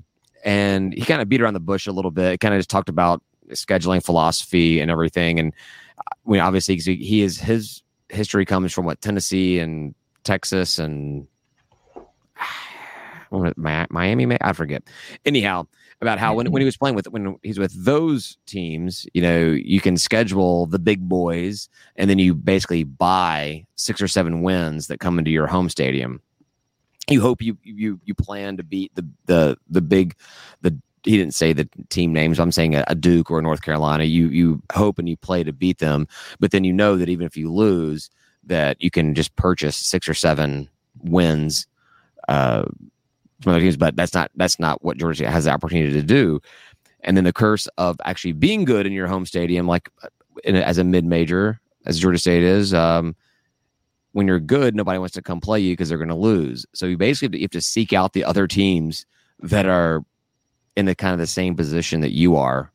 And 0.44 0.94
he 0.94 1.00
kind 1.00 1.20
of 1.20 1.28
beat 1.28 1.40
around 1.40 1.54
the 1.54 1.60
bush 1.60 1.88
a 1.88 1.92
little 1.92 2.12
bit. 2.12 2.38
Kind 2.38 2.54
of 2.54 2.60
just 2.60 2.70
talked 2.70 2.88
about 2.88 3.20
scheduling 3.48 4.04
philosophy 4.04 4.78
and 4.78 4.88
everything. 4.88 5.40
And 5.40 5.52
uh, 5.98 6.14
we 6.24 6.38
obviously 6.38 6.76
he, 6.76 6.94
he 6.94 7.22
is 7.22 7.40
his 7.40 7.82
history 8.08 8.44
comes 8.44 8.72
from 8.72 8.84
what 8.84 9.00
Tennessee 9.00 9.58
and 9.58 9.96
Texas 10.22 10.78
and 10.78 11.26
what 11.96 12.08
was 12.36 12.38
it, 12.38 12.40
Mi- 12.40 13.21
Miami. 13.56 14.36
I 14.40 14.52
forget 14.52 14.82
anyhow, 15.24 15.66
about 16.02 16.18
how 16.18 16.34
when, 16.34 16.50
when 16.50 16.60
he 16.60 16.66
was 16.66 16.76
playing 16.76 16.96
with 16.96 17.06
when 17.06 17.36
he's 17.42 17.58
with 17.58 17.72
those 17.84 18.36
teams, 18.44 19.06
you 19.14 19.22
know, 19.22 19.46
you 19.46 19.80
can 19.80 19.96
schedule 19.96 20.66
the 20.66 20.78
big 20.78 21.08
boys 21.08 21.68
and 21.96 22.10
then 22.10 22.18
you 22.18 22.34
basically 22.34 22.82
buy 22.82 23.64
six 23.76 24.02
or 24.02 24.08
seven 24.08 24.42
wins 24.42 24.88
that 24.88 25.00
come 25.00 25.18
into 25.18 25.30
your 25.30 25.46
home 25.46 25.68
stadium. 25.68 26.20
You 27.08 27.20
hope 27.20 27.40
you 27.40 27.56
you 27.62 28.00
you 28.04 28.14
plan 28.14 28.56
to 28.56 28.62
beat 28.62 28.94
the 28.94 29.08
the 29.26 29.56
the 29.70 29.80
big 29.80 30.16
the 30.60 30.76
he 31.04 31.16
didn't 31.16 31.34
say 31.34 31.52
the 31.52 31.68
team 31.88 32.12
names. 32.12 32.38
I'm 32.38 32.52
saying 32.52 32.74
a, 32.74 32.84
a 32.88 32.94
Duke 32.94 33.30
or 33.30 33.38
a 33.38 33.42
North 33.42 33.62
Carolina. 33.62 34.04
You 34.04 34.28
you 34.28 34.62
hope 34.72 34.98
and 34.98 35.08
you 35.08 35.16
play 35.16 35.44
to 35.44 35.52
beat 35.52 35.78
them, 35.78 36.06
but 36.40 36.50
then 36.50 36.64
you 36.64 36.72
know 36.72 36.96
that 36.96 37.08
even 37.08 37.26
if 37.26 37.36
you 37.36 37.52
lose, 37.52 38.10
that 38.44 38.76
you 38.80 38.90
can 38.90 39.14
just 39.14 39.34
purchase 39.36 39.76
six 39.76 40.08
or 40.08 40.14
seven 40.14 40.68
wins 41.00 41.66
uh, 42.28 42.64
from 43.42 43.52
other 43.52 43.60
teams, 43.60 43.76
but 43.76 43.96
that's 43.96 44.14
not 44.14 44.30
that's 44.36 44.58
not 44.58 44.84
what 44.84 44.96
Georgia 44.96 45.30
has 45.30 45.44
the 45.44 45.50
opportunity 45.50 45.92
to 45.92 46.02
do. 46.02 46.40
And 47.00 47.16
then 47.16 47.24
the 47.24 47.32
curse 47.32 47.66
of 47.78 47.96
actually 48.04 48.32
being 48.32 48.64
good 48.64 48.86
in 48.86 48.92
your 48.92 49.08
home 49.08 49.26
stadium, 49.26 49.66
like 49.66 49.90
uh, 50.02 50.08
in, 50.44 50.56
as 50.56 50.78
a 50.78 50.84
mid 50.84 51.04
major, 51.04 51.60
as 51.84 51.98
Georgia 51.98 52.18
State 52.18 52.42
is, 52.42 52.72
um, 52.72 53.16
when 54.12 54.28
you're 54.28 54.40
good, 54.40 54.74
nobody 54.76 54.98
wants 54.98 55.14
to 55.14 55.22
come 55.22 55.40
play 55.40 55.58
you 55.60 55.72
because 55.72 55.88
they're 55.88 55.98
going 55.98 56.08
to 56.08 56.14
lose. 56.14 56.64
So 56.74 56.86
you 56.86 56.96
basically 56.96 57.38
you 57.38 57.44
have 57.44 57.50
to 57.50 57.60
seek 57.60 57.92
out 57.92 58.12
the 58.12 58.24
other 58.24 58.46
teams 58.46 59.04
that 59.40 59.66
are 59.66 60.04
in 60.76 60.86
the 60.86 60.94
kind 60.94 61.12
of 61.12 61.18
the 61.18 61.26
same 61.26 61.56
position 61.56 62.00
that 62.02 62.12
you 62.12 62.36
are, 62.36 62.70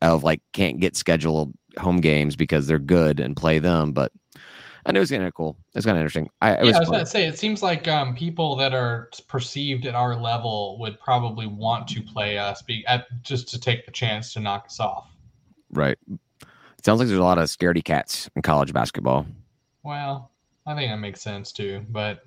of 0.00 0.24
like 0.24 0.40
can't 0.52 0.80
get 0.80 0.96
scheduled 0.96 1.52
home 1.78 2.00
games 2.00 2.36
because 2.36 2.66
they're 2.66 2.78
good 2.78 3.20
and 3.20 3.36
play 3.36 3.58
them, 3.58 3.92
but 3.92 4.12
I 4.84 4.92
know 4.92 5.00
it's 5.00 5.10
kind 5.10 5.22
of 5.22 5.34
cool. 5.34 5.56
It's 5.74 5.86
kind 5.86 5.96
of 5.96 6.00
interesting. 6.00 6.28
I, 6.40 6.54
yeah, 6.56 6.62
was 6.62 6.76
I 6.76 6.78
was 6.80 6.88
going 6.88 7.00
to 7.00 7.06
say, 7.06 7.26
it 7.26 7.38
seems 7.38 7.62
like 7.62 7.86
um, 7.86 8.16
people 8.16 8.56
that 8.56 8.74
are 8.74 9.10
perceived 9.28 9.86
at 9.86 9.94
our 9.94 10.20
level 10.20 10.76
would 10.80 10.98
probably 10.98 11.46
want 11.46 11.86
to 11.88 12.02
play 12.02 12.36
us 12.36 12.62
be, 12.62 12.84
at, 12.86 13.06
just 13.22 13.48
to 13.50 13.60
take 13.60 13.86
the 13.86 13.92
chance 13.92 14.32
to 14.32 14.40
knock 14.40 14.66
us 14.66 14.80
off. 14.80 15.08
Right. 15.70 15.96
It 16.08 16.84
sounds 16.84 16.98
like 16.98 17.06
there's 17.06 17.20
a 17.20 17.24
lot 17.24 17.38
of 17.38 17.44
scaredy 17.44 17.84
cats 17.84 18.28
in 18.34 18.42
college 18.42 18.72
basketball. 18.72 19.26
Well, 19.84 20.30
I 20.66 20.74
think 20.74 20.90
that 20.90 20.96
makes 20.96 21.20
sense 21.20 21.52
too, 21.52 21.84
but 21.88 22.24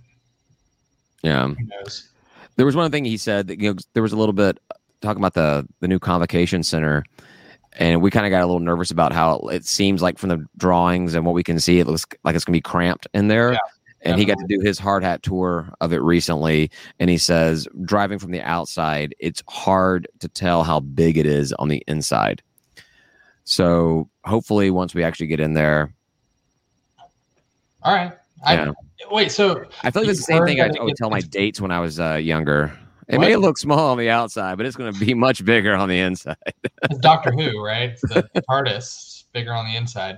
yeah, 1.23 1.47
who 1.47 1.65
knows? 1.65 2.09
There 2.55 2.65
was 2.65 2.75
one 2.75 2.89
thing 2.91 3.03
he 3.03 3.17
said 3.17 3.47
that 3.47 3.59
you 3.59 3.73
know 3.73 3.79
there 3.93 4.03
was 4.03 4.13
a 4.13 4.17
little 4.17 4.33
bit 4.33 4.59
talking 5.01 5.21
about 5.21 5.33
the 5.33 5.67
the 5.79 5.87
new 5.87 5.99
convocation 5.99 6.63
center 6.63 7.03
and 7.77 8.01
we 8.01 8.11
kind 8.11 8.25
of 8.25 8.29
got 8.29 8.41
a 8.41 8.45
little 8.45 8.59
nervous 8.59 8.91
about 8.91 9.11
how 9.11 9.37
it, 9.49 9.65
seems 9.65 10.01
like 10.01 10.17
from 10.17 10.29
the 10.29 10.45
drawings 10.57 11.13
and 11.13 11.25
what 11.25 11.35
we 11.35 11.43
can 11.43 11.59
see, 11.59 11.79
it 11.79 11.87
looks 11.87 12.05
like 12.23 12.35
it's 12.35 12.45
going 12.45 12.53
to 12.53 12.57
be 12.57 12.61
cramped 12.61 13.07
in 13.13 13.27
there. 13.27 13.53
Yeah, 13.53 13.59
and 14.01 14.19
he 14.19 14.25
got 14.25 14.37
to 14.37 14.45
do 14.47 14.59
his 14.59 14.77
hard 14.77 15.03
hat 15.03 15.23
tour 15.23 15.69
of 15.81 15.91
it 15.91 16.01
recently, 16.01 16.69
and 16.99 17.09
he 17.09 17.17
says 17.17 17.67
driving 17.83 18.19
from 18.19 18.31
the 18.31 18.41
outside, 18.41 19.15
it's 19.19 19.41
hard 19.49 20.07
to 20.19 20.27
tell 20.27 20.63
how 20.63 20.79
big 20.79 21.17
it 21.17 21.25
is 21.25 21.53
on 21.53 21.69
the 21.69 21.83
inside. 21.87 22.41
So 23.43 24.09
hopefully, 24.23 24.71
once 24.71 24.93
we 24.93 25.03
actually 25.03 25.27
get 25.27 25.39
in 25.39 25.53
there. 25.53 25.93
All 27.81 27.93
right. 27.93 28.13
Yeah. 28.47 28.71
Wait, 29.11 29.31
so 29.31 29.65
I 29.83 29.91
feel 29.91 30.03
like 30.03 30.09
it's 30.09 30.19
the 30.19 30.23
same 30.23 30.45
thing 30.45 30.61
I, 30.61 30.67
I 30.67 30.83
would 30.83 30.95
tell 30.95 31.09
my 31.09 31.21
dates 31.21 31.61
when 31.61 31.71
I 31.71 31.79
was 31.79 31.99
uh, 31.99 32.15
younger. 32.15 32.77
It 33.07 33.17
what? 33.17 33.27
may 33.27 33.35
look 33.35 33.57
small 33.57 33.91
on 33.91 33.97
the 33.97 34.09
outside, 34.09 34.57
but 34.57 34.65
it's 34.65 34.75
going 34.75 34.91
to 34.91 34.99
be 34.99 35.13
much 35.13 35.45
bigger 35.45 35.75
on 35.75 35.89
the 35.89 35.99
inside. 35.99 36.37
it's 36.83 36.99
Doctor 36.99 37.31
Who, 37.31 37.63
right? 37.63 37.95
the, 38.01 38.27
the 38.33 38.41
TARDIS 38.49 39.25
bigger 39.31 39.53
on 39.53 39.65
the 39.65 39.75
inside. 39.75 40.17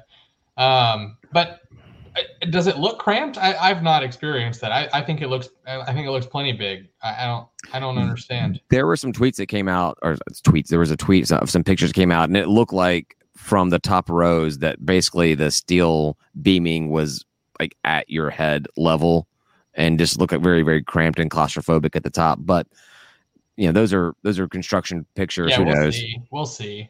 Um, 0.55 1.17
but 1.33 1.61
uh, 2.15 2.21
does 2.49 2.67
it 2.67 2.77
look 2.77 2.99
cramped? 2.99 3.38
I, 3.38 3.51
have 3.67 3.83
not 3.83 4.03
experienced 4.03 4.61
that. 4.61 4.71
I, 4.71 4.89
I, 4.93 5.01
think 5.01 5.21
it 5.21 5.27
looks. 5.27 5.49
I 5.67 5.93
think 5.93 6.07
it 6.07 6.11
looks 6.11 6.25
plenty 6.25 6.53
big. 6.53 6.88
I, 7.03 7.23
I, 7.23 7.27
don't. 7.27 7.47
I 7.73 7.79
don't 7.79 7.97
understand. 7.97 8.61
There 8.69 8.88
were 8.88 8.95
some 8.95 9.11
tweets 9.11 9.35
that 9.35 9.47
came 9.47 9.67
out, 9.67 9.97
or 10.01 10.15
tweets. 10.43 10.67
There 10.67 10.79
was 10.79 10.91
a 10.91 10.97
tweet 10.97 11.29
of 11.31 11.49
some 11.49 11.63
pictures 11.63 11.91
came 11.91 12.11
out, 12.11 12.29
and 12.29 12.38
it 12.38 12.47
looked 12.47 12.73
like 12.73 13.17
from 13.35 13.69
the 13.69 13.79
top 13.79 14.09
rows 14.09 14.59
that 14.59 14.83
basically 14.85 15.35
the 15.35 15.51
steel 15.51 16.17
beaming 16.41 16.89
was 16.89 17.23
like 17.59 17.75
at 17.83 18.09
your 18.09 18.29
head 18.29 18.67
level 18.77 19.27
and 19.78 19.97
just 19.97 20.19
look 20.19 20.34
at 20.34 20.41
very 20.41 20.63
very 20.63 20.84
cramped 20.84 21.19
and 21.19 21.32
claustrophobic 21.32 21.95
at 21.95 22.03
the 22.03 22.09
top. 22.09 22.39
But 22.41 22.67
you 23.55 23.67
know 23.67 23.71
those 23.71 23.93
are 23.93 24.13
those 24.23 24.39
are 24.39 24.47
construction 24.47 25.05
pictures. 25.15 25.51
Yeah, 25.51 25.57
Who 25.57 25.65
we'll 25.65 25.75
knows? 25.75 25.95
See. 25.95 26.21
We'll 26.32 26.45
see. 26.45 26.89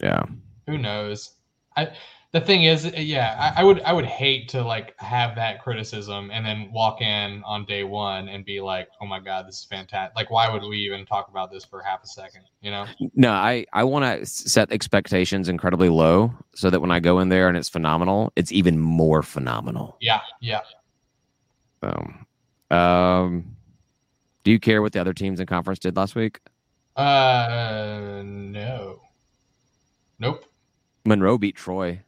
Yeah. 0.00 0.24
Who 0.66 0.78
knows? 0.78 1.32
I 1.76 1.90
the 2.34 2.40
thing 2.40 2.64
is, 2.64 2.84
yeah, 2.96 3.36
I, 3.38 3.60
I, 3.60 3.64
would 3.64 3.80
I 3.82 3.92
would 3.92 4.04
hate 4.04 4.48
to 4.48 4.62
like 4.62 4.98
have 4.98 5.36
that 5.36 5.62
criticism 5.62 6.32
and 6.32 6.44
then 6.44 6.68
walk 6.72 7.00
in 7.00 7.44
on 7.44 7.64
day 7.64 7.84
one 7.84 8.28
and 8.28 8.44
be 8.44 8.60
like, 8.60 8.88
oh 9.00 9.06
my 9.06 9.20
god, 9.20 9.46
this 9.46 9.60
is 9.60 9.64
fantastic. 9.66 10.16
Like, 10.16 10.32
why 10.32 10.52
would 10.52 10.64
we 10.64 10.78
even 10.78 11.06
talk 11.06 11.28
about 11.28 11.52
this 11.52 11.64
for 11.64 11.80
half 11.80 12.02
a 12.02 12.08
second? 12.08 12.42
You 12.60 12.72
know? 12.72 12.86
No, 13.14 13.30
I 13.30 13.66
I 13.72 13.84
want 13.84 14.04
to 14.04 14.26
set 14.26 14.72
expectations 14.72 15.48
incredibly 15.48 15.88
low 15.88 16.34
so 16.56 16.70
that 16.70 16.80
when 16.80 16.90
I 16.90 16.98
go 16.98 17.20
in 17.20 17.28
there 17.28 17.46
and 17.46 17.56
it's 17.56 17.68
phenomenal, 17.68 18.32
it's 18.34 18.50
even 18.50 18.80
more 18.80 19.22
phenomenal. 19.22 19.96
Yeah, 20.00 20.20
yeah. 20.40 20.62
So, 21.84 22.76
um, 22.76 23.56
do 24.42 24.50
you 24.50 24.58
care 24.58 24.80
what 24.80 24.92
the 24.92 25.00
other 25.00 25.12
teams 25.12 25.40
in 25.40 25.46
conference 25.46 25.78
did 25.78 25.96
last 25.96 26.14
week? 26.14 26.40
Uh, 26.96 28.22
no. 28.24 29.00
Nope. 30.18 30.44
Monroe 31.04 31.36
beat 31.36 31.56
Troy. 31.56 32.00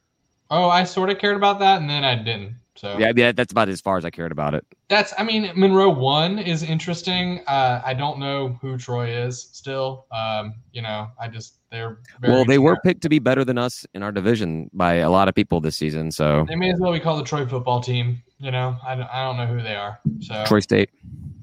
Oh, 0.51 0.70
I 0.70 0.85
sort 0.85 1.11
of 1.11 1.18
cared 1.18 1.37
about 1.37 1.59
that, 1.59 1.81
and 1.81 1.91
then 1.91 2.05
I 2.05 2.14
didn't. 2.14 2.57
So 2.77 2.99
yeah, 2.99 3.12
yeah, 3.14 3.33
that's 3.33 3.53
about 3.53 3.68
as 3.68 3.81
far 3.81 3.97
as 3.97 4.05
I 4.05 4.11
cared 4.11 4.33
about 4.33 4.55
it. 4.55 4.64
That's, 4.89 5.12
I 5.18 5.24
mean, 5.24 5.51
Monroe 5.57 5.91
one 5.91 6.39
is 6.39 6.62
interesting. 6.62 7.41
Uh, 7.47 7.81
I 7.85 7.95
don't 7.95 8.18
know 8.18 8.59
who 8.61 8.77
Troy 8.79 9.09
is 9.09 9.49
still. 9.53 10.07
Um, 10.12 10.55
you 10.72 10.83
know, 10.83 11.09
I 11.20 11.29
just 11.29 11.59
they're 11.70 11.99
well, 12.22 12.45
they 12.45 12.59
were 12.59 12.77
picked 12.85 13.03
to 13.03 13.09
be 13.09 13.18
better 13.18 13.45
than 13.45 13.59
us 13.59 13.85
in 13.95 14.03
our 14.03 14.12
division 14.12 14.70
by 14.72 14.95
a 14.95 15.11
lot 15.11 15.29
of 15.29 15.35
people 15.35 15.61
this 15.61 15.77
season. 15.77 16.11
So 16.11 16.47
they 16.49 16.57
may 16.57 16.70
as 16.70 16.79
well 16.79 16.93
be 16.93 17.01
called 17.01 17.20
the 17.20 17.29
Troy 17.29 17.47
football 17.47 17.81
team. 17.81 18.22
You 18.39 18.51
know, 18.51 18.77
I 18.87 18.95
don't, 18.95 19.09
I 19.11 19.24
don't 19.24 19.37
know 19.37 19.47
who 19.47 19.62
they 19.62 19.74
are. 19.74 19.99
So 20.20 20.45
Troy 20.47 20.61
State. 20.61 20.91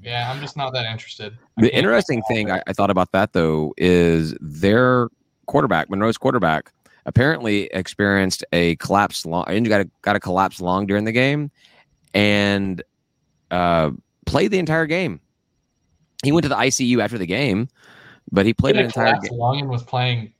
Yeah, 0.02 0.30
I'm 0.30 0.40
just 0.40 0.56
not 0.56 0.72
that 0.74 0.84
interested. 0.84 1.36
the 1.56 1.74
interesting 1.74 2.22
thing 2.28 2.50
I, 2.50 2.62
I 2.66 2.72
thought 2.74 2.90
about 2.90 3.12
that 3.12 3.32
though 3.32 3.72
is 3.76 4.34
their 4.40 5.08
quarterback, 5.46 5.88
Monroe's 5.88 6.18
quarterback, 6.18 6.72
apparently 7.06 7.64
experienced 7.72 8.44
a 8.52 8.76
collapse 8.76 9.26
lung 9.26 9.44
and 9.48 9.68
got 9.68 9.82
a 9.82 9.90
got 10.02 10.16
a 10.16 10.20
collapse 10.20 10.60
lung 10.60 10.86
during 10.86 11.04
the 11.04 11.12
game 11.12 11.50
and 12.12 12.82
uh, 13.50 13.90
played 14.26 14.50
the 14.50 14.58
entire 14.58 14.86
game. 14.86 15.20
He 16.22 16.32
went 16.32 16.44
to 16.44 16.48
the 16.48 16.54
ICU 16.54 17.02
after 17.02 17.18
the 17.18 17.26
game, 17.26 17.68
but 18.32 18.46
he 18.46 18.54
played 18.54 18.76
an 18.76 18.86
entire 18.86 19.18
game. 19.18 19.38
Long 19.38 19.60
and 19.60 19.68
was 19.68 19.82
playing. 19.82 20.32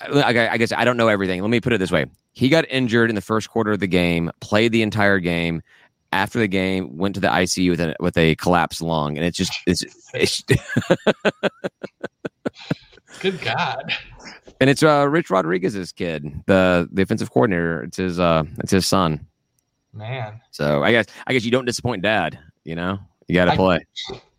I, 0.00 0.50
I 0.50 0.58
guess 0.58 0.72
I 0.72 0.84
don't 0.84 0.98
know 0.98 1.08
everything. 1.08 1.40
Let 1.40 1.50
me 1.50 1.60
put 1.60 1.72
it 1.72 1.78
this 1.78 1.90
way: 1.90 2.06
he 2.32 2.48
got 2.48 2.68
injured 2.68 3.08
in 3.08 3.14
the 3.16 3.22
first 3.22 3.48
quarter 3.48 3.72
of 3.72 3.80
the 3.80 3.86
game, 3.86 4.30
played 4.40 4.72
the 4.72 4.82
entire 4.82 5.18
game. 5.18 5.62
After 6.12 6.38
the 6.38 6.46
game, 6.48 6.96
went 6.96 7.16
to 7.16 7.20
the 7.20 7.28
ICU 7.28 7.70
with 7.70 7.80
a 7.80 7.96
with 7.98 8.16
a 8.16 8.36
collapsed 8.36 8.80
lung, 8.80 9.16
and 9.16 9.26
it's 9.26 9.36
just 9.36 9.52
it's. 9.66 9.82
it's 10.14 10.42
Good 13.20 13.40
God! 13.40 13.92
And 14.60 14.70
it's 14.70 14.82
uh, 14.82 15.06
Rich 15.08 15.30
Rodriguez's 15.30 15.92
kid, 15.92 16.42
the 16.46 16.88
the 16.90 17.02
offensive 17.02 17.30
coordinator. 17.30 17.82
It's 17.82 17.96
his 17.98 18.18
uh, 18.18 18.44
it's 18.58 18.72
his 18.72 18.86
son. 18.86 19.26
Man. 19.92 20.40
So 20.50 20.82
I 20.82 20.92
guess 20.92 21.06
I 21.26 21.32
guess 21.32 21.44
you 21.44 21.50
don't 21.50 21.64
disappoint 21.64 22.02
dad. 22.02 22.38
You 22.64 22.74
know, 22.74 22.98
you 23.28 23.34
got 23.34 23.46
to 23.46 23.56
play. 23.56 23.80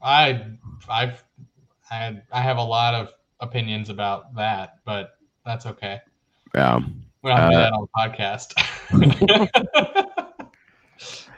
I 0.02 0.46
I've 0.90 1.24
I 1.92 2.22
I 2.32 2.42
have 2.42 2.58
a 2.58 2.64
lot 2.64 2.94
of 2.94 3.14
opinions 3.40 3.90
about 3.90 4.36
that, 4.36 4.80
but 4.86 5.18
that's 5.46 5.66
okay. 5.66 6.00
Yeah. 6.56 6.80
We 7.22 7.30
don't 7.30 7.40
have 7.40 7.52
to 7.52 7.56
do 7.56 7.62
that 7.62 7.74
on 7.74 7.88
the 7.88 8.00
podcast. 8.00 8.54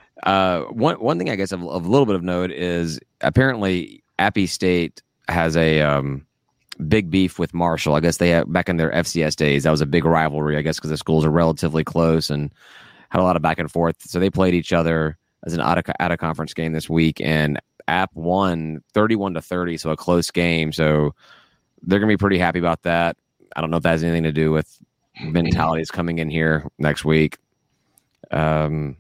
uh, 0.24 0.62
one 0.72 0.96
one 0.96 1.18
thing 1.18 1.30
I 1.30 1.36
guess 1.36 1.52
of, 1.52 1.64
of 1.64 1.86
a 1.86 1.88
little 1.90 2.06
bit 2.06 2.16
of 2.16 2.24
note 2.24 2.52
is 2.52 3.00
apparently 3.22 4.04
Appy 4.20 4.46
State 4.48 5.02
has 5.28 5.56
a 5.56 5.82
um, 5.82 6.26
big 6.88 7.10
beef 7.10 7.40
with 7.40 7.54
Marshall. 7.54 7.96
I 7.96 8.00
guess 8.00 8.18
they 8.18 8.30
have 8.30 8.52
back 8.52 8.70
in 8.70 8.78
their 8.78 8.92
FCS 8.92 9.36
days. 9.36 9.64
That 9.64 9.72
was 9.72 9.82
a 9.82 9.86
big 9.86 10.06
rivalry, 10.06 10.58
I 10.58 10.62
guess, 10.62 10.78
because 10.78 10.90
the 10.90 10.98
schools 10.98 11.26
are 11.26 11.32
relatively 11.32 11.84
close 11.84 12.30
and 12.30 12.54
had 13.10 13.22
a 13.22 13.24
lot 13.24 13.36
of 13.36 13.42
back 13.42 13.60
and 13.60 13.72
forth. 13.72 13.98
So 14.02 14.20
they 14.20 14.30
played 14.30 14.54
each 14.54 14.74
other 14.74 15.18
as 15.46 15.54
an 15.54 15.62
out 15.62 15.78
of, 15.78 15.86
out 16.00 16.12
of 16.12 16.20
conference 16.20 16.54
game 16.54 16.74
this 16.74 16.90
week, 16.90 17.22
and 17.22 17.60
App 17.88 18.12
won 18.14 18.82
31 18.94 19.34
to 19.34 19.42
30, 19.42 19.78
so 19.78 19.90
a 19.92 19.98
close 19.98 20.32
game. 20.32 20.72
So 20.72 21.16
they're 21.82 22.00
going 22.00 22.10
to 22.10 22.14
be 22.14 22.20
pretty 22.20 22.38
happy 22.38 22.60
about 22.60 22.84
that. 22.84 23.18
I 23.56 23.62
don't 23.62 23.72
know 23.72 23.78
if 23.78 23.84
that 23.84 23.92
has 23.92 24.04
anything 24.04 24.24
to 24.24 24.32
do 24.32 24.52
with 24.52 24.80
mentalities 25.22 25.92
coming 25.92 26.20
in 26.20 26.30
here 26.30 26.68
next 26.78 27.04
week. 27.04 27.38
Um, 28.32 28.98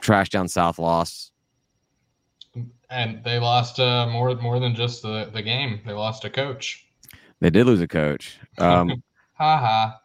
Trash 0.00 0.30
down 0.30 0.48
South 0.48 0.78
lost, 0.78 1.31
and 2.90 3.24
they 3.24 3.38
lost 3.38 3.80
uh, 3.80 4.06
more 4.06 4.34
more 4.36 4.60
than 4.60 4.74
just 4.74 5.02
the 5.02 5.30
the 5.32 5.42
game. 5.42 5.80
They 5.86 5.92
lost 5.92 6.24
a 6.24 6.30
coach. 6.30 6.86
They 7.40 7.50
did 7.50 7.66
lose 7.66 7.80
a 7.80 7.88
coach. 7.88 8.38
Um, 8.58 9.02
ha 9.34 9.58
ha. 9.58 10.00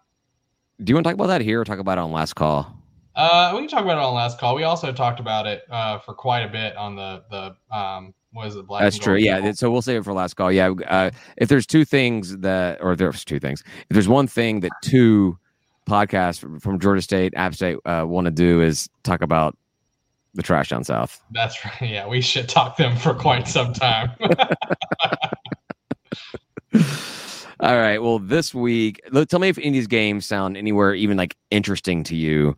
Do 0.83 0.91
you 0.91 0.95
want 0.95 1.05
to 1.05 1.09
talk 1.09 1.15
about 1.15 1.27
that 1.27 1.41
here 1.41 1.61
or 1.61 1.65
talk 1.65 1.79
about 1.79 1.97
it 1.97 2.01
on 2.01 2.11
last 2.11 2.35
call? 2.35 2.73
Uh, 3.15 3.51
we 3.53 3.61
can 3.61 3.67
talk 3.67 3.83
about 3.83 3.97
it 3.97 4.03
on 4.03 4.13
last 4.13 4.39
call. 4.39 4.55
We 4.55 4.63
also 4.63 4.91
talked 4.93 5.19
about 5.19 5.47
it 5.47 5.63
uh, 5.71 5.99
for 5.99 6.13
quite 6.13 6.41
a 6.41 6.49
bit 6.49 6.75
on 6.77 6.95
the 6.95 7.23
the 7.31 7.75
um, 7.75 8.13
what 8.31 8.47
is 8.47 8.55
it? 8.55 8.67
Black 8.67 8.83
That's 8.83 8.97
true. 8.97 9.15
Yeah. 9.15 9.51
So 9.53 9.71
we'll 9.71 9.81
save 9.81 10.01
it 10.01 10.03
for 10.03 10.13
last 10.13 10.35
call. 10.35 10.51
Yeah. 10.51 10.69
Uh, 10.87 11.11
if 11.37 11.49
there's 11.49 11.65
two 11.65 11.83
things 11.85 12.37
that, 12.37 12.77
or 12.81 12.95
there's 12.95 13.25
two 13.25 13.39
things, 13.39 13.63
if 13.89 13.95
there's 13.95 14.07
one 14.07 14.27
thing 14.27 14.59
that 14.59 14.71
two 14.83 15.37
podcasts 15.87 16.39
from, 16.39 16.59
from 16.59 16.79
Georgia 16.79 17.01
State, 17.01 17.33
App 17.35 17.55
State 17.55 17.77
uh, 17.85 18.03
want 18.05 18.25
to 18.25 18.31
do 18.31 18.61
is 18.61 18.89
talk 19.03 19.21
about 19.21 19.57
the 20.37 20.43
trash 20.43 20.69
down 20.69 20.85
south. 20.85 21.21
That's 21.31 21.65
right. 21.65 21.81
Yeah, 21.89 22.07
we 22.07 22.21
should 22.21 22.47
talk 22.47 22.77
them 22.77 22.95
for 22.95 23.13
quite 23.13 23.47
some 23.47 23.73
time. 23.73 24.11
All 27.59 27.75
right. 27.75 27.97
Well, 27.97 28.19
this 28.19 28.53
week, 28.53 29.01
tell 29.29 29.39
me 29.39 29.49
if 29.49 29.57
any 29.57 29.69
of 29.69 29.73
these 29.73 29.87
games 29.87 30.25
sound 30.27 30.55
anywhere 30.57 30.93
even 30.93 31.17
like 31.17 31.35
interesting 31.49 32.03
to 32.03 32.15
you. 32.15 32.55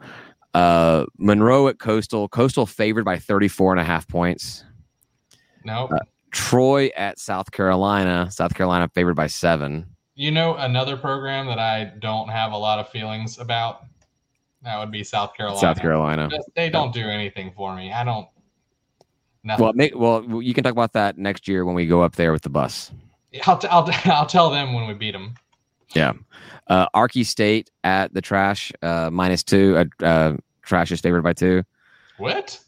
Uh, 0.54 1.06
Monroe 1.18 1.70
at 1.70 1.80
Coastal, 1.80 2.28
Coastal 2.28 2.66
favored 2.66 3.06
by 3.06 3.18
34 3.18 3.72
and 3.74 3.80
a 3.80 3.84
half 3.84 4.08
points. 4.08 4.66
no, 5.64 5.90
Troy 6.32 6.90
at 6.98 7.18
South 7.18 7.52
Carolina, 7.52 8.30
South 8.30 8.54
Carolina 8.56 8.90
favored 8.94 9.16
by 9.16 9.28
seven. 9.28 9.86
you 10.16 10.32
know 10.32 10.56
another 10.56 10.98
program 10.98 11.46
that 11.48 11.60
I 11.60 11.94
don't 12.00 12.28
have 12.30 12.52
a 12.52 12.58
lot 12.58 12.78
of 12.80 12.90
feelings 12.90 13.40
about. 13.40 13.86
That 14.64 14.78
would 14.80 14.92
be 14.92 15.04
South 15.04 15.34
Carolina. 15.36 15.60
South 15.60 15.80
Carolina. 15.80 16.28
Just- 16.30 16.50
they 16.56 16.70
don't 16.70 16.94
do 16.94 17.08
anything 17.08 17.52
for 17.56 17.76
me. 17.76 17.92
I 17.94 18.04
don't. 18.04 18.28
Nothing. 19.44 19.64
Well, 19.64 19.74
make, 19.74 19.96
well, 19.96 20.42
you 20.44 20.54
can 20.54 20.64
talk 20.64 20.74
about 20.74 20.94
that 20.94 21.18
next 21.18 21.48
year 21.48 21.64
when 21.64 21.74
we 21.76 21.86
go 21.88 22.02
up 22.02 22.16
there 22.18 22.34
with 22.34 22.42
the 22.42 22.50
bus. 22.50 22.92
I'll, 23.46 23.58
t- 23.58 23.68
I'll, 23.70 23.86
t- 23.86 23.94
I'll 24.06 24.26
tell 24.26 24.50
them 24.50 24.74
when 24.74 24.88
we 24.88 24.94
beat 24.94 25.12
them. 25.12 25.36
Yeah. 25.96 26.14
Uh, 26.68 26.88
Arky 26.96 27.26
State 27.26 27.72
at 27.84 28.14
the 28.14 28.22
trash, 28.22 28.72
uh, 28.82 29.10
minus 29.12 29.44
two. 29.44 29.78
Uh, 30.02 30.06
uh, 30.06 30.38
trash 30.62 30.92
is 30.92 31.00
favored 31.00 31.24
by 31.24 31.34
two. 31.34 31.64
What? 32.18 32.60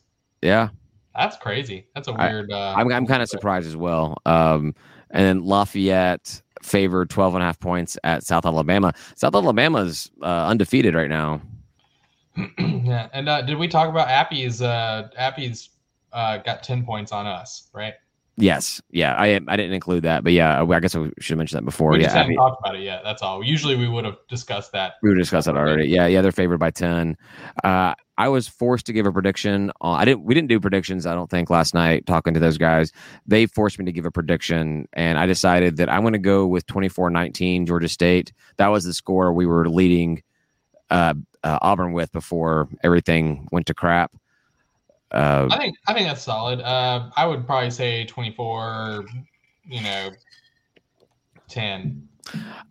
Yeah. 0.41 0.69
That's 1.15 1.35
crazy. 1.37 1.87
That's 1.93 2.07
a 2.07 2.13
weird. 2.13 2.51
uh, 2.51 2.73
I'm, 2.77 2.91
I'm 2.91 3.05
kind 3.05 3.21
of 3.21 3.27
surprised 3.27 3.67
as 3.67 3.75
well. 3.75 4.17
Um, 4.25 4.73
and 5.09 5.25
then 5.25 5.45
Lafayette 5.45 6.41
favored 6.63 7.09
12 7.09 7.35
and 7.35 7.43
a 7.43 7.45
half 7.45 7.59
points 7.59 7.97
at 8.05 8.23
South 8.23 8.45
Alabama. 8.45 8.93
South 9.15 9.35
Alabama 9.35 9.79
is 9.79 10.09
uh, 10.21 10.47
undefeated 10.47 10.95
right 10.95 11.09
now. 11.09 11.41
yeah, 12.57 13.09
and 13.13 13.27
uh, 13.27 13.41
did 13.41 13.57
we 13.57 13.67
talk 13.67 13.89
about 13.89 14.07
Appy's? 14.07 14.61
Uh, 14.61 15.09
Appy's 15.17 15.69
uh, 16.13 16.37
got 16.37 16.63
ten 16.63 16.85
points 16.85 17.11
on 17.11 17.27
us, 17.27 17.69
right? 17.73 17.93
Yes. 18.37 18.81
Yeah. 18.89 19.15
I 19.15 19.39
I 19.47 19.55
didn't 19.55 19.73
include 19.73 20.03
that, 20.03 20.23
but 20.23 20.33
yeah, 20.33 20.61
I 20.61 20.79
guess 20.79 20.95
I 20.95 21.09
should 21.19 21.33
have 21.33 21.37
mentioned 21.37 21.59
that 21.59 21.65
before. 21.65 21.91
we 21.91 21.97
yeah. 21.97 22.05
just 22.05 22.15
haven't 22.15 22.35
talked 22.35 22.61
about 22.61 22.75
it 22.75 22.81
yet. 22.81 23.01
That's 23.03 23.21
all. 23.21 23.43
Usually 23.43 23.75
we 23.75 23.87
would 23.87 24.05
have 24.05 24.17
discussed 24.29 24.71
that. 24.71 24.93
We 25.03 25.09
would 25.09 25.17
discussed 25.17 25.45
that 25.45 25.57
already. 25.57 25.87
Yeah, 25.89 26.07
yeah, 26.07 26.21
they're 26.21 26.31
favored 26.31 26.59
by 26.59 26.71
ten. 26.71 27.17
Uh, 27.63 27.93
I 28.17 28.29
was 28.29 28.47
forced 28.47 28.85
to 28.85 28.93
give 28.93 29.05
a 29.05 29.11
prediction. 29.11 29.71
On, 29.81 29.99
I 29.99 30.05
didn't. 30.05 30.23
We 30.23 30.33
didn't 30.33 30.49
do 30.49 30.59
predictions. 30.59 31.05
I 31.05 31.13
don't 31.13 31.29
think 31.29 31.49
last 31.49 31.73
night 31.73 32.05
talking 32.05 32.33
to 32.33 32.39
those 32.39 32.57
guys. 32.57 32.91
They 33.27 33.45
forced 33.45 33.77
me 33.77 33.85
to 33.85 33.91
give 33.91 34.05
a 34.05 34.11
prediction, 34.11 34.87
and 34.93 35.19
I 35.19 35.25
decided 35.25 35.77
that 35.77 35.89
I'm 35.89 36.01
going 36.01 36.13
to 36.13 36.19
go 36.19 36.47
with 36.47 36.65
24-19 36.67 37.67
Georgia 37.67 37.89
State. 37.89 38.31
That 38.57 38.67
was 38.67 38.85
the 38.85 38.93
score 38.93 39.33
we 39.33 39.45
were 39.45 39.69
leading 39.69 40.23
uh, 40.91 41.15
uh, 41.43 41.57
Auburn 41.61 41.93
with 41.93 42.11
before 42.11 42.69
everything 42.83 43.47
went 43.51 43.65
to 43.67 43.73
crap. 43.73 44.11
Uh, 45.11 45.47
I 45.49 45.57
think 45.57 45.75
I 45.87 45.93
think 45.93 46.07
that's 46.07 46.21
solid. 46.21 46.61
Uh, 46.61 47.09
I 47.17 47.25
would 47.25 47.45
probably 47.45 47.71
say 47.71 48.05
twenty 48.05 48.31
four. 48.31 49.05
You 49.65 49.81
know, 49.81 50.11
ten. 51.49 52.07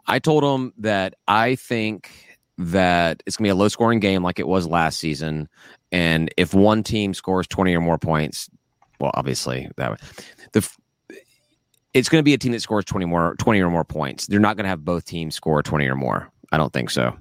I 0.07 0.19
told 0.19 0.45
them 0.45 0.73
that 0.79 1.15
I 1.27 1.57
think 1.57 2.11
that 2.57 3.23
it's 3.27 3.37
going 3.37 3.45
to 3.45 3.49
be 3.49 3.51
a 3.51 3.55
low 3.55 3.69
scoring 3.69 4.01
game 4.01 4.23
like 4.23 4.39
it 4.39 4.47
was 4.47 4.67
last 4.67 4.99
season. 4.99 5.49
And 5.93 6.33
if 6.37 6.55
one 6.55 6.83
team 6.83 7.15
scores 7.15 7.47
20 7.49 7.75
or 7.75 7.81
more 7.81 7.99
points, 7.99 8.49
well, 9.01 9.11
obviously 9.15 9.69
that 9.77 10.01
the 10.53 10.69
it's 11.95 12.09
going 12.09 12.21
to 12.21 12.25
be 12.25 12.35
a 12.35 12.39
team 12.39 12.53
that 12.53 12.61
scores 12.61 12.85
20 12.85 13.07
more 13.07 13.35
20 13.39 13.61
or 13.61 13.71
more 13.71 13.85
points. 13.85 14.27
They're 14.27 14.39
not 14.39 14.57
going 14.57 14.65
to 14.65 14.69
have 14.71 14.85
both 14.85 15.05
teams 15.05 15.35
score 15.35 15.63
20 15.63 15.87
or 15.87 15.97
more. 15.97 16.31
I 16.53 16.59
don't 16.59 16.73
think 16.73 16.91
so. 16.91 17.17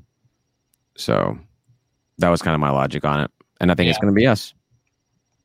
So 0.99 1.39
that 2.17 2.29
was 2.29 2.41
kind 2.41 2.53
of 2.53 2.59
my 2.59 2.69
logic 2.69 3.05
on 3.05 3.21
it. 3.21 3.31
And 3.61 3.71
I 3.71 3.75
think 3.75 3.89
it's 3.89 3.97
going 3.97 4.13
to 4.13 4.17
be 4.17 4.27
us. 4.27 4.53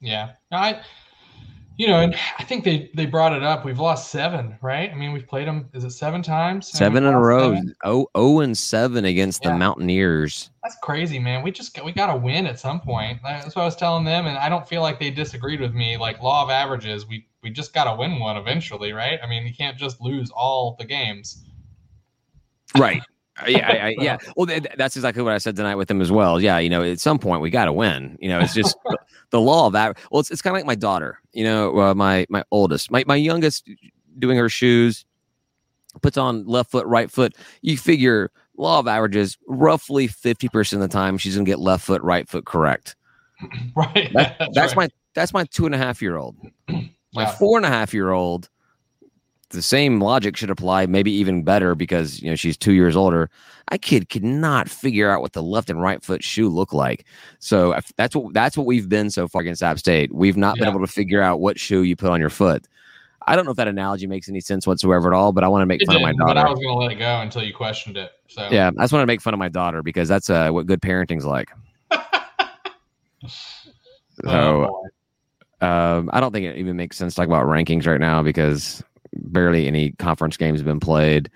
Yeah, 0.01 0.33
I. 0.53 0.81
You 1.77 1.89
know, 1.89 1.99
and 1.99 2.15
I 2.39 2.45
think 2.45 2.63
they 2.63 2.89
they 2.95 3.05
brought 3.05 3.33
it 3.33 3.43
up. 3.43 3.65
We've 3.65 3.81
lost 3.81 4.13
seven, 4.13 4.57
right? 4.63 4.93
I 4.93 4.95
mean, 4.95 5.13
we've 5.13 5.27
played 5.27 5.49
them. 5.49 5.69
Is 5.73 5.83
it 5.83 5.91
seven 5.91 6.23
times? 6.23 6.69
Seven 6.69 7.05
in 7.05 7.13
a 7.13 7.19
row. 7.19 7.55
seven? 7.55 7.75
Oh, 7.83 8.07
oh 8.15 8.41
and 8.41 8.57
seven 8.57 9.07
against 9.07 9.43
the 9.43 9.53
Mountaineers. 9.53 10.51
That's 10.63 10.77
crazy, 10.85 11.19
man. 11.19 11.43
We 11.43 11.51
just 11.51 11.77
we 11.85 11.91
got 11.91 12.13
to 12.13 12.17
win 12.17 12.47
at 12.47 12.61
some 12.61 12.81
point. 12.81 13.19
That's 13.25 13.57
what 13.57 13.63
I 13.63 13.65
was 13.65 13.75
telling 13.75 14.05
them, 14.05 14.27
and 14.27 14.39
I 14.39 14.49
don't 14.49 14.69
feel 14.69 14.83
like 14.83 15.01
they 15.01 15.11
disagreed 15.11 15.61
with 15.61 15.75
me. 15.75 15.97
Like 15.97 16.23
law 16.23 16.45
of 16.45 16.51
averages, 16.51 17.09
we 17.09 17.27
we 17.43 17.51
just 17.51 17.75
got 17.75 17.91
to 17.91 17.97
win 17.97 18.21
one 18.21 18.37
eventually, 18.37 18.93
right? 18.93 19.19
I 19.21 19.27
mean, 19.27 19.45
you 19.45 19.53
can't 19.53 19.77
just 19.77 20.01
lose 20.01 20.31
all 20.31 20.77
the 20.79 20.85
games. 20.85 21.45
Right. 22.79 23.03
Uh, 23.41 23.47
yeah, 23.49 23.69
I, 23.69 23.87
I, 23.87 23.97
yeah. 23.99 24.19
Well, 24.37 24.47
th- 24.47 24.63
th- 24.63 24.75
that's 24.77 24.97
exactly 24.97 25.23
what 25.23 25.33
I 25.33 25.39
said 25.39 25.57
tonight 25.57 25.75
with 25.75 25.91
him 25.91 26.01
as 26.01 26.13
well. 26.13 26.41
Yeah, 26.41 26.59
you 26.59 26.71
know, 26.71 26.83
at 26.83 27.01
some 27.01 27.19
point 27.19 27.41
we 27.41 27.51
got 27.51 27.67
to 27.67 27.73
win. 27.73 28.17
You 28.21 28.29
know, 28.29 28.41
it's 28.41 28.55
just 28.55 28.77
the, 29.31 29.41
law 29.41 29.67
of 29.67 29.73
that. 29.73 29.99
Well, 30.11 30.21
it's, 30.21 30.31
it's 30.31 30.43
kind 30.43 30.55
of 30.55 30.59
like 30.59 30.67
my 30.67 30.75
daughter. 30.75 31.19
You 31.33 31.45
know, 31.45 31.79
uh, 31.81 31.95
my 31.95 32.27
my 32.29 32.45
oldest, 32.51 32.91
my 32.91 33.05
my 33.07 33.17
youngest, 33.17 33.69
doing 34.19 34.39
her 34.39 34.49
shoes, 34.49 35.05
puts 36.03 36.17
on 36.17 36.47
left 36.47 36.71
foot, 36.71 36.87
right 36.87 37.11
foot. 37.11 37.35
You 37.63 37.77
figure 37.77 38.31
law 38.57 38.79
of 38.79 38.87
averages, 38.87 39.37
roughly 39.49 40.07
fifty 40.07 40.49
percent 40.49 40.83
of 40.83 40.89
the 40.89 40.93
time 40.93 41.19
she's 41.19 41.35
gonna 41.35 41.45
get 41.45 41.59
left 41.59 41.85
foot, 41.85 42.03
right 42.03 42.29
foot 42.29 42.45
correct. 42.45 42.97
right. 43.77 44.13
That, 44.13 44.37
that's, 44.53 44.77
right. 44.77 44.89
my 44.89 44.89
that's 45.15 45.33
my 45.33 45.45
two 45.45 45.67
and 45.67 45.75
a 45.75 45.79
half 45.79 46.01
year 46.01 46.17
old. 46.17 46.37
My 47.15 47.27
four 47.27 47.57
and 47.57 47.67
a 47.67 47.69
half 47.69 47.95
year 47.95 48.11
old, 48.11 48.49
the 49.55 49.63
same 49.63 50.01
logic 50.01 50.37
should 50.37 50.51
apply, 50.51 50.87
maybe 50.87 51.11
even 51.13 51.43
better 51.43 51.75
because 51.75 52.21
you 52.23 52.29
know 52.31 52.37
she's 52.37 52.57
two 52.57 52.73
years 52.73 52.97
older. 52.97 53.31
I 53.69 53.79
kid 53.79 54.09
could 54.11 54.25
not 54.25 54.69
figure 54.69 55.11
out 55.11 55.23
what 55.23 55.33
the 55.33 55.43
left 55.43 55.71
and 55.71 55.81
right 55.81 56.03
foot 56.05 56.23
shoe 56.23 56.49
look 56.49 56.73
like. 56.73 57.07
So 57.39 57.75
that's 57.97 58.15
what 58.15 58.35
that's 58.35 58.57
what 58.57 58.67
we've 58.67 58.89
been 58.89 59.11
so 59.11 59.27
far 59.29 59.41
against 59.43 59.63
App 59.63 59.79
State. 59.79 60.15
We've 60.15 60.37
not 60.37 60.59
been 60.59 60.69
able 60.69 60.81
to 60.81 60.87
figure 60.87 61.23
out 61.23 61.41
what 61.41 61.59
shoe 61.59 61.83
you 61.83 61.97
put 61.97 62.11
on 62.11 62.21
your 62.21 62.31
foot. 62.31 62.67
I 63.27 63.37
don't 63.37 63.47
know 63.47 63.53
if 63.53 63.57
that 63.57 63.69
analogy 63.69 64.07
makes 64.07 64.29
any 64.29 64.41
sense 64.41 64.67
whatsoever 64.67 65.11
at 65.13 65.17
all, 65.17 65.33
but 65.33 65.45
I 65.45 65.49
want 65.49 65.63
to 65.63 65.67
make 65.67 65.81
It 65.81 65.87
fun 65.87 65.97
of 65.97 66.03
my 66.03 66.13
but 66.13 66.37
I 66.37 66.43
daughter. 66.43 66.51
was 66.51 66.61
going 66.61 66.75
to 66.75 66.79
let 66.79 66.93
it 66.93 66.97
go 66.99 67.21
until 67.21 67.43
you 67.43 67.55
questioned 67.55 67.97
it. 67.97 68.13
So 68.29 68.47
Yeah, 68.53 68.71
I 68.79 68.83
just 68.83 68.93
want 68.93 69.03
to 69.03 69.07
make 69.07 69.23
fun 69.23 69.33
of 69.33 69.39
my 69.39 69.49
daughter 69.49 69.83
because 69.83 70.09
that's 70.09 70.29
uh, 70.29 70.51
what 70.51 70.67
good 70.67 70.83
parenting's 70.83 71.25
like. 71.25 71.49
Oh, 74.27 74.31
So 74.31 74.71
boy. 75.61 75.67
Um, 75.67 76.11
I 76.13 76.21
don't 76.21 76.33
think 76.33 76.47
it 76.47 76.57
even 76.59 76.77
makes 76.77 76.97
sense 76.97 77.15
to 77.15 77.21
talk 77.21 77.27
about 77.29 77.47
rankings 77.47 77.87
right 77.87 78.01
now 78.01 78.23
because 78.23 78.83
barely 79.17 79.67
any 79.67 79.93
conference 79.93 80.37
games 80.37 80.59
have 80.61 80.67
been 80.67 80.81
played. 80.81 81.31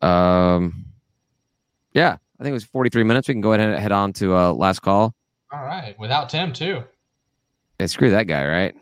Um, 0.00 0.86
yeah, 1.92 2.16
I 2.38 2.42
think 2.42 2.50
it 2.50 2.54
was 2.54 2.64
43 2.64 3.04
minutes. 3.04 3.28
We 3.28 3.34
can 3.34 3.40
go 3.40 3.52
ahead 3.52 3.68
and 3.68 3.78
head 3.78 3.92
on 3.92 4.12
to 4.14 4.36
uh, 4.36 4.52
last 4.52 4.80
call. 4.80 5.14
all 5.52 5.62
right, 5.64 5.96
without 5.98 6.28
Tim 6.28 6.52
too. 6.52 6.82
Yeah, 7.78 7.86
screw 7.86 8.10
that 8.10 8.24
guy, 8.26 8.46
right? 8.46 8.74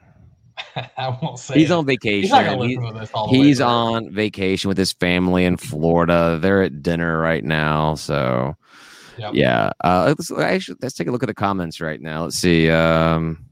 I 0.96 1.08
won't 1.22 1.38
say 1.38 1.54
He's 1.54 1.70
it. 1.70 1.74
on 1.74 1.86
vacation. 1.86 2.22
He's 2.22 2.30
not 2.30 2.44
going 2.44 2.58
to 2.76 2.86
He- 2.86 2.98
this 2.98 3.10
all 3.14 3.26
the 3.28 3.38
way 3.38 3.44
he's 3.46 3.58
through. 3.58 3.66
on 3.66 4.12
vacation 4.12 4.68
with 4.68 4.76
his 4.78 4.92
family 4.92 5.44
in 5.44 5.56
Florida. 5.56 6.38
They're 6.40 6.62
at 6.62 6.82
dinner 6.82 7.18
right 7.18 7.42
now. 7.44 7.94
So, 7.94 8.56
Yep. 9.18 9.30
yeah. 9.34 9.72
Uh, 9.82 10.14
let's, 10.16 10.30
actually, 10.30 10.78
let's 10.82 10.94
take 10.94 11.08
a 11.08 11.10
look 11.10 11.22
at 11.22 11.26
the 11.28 11.34
comments 11.34 11.80
right 11.80 12.00
now. 12.00 12.24
Let's 12.24 12.36
see. 12.36 12.70
Um, 12.70 13.44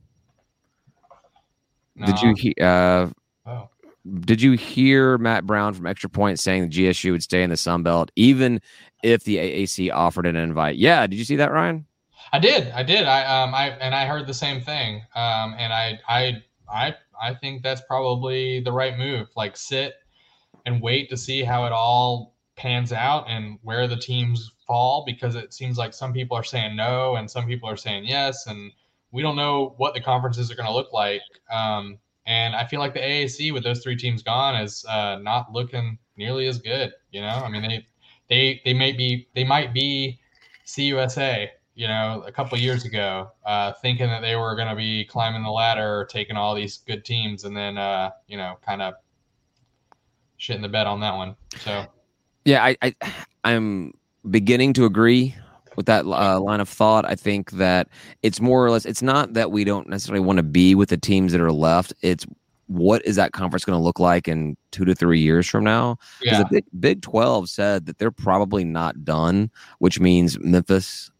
Did 2.06 2.20
you 2.22 2.54
No. 2.58 2.66
uh. 2.66 3.10
Did 4.20 4.40
you 4.42 4.52
hear 4.52 5.18
Matt 5.18 5.46
Brown 5.46 5.74
from 5.74 5.86
Extra 5.86 6.10
Point 6.10 6.38
saying 6.38 6.68
the 6.68 6.86
GSU 6.86 7.12
would 7.12 7.22
stay 7.22 7.42
in 7.42 7.50
the 7.50 7.56
Sun 7.56 7.82
Belt 7.82 8.10
even 8.16 8.60
if 9.02 9.24
the 9.24 9.36
AAC 9.36 9.92
offered 9.92 10.26
an 10.26 10.36
invite? 10.36 10.76
Yeah, 10.76 11.06
did 11.06 11.16
you 11.16 11.24
see 11.24 11.36
that, 11.36 11.52
Ryan? 11.52 11.86
I 12.32 12.38
did. 12.38 12.70
I 12.72 12.82
did. 12.82 13.06
I 13.06 13.24
um 13.24 13.54
I 13.54 13.70
and 13.80 13.94
I 13.94 14.06
heard 14.06 14.26
the 14.26 14.34
same 14.34 14.60
thing. 14.60 15.02
Um 15.14 15.54
and 15.58 15.72
I 15.72 15.98
I 16.08 16.42
I 16.70 16.94
I 17.20 17.34
think 17.34 17.62
that's 17.62 17.80
probably 17.82 18.60
the 18.60 18.72
right 18.72 18.98
move. 18.98 19.28
Like 19.36 19.56
sit 19.56 19.94
and 20.66 20.82
wait 20.82 21.08
to 21.10 21.16
see 21.16 21.42
how 21.42 21.64
it 21.64 21.72
all 21.72 22.34
pans 22.56 22.92
out 22.92 23.24
and 23.28 23.58
where 23.62 23.86
the 23.86 23.96
teams 23.96 24.52
fall 24.66 25.04
because 25.06 25.36
it 25.36 25.54
seems 25.54 25.78
like 25.78 25.94
some 25.94 26.12
people 26.12 26.36
are 26.36 26.44
saying 26.44 26.76
no 26.76 27.16
and 27.16 27.30
some 27.30 27.46
people 27.46 27.68
are 27.68 27.76
saying 27.76 28.04
yes 28.04 28.46
and 28.46 28.72
we 29.10 29.22
don't 29.22 29.36
know 29.36 29.74
what 29.78 29.94
the 29.94 30.00
conferences 30.00 30.50
are 30.50 30.54
going 30.54 30.66
to 30.66 30.74
look 30.74 30.92
like. 30.92 31.22
Um 31.50 31.98
and 32.28 32.54
I 32.54 32.64
feel 32.64 32.78
like 32.78 32.94
the 32.94 33.00
AAC 33.00 33.52
with 33.52 33.64
those 33.64 33.82
three 33.82 33.96
teams 33.96 34.22
gone 34.22 34.54
is 34.54 34.84
uh, 34.88 35.18
not 35.20 35.52
looking 35.52 35.98
nearly 36.16 36.46
as 36.46 36.58
good. 36.58 36.92
You 37.10 37.22
know, 37.22 37.42
I 37.44 37.48
mean 37.48 37.62
they 37.62 37.86
they 38.28 38.60
they 38.64 38.74
may 38.74 38.92
be 38.92 39.26
they 39.34 39.44
might 39.44 39.74
be 39.74 40.20
CUSA 40.66 41.48
you 41.78 41.86
know, 41.86 42.24
a 42.26 42.32
couple 42.32 42.58
years 42.58 42.84
ago, 42.84 43.30
uh, 43.46 43.72
thinking 43.80 44.08
that 44.08 44.20
they 44.20 44.34
were 44.34 44.56
going 44.56 44.66
to 44.66 44.74
be 44.74 45.04
climbing 45.04 45.44
the 45.44 45.50
ladder, 45.50 46.08
taking 46.10 46.34
all 46.34 46.52
these 46.52 46.78
good 46.78 47.04
teams, 47.04 47.44
and 47.44 47.56
then, 47.56 47.78
uh, 47.78 48.10
you 48.26 48.36
know, 48.36 48.58
kind 48.66 48.82
of 48.82 48.94
shitting 50.40 50.60
the 50.60 50.68
bed 50.68 50.88
on 50.88 50.98
that 50.98 51.14
one. 51.14 51.36
So, 51.58 51.86
Yeah, 52.44 52.64
I, 52.64 52.76
I 52.82 52.94
I'm 53.44 53.94
beginning 54.28 54.72
to 54.72 54.86
agree 54.86 55.36
with 55.78 55.86
that 55.86 56.04
uh, 56.04 56.40
line 56.40 56.60
of 56.60 56.68
thought. 56.68 57.04
I 57.04 57.14
think 57.14 57.52
that 57.52 57.88
it's 58.24 58.40
more 58.40 58.66
or 58.66 58.70
less. 58.72 58.84
It's 58.84 59.00
not 59.00 59.34
that 59.34 59.52
we 59.52 59.62
don't 59.62 59.88
necessarily 59.88 60.24
want 60.24 60.38
to 60.38 60.42
be 60.42 60.74
with 60.74 60.88
the 60.88 60.96
teams 60.98 61.30
that 61.30 61.40
are 61.40 61.52
left. 61.52 61.94
It's 62.02 62.26
what 62.66 63.00
is 63.06 63.14
that 63.14 63.30
conference 63.30 63.64
going 63.64 63.78
to 63.78 63.82
look 63.82 64.00
like 64.00 64.26
in 64.26 64.56
two 64.72 64.84
to 64.84 64.92
three 64.92 65.20
years 65.20 65.46
from 65.46 65.62
now? 65.62 65.96
Because 66.20 66.38
Yeah. 66.38 66.42
the 66.42 66.48
Big, 66.50 66.64
Big 66.80 67.02
Twelve 67.02 67.48
said 67.48 67.86
that 67.86 67.98
they're 67.98 68.10
probably 68.10 68.64
not 68.64 69.04
done, 69.04 69.52
which 69.78 70.00
means 70.00 70.36
Memphis 70.40 71.12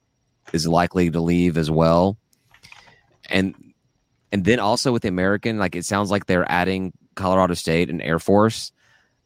is 0.53 0.67
likely 0.67 1.09
to 1.09 1.21
leave 1.21 1.57
as 1.57 1.71
well, 1.71 2.19
and 3.31 3.55
and 4.33 4.45
then 4.45 4.59
also 4.59 4.93
with 4.93 5.03
the 5.03 5.09
American, 5.09 5.59
like 5.61 5.77
it 5.77 5.85
sounds 5.85 6.11
like 6.11 6.27
they're 6.27 6.51
adding 6.51 6.93
Colorado 7.15 7.55
State 7.55 7.91
and 7.91 8.03
Air 8.03 8.19
Force. 8.19 8.73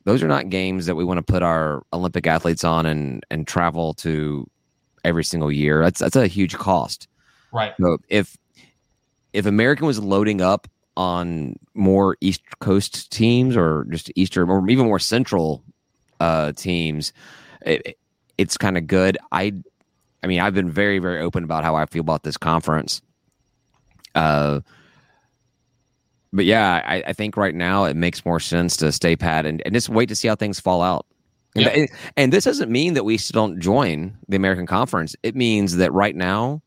Those 0.04 0.22
are 0.22 0.28
not 0.28 0.50
games 0.50 0.84
that 0.84 0.94
we 0.94 1.04
want 1.06 1.18
to 1.18 1.32
put 1.32 1.42
our 1.42 1.84
Olympic 1.94 2.26
athletes 2.26 2.64
on 2.64 2.84
and 2.84 3.24
and 3.30 3.46
travel 3.46 3.94
to 3.94 4.46
every 5.04 5.24
single 5.24 5.50
year. 5.50 5.82
That's 5.82 6.00
that's 6.00 6.16
a 6.16 6.26
huge 6.26 6.54
cost. 6.56 7.08
Right. 7.52 7.74
So 7.80 7.98
if 8.08 8.36
if 9.32 9.46
American 9.46 9.86
was 9.86 9.98
loading 9.98 10.40
up 10.40 10.68
on 10.96 11.56
more 11.74 12.16
East 12.20 12.42
Coast 12.60 13.10
teams 13.10 13.56
or 13.56 13.86
just 13.90 14.10
Eastern 14.14 14.50
or 14.50 14.68
even 14.68 14.86
more 14.86 14.98
Central 14.98 15.64
uh, 16.20 16.52
teams, 16.52 17.12
it, 17.64 17.98
it's 18.38 18.56
kind 18.56 18.76
of 18.76 18.86
good. 18.86 19.18
I 19.30 19.54
I 20.22 20.26
mean, 20.26 20.40
I've 20.40 20.54
been 20.54 20.70
very 20.70 20.98
very 20.98 21.20
open 21.20 21.44
about 21.44 21.64
how 21.64 21.74
I 21.74 21.86
feel 21.86 22.00
about 22.00 22.22
this 22.22 22.36
conference. 22.36 23.02
Uh, 24.14 24.60
but 26.32 26.44
yeah, 26.44 26.82
I, 26.84 27.02
I 27.08 27.12
think 27.12 27.36
right 27.36 27.54
now 27.54 27.84
it 27.84 27.96
makes 27.96 28.24
more 28.24 28.40
sense 28.40 28.76
to 28.78 28.90
stay 28.92 29.16
pat 29.16 29.44
and, 29.44 29.62
and 29.64 29.74
just 29.74 29.88
wait 29.88 30.08
to 30.08 30.14
see 30.14 30.28
how 30.28 30.34
things 30.34 30.60
fall 30.60 30.82
out. 30.82 31.06
And, 31.54 31.64
Yeah. 31.64 31.70
and, 31.70 31.88
and 32.16 32.32
this 32.32 32.44
doesn't 32.44 32.70
mean 32.70 32.94
that 32.94 33.04
we 33.04 33.18
still 33.18 33.46
don't 33.46 33.60
join 33.60 34.16
the 34.28 34.36
American 34.36 34.66
Conference. 34.66 35.14
It 35.22 35.36
means 35.36 35.76
that 35.76 35.92
right 35.92 36.16
now 36.16 36.62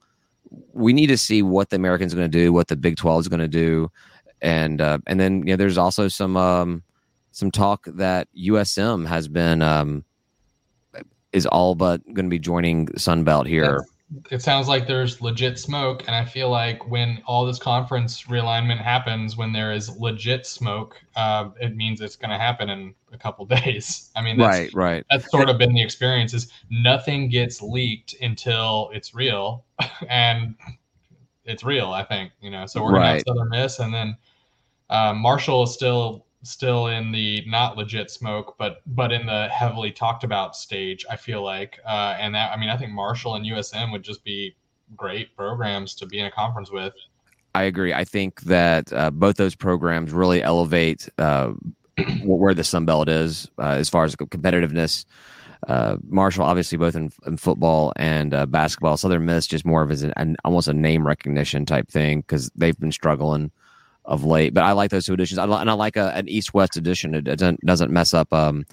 we 0.74 0.94
need 0.94 1.08
to 1.08 1.18
see 1.18 1.42
what 1.42 1.70
the 1.70 1.76
Americans 1.76 2.14
going 2.14 2.30
to 2.30 2.38
do, 2.38 2.54
what 2.54 2.68
the 2.68 2.76
Big 2.76 2.98
Twelve 2.98 3.22
is 3.22 3.28
going 3.28 3.40
to 3.40 3.48
do, 3.48 3.92
and 4.42 4.80
uh, 4.82 5.00
and 5.08 5.20
then 5.20 5.40
you 5.40 5.54
know 5.54 5.56
there's 5.56 5.78
also 5.78 6.08
some 6.08 6.38
um, 6.38 6.84
some 7.32 7.52
talk 7.52 7.86
that 7.86 8.28
USM 8.38 9.08
has 9.08 9.28
been 9.28 9.62
um, 9.62 10.06
is 11.34 11.46
all 11.46 11.76
but 11.76 12.02
going 12.14 12.26
to 12.26 12.30
be 12.30 12.40
joining 12.40 12.96
Sun 12.98 13.24
Belt 13.24 13.48
here. 13.48 13.84
It 14.32 14.42
sounds 14.42 14.68
like 14.68 14.88
there's 14.88 15.22
legit 15.22 15.58
smoke, 15.60 16.04
and 16.08 16.16
I 16.16 16.26
feel 16.26 16.50
like 16.50 16.88
when 16.90 17.22
all 17.26 17.46
this 17.46 17.60
conference 17.60 18.24
realignment 18.24 18.80
happens, 18.80 19.36
when 19.38 19.52
there 19.52 19.72
is 19.74 19.98
legit 19.98 20.46
smoke, 20.46 20.96
uh, 21.16 21.50
it 21.60 21.76
means 21.76 22.02
it's 22.02 22.16
going 22.16 22.30
to 22.32 22.38
happen 22.38 22.70
in 22.70 22.94
a 23.12 23.18
couple 23.18 23.46
days. 23.58 24.12
I 24.16 24.22
mean, 24.22 24.38
that's, 24.38 24.74
Right, 24.74 24.74
right. 24.74 25.06
that's 25.10 25.30
sort 25.32 25.50
of 25.50 25.58
been 25.58 25.74
the 25.74 25.82
experience. 25.82 26.34
Is 26.34 26.52
nothing 26.70 27.30
gets 27.30 27.62
leaked 27.62 28.16
until 28.22 28.90
it's 28.94 29.14
real, 29.16 29.66
and 30.10 30.56
it's 31.46 31.64
real. 31.64 31.92
I 31.92 32.04
think 32.04 32.32
you 32.42 32.50
know. 32.50 32.66
So 32.66 32.84
we're 32.84 32.94
gonna 32.94 33.06
have 33.06 33.14
Right. 33.16 33.28
Southern 33.28 33.50
Miss, 33.50 33.80
and 33.80 33.94
then 33.94 34.18
uh, 34.90 35.14
Marshall 35.14 35.64
is 35.64 35.74
still 35.74 36.25
still 36.46 36.88
in 36.88 37.12
the 37.12 37.44
not 37.48 37.76
legit 37.78 38.12
smoke, 38.12 38.56
but 38.58 38.82
but 38.88 39.12
in 39.12 39.26
the 39.26 39.48
heavily 39.50 39.92
talked 39.92 40.24
about 40.24 40.56
stage. 40.56 41.06
I 41.10 41.16
feel 41.16 41.44
like, 41.44 41.80
uh, 41.86 42.16
and 42.20 42.34
that 42.36 42.52
I 42.52 42.58
mean, 42.58 42.70
I 42.70 42.78
think 42.78 42.92
Marshall 42.92 43.36
and 43.36 43.46
USM 43.46 43.92
would 43.92 44.04
just 44.04 44.24
be 44.24 44.56
great 44.96 45.36
programs 45.36 45.96
to 45.96 46.06
be 46.06 46.20
in 46.20 46.26
a 46.26 46.32
conference 46.32 46.72
with. 46.72 46.94
I 47.56 47.64
agree. 47.64 47.94
I 47.94 48.04
think 48.04 48.42
that 48.42 48.92
uh, 48.94 49.12
both 49.12 49.38
those 49.38 49.56
programs 49.56 50.12
really 50.12 50.44
elevate 50.44 51.10
uh, 51.18 51.54
where 52.24 52.54
the 52.54 52.64
Sun 52.64 52.86
Belt 52.86 53.10
is 53.10 53.50
uh, 53.58 53.72
as 53.72 53.90
far 53.90 54.04
as 54.04 54.16
competitiveness. 54.16 55.06
Uh, 55.68 55.98
Marshall, 56.08 56.44
obviously, 56.44 56.78
both 56.78 56.96
in, 56.96 57.12
in 57.26 57.38
football 57.38 57.92
and 57.96 58.34
uh, 58.34 58.46
basketball. 58.46 58.98
Southern 58.98 59.26
Miss 59.26 59.48
just 59.48 59.66
more 59.66 59.82
of 59.82 59.90
as 59.90 60.04
an, 60.04 60.14
an 60.18 60.36
almost 60.46 60.68
a 60.68 60.74
name 60.74 61.08
recognition 61.08 61.66
type 61.66 61.90
thing 61.90 62.20
because 62.22 62.52
they've 62.56 62.78
been 62.78 62.92
struggling 62.92 63.52
of 64.06 64.24
late. 64.24 64.54
But 64.54 64.64
I 64.64 64.72
like 64.72 64.92
those 64.92 65.06
two 65.06 65.14
editions, 65.14 65.38
I 65.40 65.44
and 65.46 65.70
I 65.70 65.74
like 65.74 65.98
a, 65.98 66.14
an 66.16 66.28
East 66.30 66.54
West 66.54 66.78
edition. 66.78 67.14
It 67.16 67.24
doesn't 67.24 67.66
doesn't 67.66 67.92
mess 67.92 68.14
up 68.14 68.32
um, 68.34 68.66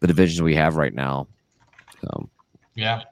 the 0.00 0.06
divisions 0.06 0.42
we 0.42 0.54
have 0.54 0.76
right 0.76 0.94
now. 0.94 1.26
So 2.02 2.28
Yeah, 2.74 3.02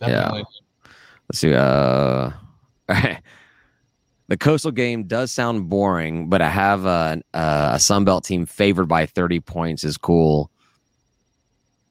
Yeah. 0.00 0.30
let's 0.30 1.38
see. 1.38 1.54
Uh, 1.54 2.30
the 4.28 4.36
coastal 4.38 4.70
game 4.70 5.04
does 5.04 5.32
sound 5.32 5.68
boring, 5.68 6.28
but 6.28 6.40
I 6.42 6.48
have 6.48 6.84
a, 6.86 7.20
a 7.34 7.78
Sun 7.78 8.04
Belt 8.04 8.24
team 8.24 8.46
favored 8.46 8.86
by 8.86 9.06
30 9.06 9.40
points 9.40 9.84
is 9.84 9.96
cool. 9.96 10.50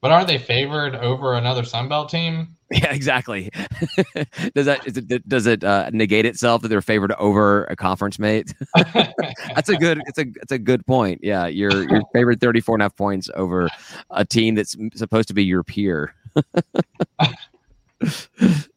But 0.00 0.10
aren't 0.10 0.26
they 0.26 0.38
favored 0.38 0.96
over 0.96 1.34
another 1.34 1.62
Sun 1.64 1.88
Belt 1.88 2.08
team? 2.08 2.56
Yeah, 2.72 2.92
exactly. 2.92 3.50
does 4.54 4.66
that 4.66 4.80
it, 4.86 5.28
does 5.28 5.46
it 5.46 5.62
uh, 5.62 5.90
negate 5.92 6.24
itself 6.24 6.62
that 6.62 6.68
they're 6.68 6.80
favored 6.80 7.12
over 7.12 7.64
a 7.64 7.76
conference 7.76 8.18
mate? 8.18 8.54
that's 8.94 9.68
a 9.68 9.76
good. 9.76 10.00
It's 10.06 10.18
a 10.18 10.24
it's 10.40 10.52
a 10.52 10.58
good 10.58 10.86
point. 10.86 11.20
Yeah, 11.22 11.46
you're 11.46 11.88
you're 11.88 12.02
favored 12.12 12.40
34 12.40 12.76
and 12.76 12.82
a 12.82 12.84
half 12.86 12.96
points 12.96 13.28
over 13.34 13.68
a 14.10 14.24
team 14.24 14.54
that's 14.54 14.76
supposed 14.94 15.28
to 15.28 15.34
be 15.34 15.44
your 15.44 15.62
peer. 15.62 16.14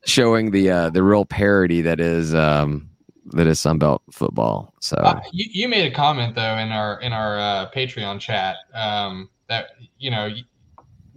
Showing 0.06 0.52
the 0.52 0.70
uh, 0.70 0.90
the 0.90 1.02
real 1.02 1.26
parity 1.26 1.82
that 1.82 2.00
is 2.00 2.36
um, 2.36 2.90
that 3.28 3.48
is 3.48 3.60
Sunbelt 3.60 4.00
football. 4.12 4.74
So 4.82 4.98
Uh, 4.98 5.22
you, 5.32 5.46
you 5.52 5.68
made 5.68 5.92
a 5.92 5.96
comment 5.96 6.36
though 6.36 6.58
in 6.58 6.72
our 6.72 7.00
in 7.00 7.14
our 7.14 7.40
uh, 7.40 7.72
Patreon 7.72 8.20
chat 8.20 8.58
um, 8.74 9.30
that 9.48 9.70
you 9.98 10.12
know 10.12 10.30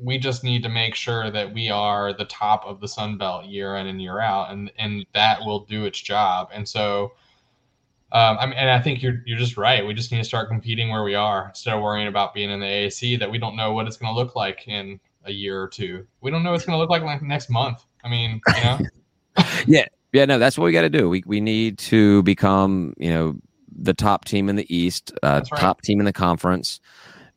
we 0.00 0.16
just 0.16 0.44
need 0.44 0.62
to 0.62 0.68
make 0.68 0.94
sure 0.94 1.30
that 1.30 1.52
we 1.52 1.70
are 1.70 2.12
the 2.12 2.24
top 2.26 2.64
of 2.64 2.80
the 2.80 2.88
Sun 2.88 3.18
Belt 3.18 3.46
year 3.46 3.76
in 3.76 3.86
and 3.86 4.00
year 4.00 4.20
out, 4.20 4.50
and 4.50 4.70
and 4.78 5.04
that 5.12 5.40
will 5.44 5.60
do 5.60 5.84
its 5.84 6.00
job. 6.00 6.48
And 6.52 6.68
so, 6.68 7.12
um, 8.12 8.38
I 8.38 8.46
mean, 8.46 8.54
and 8.54 8.70
I 8.70 8.80
think 8.80 9.02
you're 9.02 9.22
you're 9.26 9.38
just 9.38 9.56
right. 9.56 9.84
We 9.84 9.94
just 9.94 10.12
need 10.12 10.18
to 10.18 10.24
start 10.24 10.48
competing 10.48 10.90
where 10.90 11.02
we 11.02 11.14
are 11.14 11.48
instead 11.48 11.74
of 11.74 11.82
worrying 11.82 12.06
about 12.06 12.32
being 12.32 12.50
in 12.50 12.60
the 12.60 12.66
AAC 12.66 13.18
that 13.18 13.30
we 13.30 13.38
don't 13.38 13.56
know 13.56 13.72
what 13.72 13.86
it's 13.86 13.96
going 13.96 14.12
to 14.12 14.16
look 14.18 14.36
like 14.36 14.68
in 14.68 15.00
a 15.24 15.32
year 15.32 15.60
or 15.60 15.68
two. 15.68 16.06
We 16.20 16.30
don't 16.30 16.42
know 16.42 16.50
what 16.50 16.56
it's 16.56 16.64
going 16.64 16.76
to 16.76 16.80
look 16.80 16.90
like 16.90 17.02
like 17.02 17.22
next 17.22 17.50
month. 17.50 17.84
I 18.04 18.08
mean, 18.08 18.40
you 18.56 18.64
know. 18.64 18.78
Yeah, 19.68 19.86
yeah, 20.12 20.24
no, 20.24 20.40
that's 20.40 20.58
what 20.58 20.64
we 20.64 20.72
got 20.72 20.82
to 20.82 20.90
do. 20.90 21.08
We 21.08 21.22
we 21.24 21.40
need 21.40 21.78
to 21.78 22.24
become, 22.24 22.92
you 22.96 23.10
know, 23.10 23.36
the 23.70 23.94
top 23.94 24.24
team 24.24 24.48
in 24.48 24.56
the 24.56 24.74
East, 24.74 25.12
uh, 25.22 25.42
right. 25.52 25.60
top 25.60 25.82
team 25.82 26.00
in 26.00 26.06
the 26.06 26.12
conference, 26.12 26.80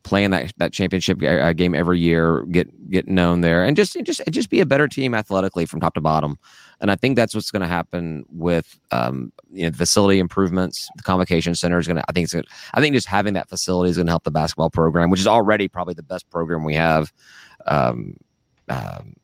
playing 0.02 0.30
that 0.30 0.52
that 0.58 0.72
championship 0.72 1.22
uh, 1.22 1.52
game 1.52 1.74
every 1.74 1.98
year, 1.98 2.42
get 2.50 2.90
get 2.90 3.08
known 3.08 3.40
there, 3.40 3.64
and 3.64 3.76
just 3.76 3.96
just 4.04 4.22
just 4.30 4.50
be 4.50 4.60
a 4.60 4.66
better 4.66 4.88
team 4.88 5.14
athletically 5.14 5.66
from 5.66 5.80
top 5.80 5.94
to 5.94 6.00
bottom. 6.00 6.38
And 6.80 6.90
I 6.90 6.96
think 6.96 7.16
that's 7.16 7.34
what's 7.34 7.50
going 7.50 7.62
to 7.62 7.68
happen 7.68 8.24
with 8.28 8.78
um, 8.90 9.32
you 9.52 9.64
know 9.64 9.70
the 9.70 9.78
facility 9.78 10.18
improvements. 10.18 10.88
The 10.96 11.02
convocation 11.02 11.54
center 11.54 11.78
is 11.78 11.86
going 11.86 11.96
to. 11.96 12.04
I 12.08 12.12
think 12.12 12.24
it's. 12.24 12.34
Gonna, 12.34 12.44
I 12.74 12.80
think 12.80 12.94
just 12.94 13.06
having 13.06 13.34
that 13.34 13.48
facility 13.48 13.90
is 13.90 13.96
going 13.96 14.06
to 14.06 14.12
help 14.12 14.24
the 14.24 14.30
basketball 14.30 14.70
program, 14.70 15.10
which 15.10 15.20
is 15.20 15.26
already 15.26 15.68
probably 15.68 15.94
the 15.94 16.02
best 16.02 16.28
program 16.30 16.64
we 16.64 16.74
have. 16.74 17.12
Um, 17.66 18.16
um, 18.68 19.14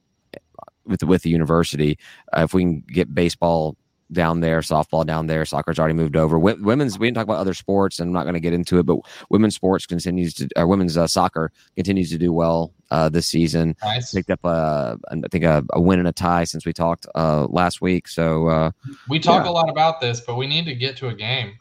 with 0.86 1.02
with 1.02 1.22
the 1.22 1.30
university, 1.30 1.98
uh, 2.36 2.42
if 2.42 2.54
we 2.54 2.62
can 2.62 2.80
get 2.80 3.14
baseball 3.14 3.76
down 4.12 4.40
there, 4.40 4.60
softball 4.60 5.04
down 5.04 5.26
there, 5.26 5.44
soccer's 5.44 5.78
already 5.78 5.94
moved 5.94 6.16
over. 6.16 6.38
Wo- 6.38 6.56
women's, 6.60 6.98
we 6.98 7.06
didn't 7.06 7.16
talk 7.16 7.24
about 7.24 7.38
other 7.38 7.54
sports, 7.54 7.98
and 7.98 8.08
I'm 8.08 8.12
not 8.12 8.24
going 8.24 8.34
to 8.34 8.40
get 8.40 8.52
into 8.52 8.78
it, 8.78 8.86
but 8.86 8.98
women's 9.30 9.54
sports 9.54 9.86
continues 9.86 10.34
to, 10.34 10.48
women's 10.58 10.96
uh, 10.96 11.06
soccer 11.06 11.52
continues 11.76 12.10
to 12.10 12.18
do 12.18 12.32
well 12.32 12.72
uh, 12.90 13.08
this 13.08 13.26
season. 13.26 13.76
Nice. 13.82 14.12
Picked 14.12 14.30
up 14.30 14.40
a, 14.44 14.98
I 15.10 15.28
think 15.30 15.44
a, 15.44 15.64
a 15.72 15.80
win 15.80 15.98
and 15.98 16.08
a 16.08 16.12
tie 16.12 16.44
since 16.44 16.64
we 16.66 16.72
talked 16.72 17.06
uh, 17.14 17.46
last 17.50 17.80
week. 17.80 18.08
So 18.08 18.48
uh, 18.48 18.70
We 19.08 19.18
talk 19.18 19.44
Yeah. 19.44 19.50
a 19.50 19.52
lot 19.52 19.68
about 19.70 20.00
this, 20.00 20.20
but 20.20 20.36
we 20.36 20.46
need 20.46 20.64
to 20.66 20.74
get 20.74 20.96
to 20.98 21.08
a 21.08 21.14
game. 21.14 21.52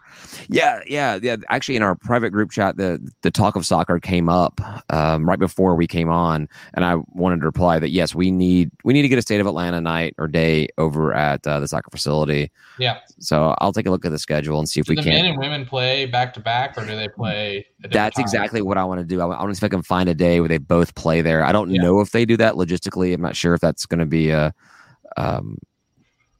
yeah, 0.50 0.80
yeah, 0.88 1.20
yeah. 1.22 1.36
Actually, 1.50 1.76
in 1.76 1.84
our 1.84 1.96
private 1.96 2.32
group 2.32 2.52
chat, 2.52 2.78
the 2.78 3.00
the 3.22 3.30
talk 3.32 3.56
of 3.56 3.66
soccer 3.66 4.00
came 4.00 4.30
up 4.30 4.60
um, 4.92 5.28
right 5.28 5.38
before 5.40 5.76
we 5.76 5.86
came 5.86 6.10
on, 6.10 6.48
and 6.74 6.84
I 6.86 6.96
wanted 7.10 7.42
to 7.42 7.46
reply 7.46 7.78
that 7.80 7.90
yes, 7.90 8.16
we 8.16 8.32
need 8.32 8.72
we 8.84 8.94
need 8.94 9.02
to 9.04 9.10
get 9.10 9.20
a 9.20 9.22
state 9.22 9.40
of 9.42 9.48
Atlanta 9.48 9.80
night 9.82 10.16
or 10.18 10.28
day 10.28 10.70
over 10.78 11.14
at 11.14 11.46
uh, 11.46 11.60
the 11.60 11.68
soccer 11.68 11.92
facility. 11.92 12.52
Yeah. 12.80 12.98
So 13.20 13.54
I'll 13.60 13.74
take 13.74 13.86
a 13.86 13.92
look 13.92 14.06
at 14.06 14.12
the 14.12 14.20
schedule 14.20 14.60
and 14.60 14.68
see 14.68 14.80
if 14.80 14.88
we 14.88 14.96
the 14.96 15.04
can. 15.04 15.14
men 15.14 15.26
and 15.26 15.38
women 15.38 15.66
play 15.66 16.06
back 16.06 16.34
to 16.36 16.40
back, 16.40 16.78
or 16.78 16.86
do 16.86 16.96
they 16.96 17.10
play? 17.10 17.66
at 17.84 17.92
That's 17.92 18.16
times? 18.16 18.34
exactly 18.34 18.62
what 18.62 18.78
I 18.78 18.84
want 18.86 19.00
to 19.02 19.06
do. 19.06 19.22
I, 19.22 19.26
I 19.26 19.40
want 19.44 19.50
to 19.50 19.56
see 19.56 19.60
if 19.60 19.64
I 19.64 19.70
can 19.70 19.84
find 19.84 20.10
a 20.10 20.16
day 20.16 20.40
where 20.40 20.50
they 20.50 20.58
both 20.58 20.96
play 20.96 21.17
there. 21.22 21.44
I 21.44 21.52
don't 21.52 21.70
Yeah. 21.72 21.82
know 21.82 22.00
if 22.02 22.12
they 22.12 22.26
do 22.26 22.38
that 22.38 22.56
logistically. 22.56 23.14
I'm 23.14 23.22
not 23.22 23.36
sure 23.36 23.54
if 23.54 23.62
that's 23.62 23.86
going 23.86 24.00
to 24.00 24.06
be 24.06 24.32
uh, 24.32 24.52
um, 25.18 25.58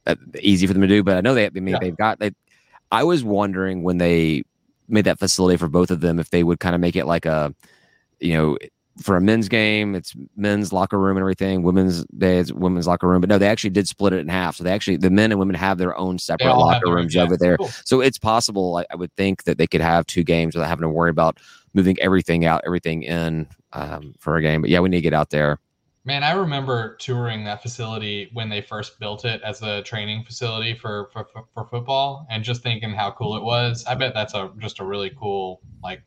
uh, 0.06 0.14
easy 0.40 0.66
for 0.66 0.72
them 0.72 0.82
to 0.82 0.88
do, 0.88 1.02
but 1.02 1.16
I 1.16 1.20
know 1.20 1.34
they. 1.34 1.46
I 1.46 1.50
mean, 1.50 1.68
Yeah. 1.68 1.78
they've 1.80 1.96
got. 1.96 2.18
They, 2.18 2.32
I 2.90 3.04
was 3.04 3.22
wondering 3.24 3.82
when 3.82 3.98
they 3.98 4.42
made 4.88 5.04
that 5.04 5.18
facility 5.18 5.56
for 5.58 5.68
both 5.68 5.90
of 5.90 6.00
them 6.00 6.18
if 6.18 6.30
they 6.30 6.42
would 6.42 6.60
kind 6.60 6.74
of 6.74 6.80
make 6.80 6.96
it 6.96 7.04
like 7.06 7.26
a, 7.26 7.54
you 8.20 8.32
know, 8.32 8.56
for 9.02 9.16
a 9.16 9.20
men's 9.20 9.48
game, 9.48 9.94
it's 9.94 10.12
men's 10.34 10.72
locker 10.72 10.98
room 10.98 11.16
and 11.16 11.22
everything. 11.22 11.62
Women's 11.62 12.04
day 12.06 12.38
is 12.38 12.52
women's 12.52 12.86
locker 12.88 13.06
room, 13.06 13.20
but 13.20 13.28
no, 13.28 13.38
they 13.38 13.46
actually 13.46 13.70
did 13.70 13.86
split 13.86 14.12
it 14.12 14.18
in 14.18 14.28
half. 14.28 14.56
So 14.56 14.64
they 14.64 14.72
actually 14.72 14.96
the 14.96 15.10
men 15.10 15.30
and 15.30 15.38
women 15.38 15.54
have 15.54 15.78
their 15.78 15.96
own 15.96 16.18
separate 16.18 16.52
locker 16.56 16.92
rooms 16.92 17.14
yeah, 17.14 17.22
over 17.22 17.36
there. 17.36 17.58
cool. 17.58 17.68
So 17.84 18.00
it's 18.00 18.18
possible. 18.18 18.76
I, 18.78 18.86
I 18.90 18.96
would 18.96 19.12
think 19.14 19.44
that 19.44 19.56
they 19.56 19.68
could 19.68 19.82
have 19.82 20.04
two 20.06 20.24
games 20.24 20.56
without 20.56 20.68
having 20.68 20.82
to 20.82 20.88
worry 20.88 21.10
about 21.10 21.38
moving 21.74 21.96
everything 22.00 22.44
out, 22.44 22.62
everything 22.66 23.02
in 23.04 23.46
um, 23.72 24.14
for 24.18 24.36
a 24.36 24.42
game. 24.42 24.60
But 24.60 24.70
yeah, 24.70 24.80
we 24.80 24.88
need 24.88 24.98
to 24.98 25.02
get 25.02 25.14
out 25.14 25.30
there. 25.30 25.58
Man, 26.04 26.24
I 26.24 26.32
remember 26.32 26.96
touring 26.96 27.44
that 27.44 27.60
facility 27.60 28.30
when 28.32 28.48
they 28.48 28.62
first 28.62 28.98
built 28.98 29.24
it 29.24 29.42
as 29.42 29.60
a 29.62 29.82
training 29.82 30.24
facility 30.24 30.74
for 30.74 31.10
for, 31.12 31.26
for, 31.32 31.44
for 31.52 31.66
football, 31.66 32.26
and 32.30 32.42
just 32.42 32.62
thinking 32.62 32.90
how 32.90 33.10
cool 33.10 33.36
it 33.36 33.42
was. 33.42 33.84
I 33.86 33.94
bet 33.94 34.14
that's 34.14 34.34
a 34.34 34.50
just 34.58 34.80
a 34.80 34.84
really 34.84 35.10
cool 35.18 35.60
like. 35.82 36.02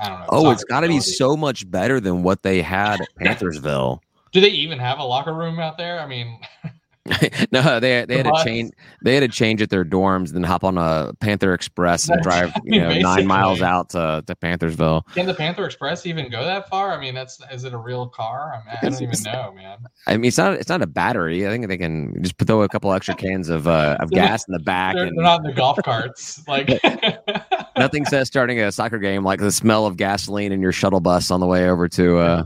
I 0.00 0.08
don't 0.08 0.20
know. 0.20 0.26
Oh, 0.30 0.50
it's 0.50 0.64
got 0.64 0.80
to 0.80 0.88
be 0.88 1.00
so 1.00 1.36
much 1.36 1.70
better 1.70 2.00
than 2.00 2.22
what 2.22 2.42
they 2.42 2.62
had 2.62 3.02
at 3.02 3.08
Panthersville. 3.20 4.00
Do 4.32 4.40
they 4.40 4.48
even 4.48 4.78
have 4.78 4.98
a 4.98 5.04
locker 5.04 5.34
room 5.34 5.60
out 5.60 5.76
there? 5.76 6.00
I 6.00 6.06
mean, 6.06 6.40
no, 7.52 7.80
they 7.80 8.04
they 8.04 8.16
had 8.16 8.26
to 8.26 8.44
change. 8.44 8.72
They 9.02 9.14
had 9.14 9.20
to 9.20 9.28
change 9.28 9.60
at 9.60 9.70
their 9.70 9.84
dorms, 9.84 10.30
then 10.30 10.44
hop 10.44 10.62
on 10.62 10.78
a 10.78 11.12
Panther 11.18 11.52
Express 11.52 12.08
and 12.08 12.22
drive 12.22 12.52
you 12.62 12.80
know 12.80 12.96
nine 12.96 13.26
miles 13.26 13.60
out 13.60 13.90
to, 13.90 14.22
to 14.24 14.34
Panthersville. 14.36 15.02
can 15.12 15.26
the 15.26 15.34
Panther 15.34 15.64
Express 15.64 16.06
even 16.06 16.30
go 16.30 16.44
that 16.44 16.68
far? 16.68 16.92
I 16.92 17.00
mean, 17.00 17.12
that's 17.12 17.40
is 17.50 17.64
it 17.64 17.72
a 17.72 17.78
real 17.78 18.06
car? 18.06 18.52
I, 18.54 18.58
mean, 18.58 18.78
I 18.80 18.88
don't 18.88 19.02
even 19.02 19.22
know, 19.24 19.52
man. 19.52 19.78
I 20.06 20.16
mean, 20.16 20.26
it's 20.26 20.38
not 20.38 20.54
it's 20.54 20.68
not 20.68 20.80
a 20.80 20.86
battery. 20.86 21.44
I 21.44 21.50
think 21.50 21.66
they 21.66 21.76
can 21.76 22.22
just 22.22 22.38
throw 22.38 22.62
a 22.62 22.68
couple 22.68 22.92
extra 22.92 23.16
cans 23.16 23.48
of 23.48 23.66
uh, 23.66 23.96
of 23.98 24.12
gas 24.12 24.46
in 24.46 24.52
the 24.52 24.60
back, 24.60 24.94
They're, 24.94 25.06
and 25.06 25.18
they're 25.18 25.24
not 25.24 25.40
in 25.40 25.46
the 25.46 25.54
golf 25.54 25.78
carts. 25.84 26.46
Like, 26.46 26.80
nothing 27.76 28.04
says 28.04 28.28
starting 28.28 28.60
a 28.60 28.70
soccer 28.70 28.98
game 28.98 29.24
like 29.24 29.40
the 29.40 29.50
smell 29.50 29.86
of 29.86 29.96
gasoline 29.96 30.52
in 30.52 30.60
your 30.60 30.72
shuttle 30.72 31.00
bus 31.00 31.32
on 31.32 31.40
the 31.40 31.46
way 31.46 31.68
over 31.68 31.88
to 31.88 32.18
uh, 32.18 32.44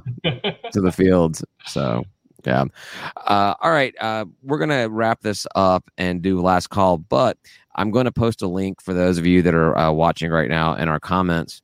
to 0.72 0.80
the 0.80 0.92
fields. 0.92 1.44
So 1.66 2.04
yeah. 2.46 2.64
Uh, 3.16 3.54
all 3.60 3.70
right. 3.70 3.94
Uh, 4.00 4.24
we're 4.42 4.58
gonna 4.58 4.88
wrap 4.88 5.20
this 5.20 5.46
up 5.54 5.90
and 5.98 6.22
do 6.22 6.40
last 6.40 6.68
call, 6.68 6.98
but 6.98 7.36
I'm 7.76 7.90
going 7.90 8.06
to 8.06 8.12
post 8.12 8.42
a 8.42 8.48
link 8.48 8.80
for 8.80 8.94
those 8.94 9.18
of 9.18 9.26
you 9.26 9.42
that 9.42 9.54
are 9.54 9.76
uh, 9.76 9.92
watching 9.92 10.30
right 10.30 10.48
now 10.48 10.74
in 10.74 10.88
our 10.88 10.98
comments. 10.98 11.62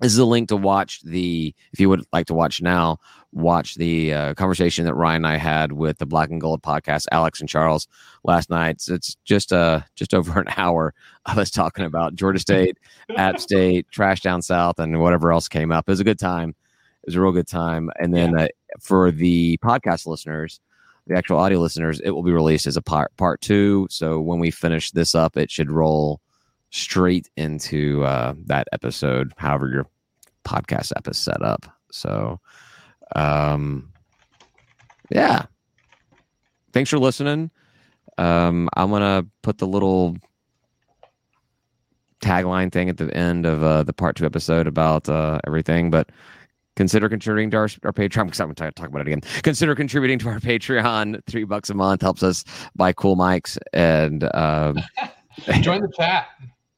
This 0.00 0.12
is 0.12 0.18
a 0.18 0.24
link 0.24 0.48
to 0.48 0.56
watch 0.56 1.00
the, 1.02 1.54
if 1.72 1.80
you 1.80 1.88
would 1.88 2.04
like 2.12 2.26
to 2.26 2.34
watch 2.34 2.60
now, 2.60 2.98
watch 3.32 3.76
the 3.76 4.12
uh, 4.12 4.34
conversation 4.34 4.84
that 4.84 4.94
Ryan 4.94 5.24
and 5.24 5.26
I 5.26 5.36
had 5.36 5.72
with 5.72 5.98
the 5.98 6.06
Black 6.06 6.28
and 6.28 6.40
Gold 6.40 6.60
podcast, 6.60 7.06
Alex 7.12 7.40
and 7.40 7.48
Charles 7.48 7.88
last 8.24 8.50
night. 8.50 8.80
So 8.80 8.94
it's 8.94 9.16
just 9.24 9.52
uh 9.52 9.80
just 9.94 10.12
over 10.14 10.38
an 10.38 10.48
hour 10.56 10.92
of 11.26 11.38
us 11.38 11.50
talking 11.50 11.84
about 11.84 12.14
Georgia 12.14 12.40
State, 12.40 12.78
App 13.16 13.40
State, 13.40 13.86
Trash 13.90 14.20
Down 14.20 14.42
South, 14.42 14.78
and 14.78 15.00
whatever 15.00 15.32
else 15.32 15.48
came 15.48 15.72
up. 15.72 15.88
It 15.88 15.92
was 15.92 16.00
a 16.00 16.04
good 16.04 16.18
time. 16.18 16.50
It 16.50 17.06
was 17.06 17.14
a 17.14 17.20
real 17.20 17.32
good 17.32 17.48
time. 17.48 17.90
And 17.98 18.14
then 18.14 18.38
uh, 18.38 18.48
for 18.80 19.10
the 19.10 19.58
podcast 19.58 20.06
listeners, 20.06 20.60
the 21.06 21.16
actual 21.16 21.38
audio 21.38 21.58
listeners, 21.58 22.00
it 22.00 22.10
will 22.10 22.22
be 22.22 22.32
released 22.32 22.66
as 22.66 22.76
a 22.76 22.82
part 22.82 23.16
part 23.16 23.40
two. 23.40 23.86
So 23.90 24.20
when 24.20 24.38
we 24.38 24.50
finish 24.50 24.90
this 24.92 25.14
up, 25.14 25.36
it 25.36 25.50
should 25.50 25.70
roll 25.70 26.20
straight 26.70 27.28
into 27.36 28.04
uh, 28.04 28.34
that 28.46 28.68
episode, 28.72 29.32
however 29.36 29.68
your 29.68 29.86
podcast 30.44 30.92
app 30.96 31.08
is 31.08 31.18
set 31.18 31.42
up. 31.42 31.66
So, 31.90 32.40
um, 33.14 33.92
yeah. 35.10 35.46
Thanks 36.72 36.88
for 36.88 36.98
listening. 36.98 37.50
Um, 38.16 38.68
I'm 38.76 38.90
gonna 38.90 39.26
put 39.42 39.58
the 39.58 39.66
little 39.66 40.16
tagline 42.22 42.72
thing 42.72 42.88
at 42.88 42.96
the 42.96 43.14
end 43.14 43.44
of 43.44 43.62
uh, 43.62 43.82
the 43.82 43.92
part 43.92 44.16
two 44.16 44.24
episode 44.24 44.66
about 44.66 45.08
uh, 45.08 45.40
everything, 45.46 45.90
but 45.90 46.10
consider 46.76 47.08
contributing 47.08 47.50
to 47.50 47.56
our, 47.58 47.68
our 47.84 47.92
Patreon. 47.92 48.26
Because 48.26 48.40
I'm 48.40 48.48
going 48.48 48.54
to 48.54 48.72
talk 48.72 48.88
about 48.88 49.02
it 49.02 49.08
again. 49.08 49.20
Consider 49.42 49.74
contributing 49.74 50.18
to 50.20 50.28
our 50.28 50.40
Patreon. 50.40 51.20
Three 51.26 51.44
bucks 51.44 51.70
a 51.70 51.74
month 51.74 52.02
helps 52.02 52.22
us 52.22 52.44
buy 52.76 52.92
cool 52.92 53.16
mics 53.16 53.58
and 53.72 54.24
um, 54.34 54.78
join 55.60 55.82
the 55.82 55.92
chat. 55.96 56.28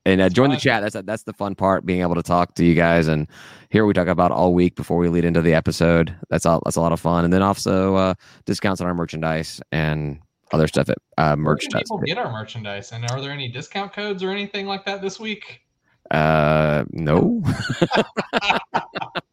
and 0.05 0.21
uh, 0.21 0.29
join 0.29 0.51
the 0.51 0.57
chat. 0.57 0.83
That's 0.83 1.07
that's 1.07 1.25
the 1.25 1.33
fun 1.33 1.55
part, 1.55 1.87
being 1.87 2.01
able 2.01 2.15
to 2.15 2.23
talk 2.23 2.55
to 2.55 2.65
you 2.65 2.75
guys 2.75 3.09
and 3.09 3.29
what 3.73 3.87
we 3.87 3.93
talk 3.93 4.07
about 4.07 4.31
all 4.31 4.55
week 4.55 4.77
before 4.77 4.99
we 4.99 5.09
lead 5.09 5.25
into 5.25 5.43
the 5.43 5.55
episode. 5.55 6.15
That's 6.31 6.47
all. 6.47 6.63
That's 6.65 6.77
a 6.77 6.81
lot 6.81 6.93
of 6.93 7.01
fun, 7.01 7.25
and 7.25 7.33
then 7.33 7.43
also 7.43 7.97
uh, 7.97 8.15
discounts 8.45 8.81
on 8.81 8.87
our 8.87 8.95
merchandise 8.95 9.61
and 9.73 10.21
other 10.53 10.69
stuff 10.69 10.89
at 10.89 10.99
uh, 11.19 11.37
merch. 11.37 11.67
people 11.71 11.99
get 11.99 12.19
our 12.19 12.31
merchandise? 12.31 12.93
And 12.93 13.05
are 13.11 13.21
there 13.21 13.33
any 13.33 13.49
discount 13.49 13.93
codes 13.93 14.23
or 14.23 14.31
anything 14.31 14.67
like 14.67 14.85
that 14.85 15.03
this 15.03 15.19
week? 15.19 15.63
Uh, 16.11 16.85
no. 16.93 17.43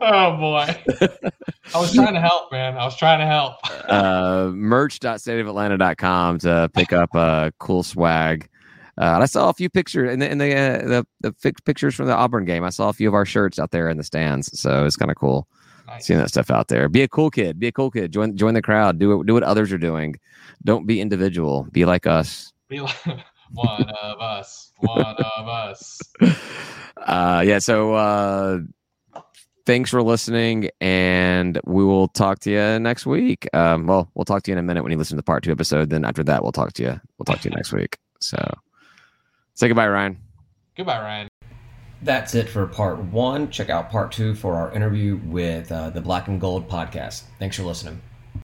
Oh 0.00 0.36
boy, 0.36 0.76
I 1.74 1.80
was 1.80 1.92
trying 1.94 2.14
to 2.14 2.20
help, 2.20 2.52
man. 2.52 2.76
I 2.76 2.84
was 2.84 2.96
trying 2.96 3.18
to 3.20 3.26
help. 3.26 3.54
uh, 3.90 4.50
merch.stateofatlanta.com 4.54 6.38
to 6.40 6.70
pick 6.74 6.92
up 6.92 7.10
uh, 7.14 7.50
cool 7.58 7.82
swag. 7.82 8.48
Uh, 8.96 9.18
I 9.20 9.26
saw 9.26 9.48
a 9.50 9.52
few 9.54 9.68
pictures 9.68 10.12
in 10.12 10.20
the 10.20 10.30
in 10.30 10.38
the 10.38 10.54
uh, 10.54 10.78
the, 10.86 11.06
the 11.20 11.32
fi- 11.40 11.52
pictures 11.64 11.94
from 11.94 12.06
the 12.06 12.14
Auburn 12.14 12.44
game. 12.44 12.62
I 12.64 12.70
saw 12.70 12.88
a 12.88 12.92
few 12.92 13.08
of 13.08 13.14
our 13.14 13.24
shirts 13.24 13.58
out 13.58 13.70
there 13.72 13.88
in 13.88 13.96
the 13.96 14.04
stands, 14.04 14.56
so 14.58 14.84
it's 14.86 14.96
kind 14.96 15.10
of 15.10 15.16
cool 15.16 15.48
Nice. 15.86 16.06
seeing 16.06 16.18
that 16.20 16.28
stuff 16.28 16.50
out 16.50 16.68
there. 16.68 16.88
Be 16.88 17.02
a 17.02 17.08
cool 17.08 17.30
kid. 17.30 17.58
Be 17.58 17.66
a 17.66 17.72
cool 17.72 17.90
kid. 17.90 18.12
Join 18.12 18.36
join 18.36 18.54
the 18.54 18.62
crowd. 18.62 18.98
Do 18.98 19.20
it. 19.20 19.26
Do 19.26 19.34
what 19.34 19.42
others 19.42 19.72
are 19.72 19.78
doing. 19.78 20.14
Don't 20.64 20.86
be 20.86 21.00
individual. 21.00 21.66
Be 21.72 21.84
like 21.84 22.06
us. 22.06 22.52
Be 22.68 22.80
like 22.80 22.96
one 23.52 23.90
of 24.02 24.20
us. 24.20 24.70
One 24.78 25.00
of 25.16 25.48
us. 25.48 26.00
Uh, 26.96 27.42
yeah. 27.44 27.58
So 27.58 27.92
uh, 27.92 28.58
thanks 29.66 29.90
for 29.90 30.02
listening, 30.02 30.68
and 30.80 31.60
we 31.64 31.84
will 31.84 32.08
talk 32.08 32.38
to 32.40 32.50
you 32.50 32.78
next 32.78 33.06
week. 33.06 33.48
Um, 33.52 33.86
well, 33.86 34.10
we'll 34.14 34.24
talk 34.24 34.42
to 34.44 34.50
you 34.50 34.54
in 34.54 34.58
a 34.58 34.62
minute 34.62 34.82
when 34.82 34.92
you 34.92 34.98
listen 34.98 35.16
to 35.16 35.20
the 35.20 35.24
part 35.24 35.44
two 35.44 35.52
episode. 35.52 35.90
Then 35.90 36.04
after 36.04 36.22
that, 36.24 36.42
we'll 36.42 36.52
talk 36.52 36.72
to 36.74 36.82
you. 36.82 37.00
We'll 37.18 37.24
talk 37.24 37.40
to 37.40 37.48
you 37.48 37.54
next 37.54 37.72
week. 37.72 37.98
So 38.20 38.38
say 39.54 39.68
goodbye, 39.68 39.88
Ryan. 39.88 40.18
Goodbye, 40.76 41.00
Ryan. 41.00 41.28
That's 42.02 42.34
it 42.34 42.48
for 42.48 42.66
part 42.66 42.98
one. 42.98 43.50
Check 43.50 43.70
out 43.70 43.90
part 43.90 44.12
two 44.12 44.34
for 44.34 44.54
our 44.54 44.72
interview 44.72 45.16
with 45.24 45.72
uh, 45.72 45.90
the 45.90 46.00
Black 46.00 46.28
and 46.28 46.40
Gold 46.40 46.68
podcast. 46.68 47.22
Thanks 47.38 47.56
for 47.56 47.62
listening. 47.62 48.02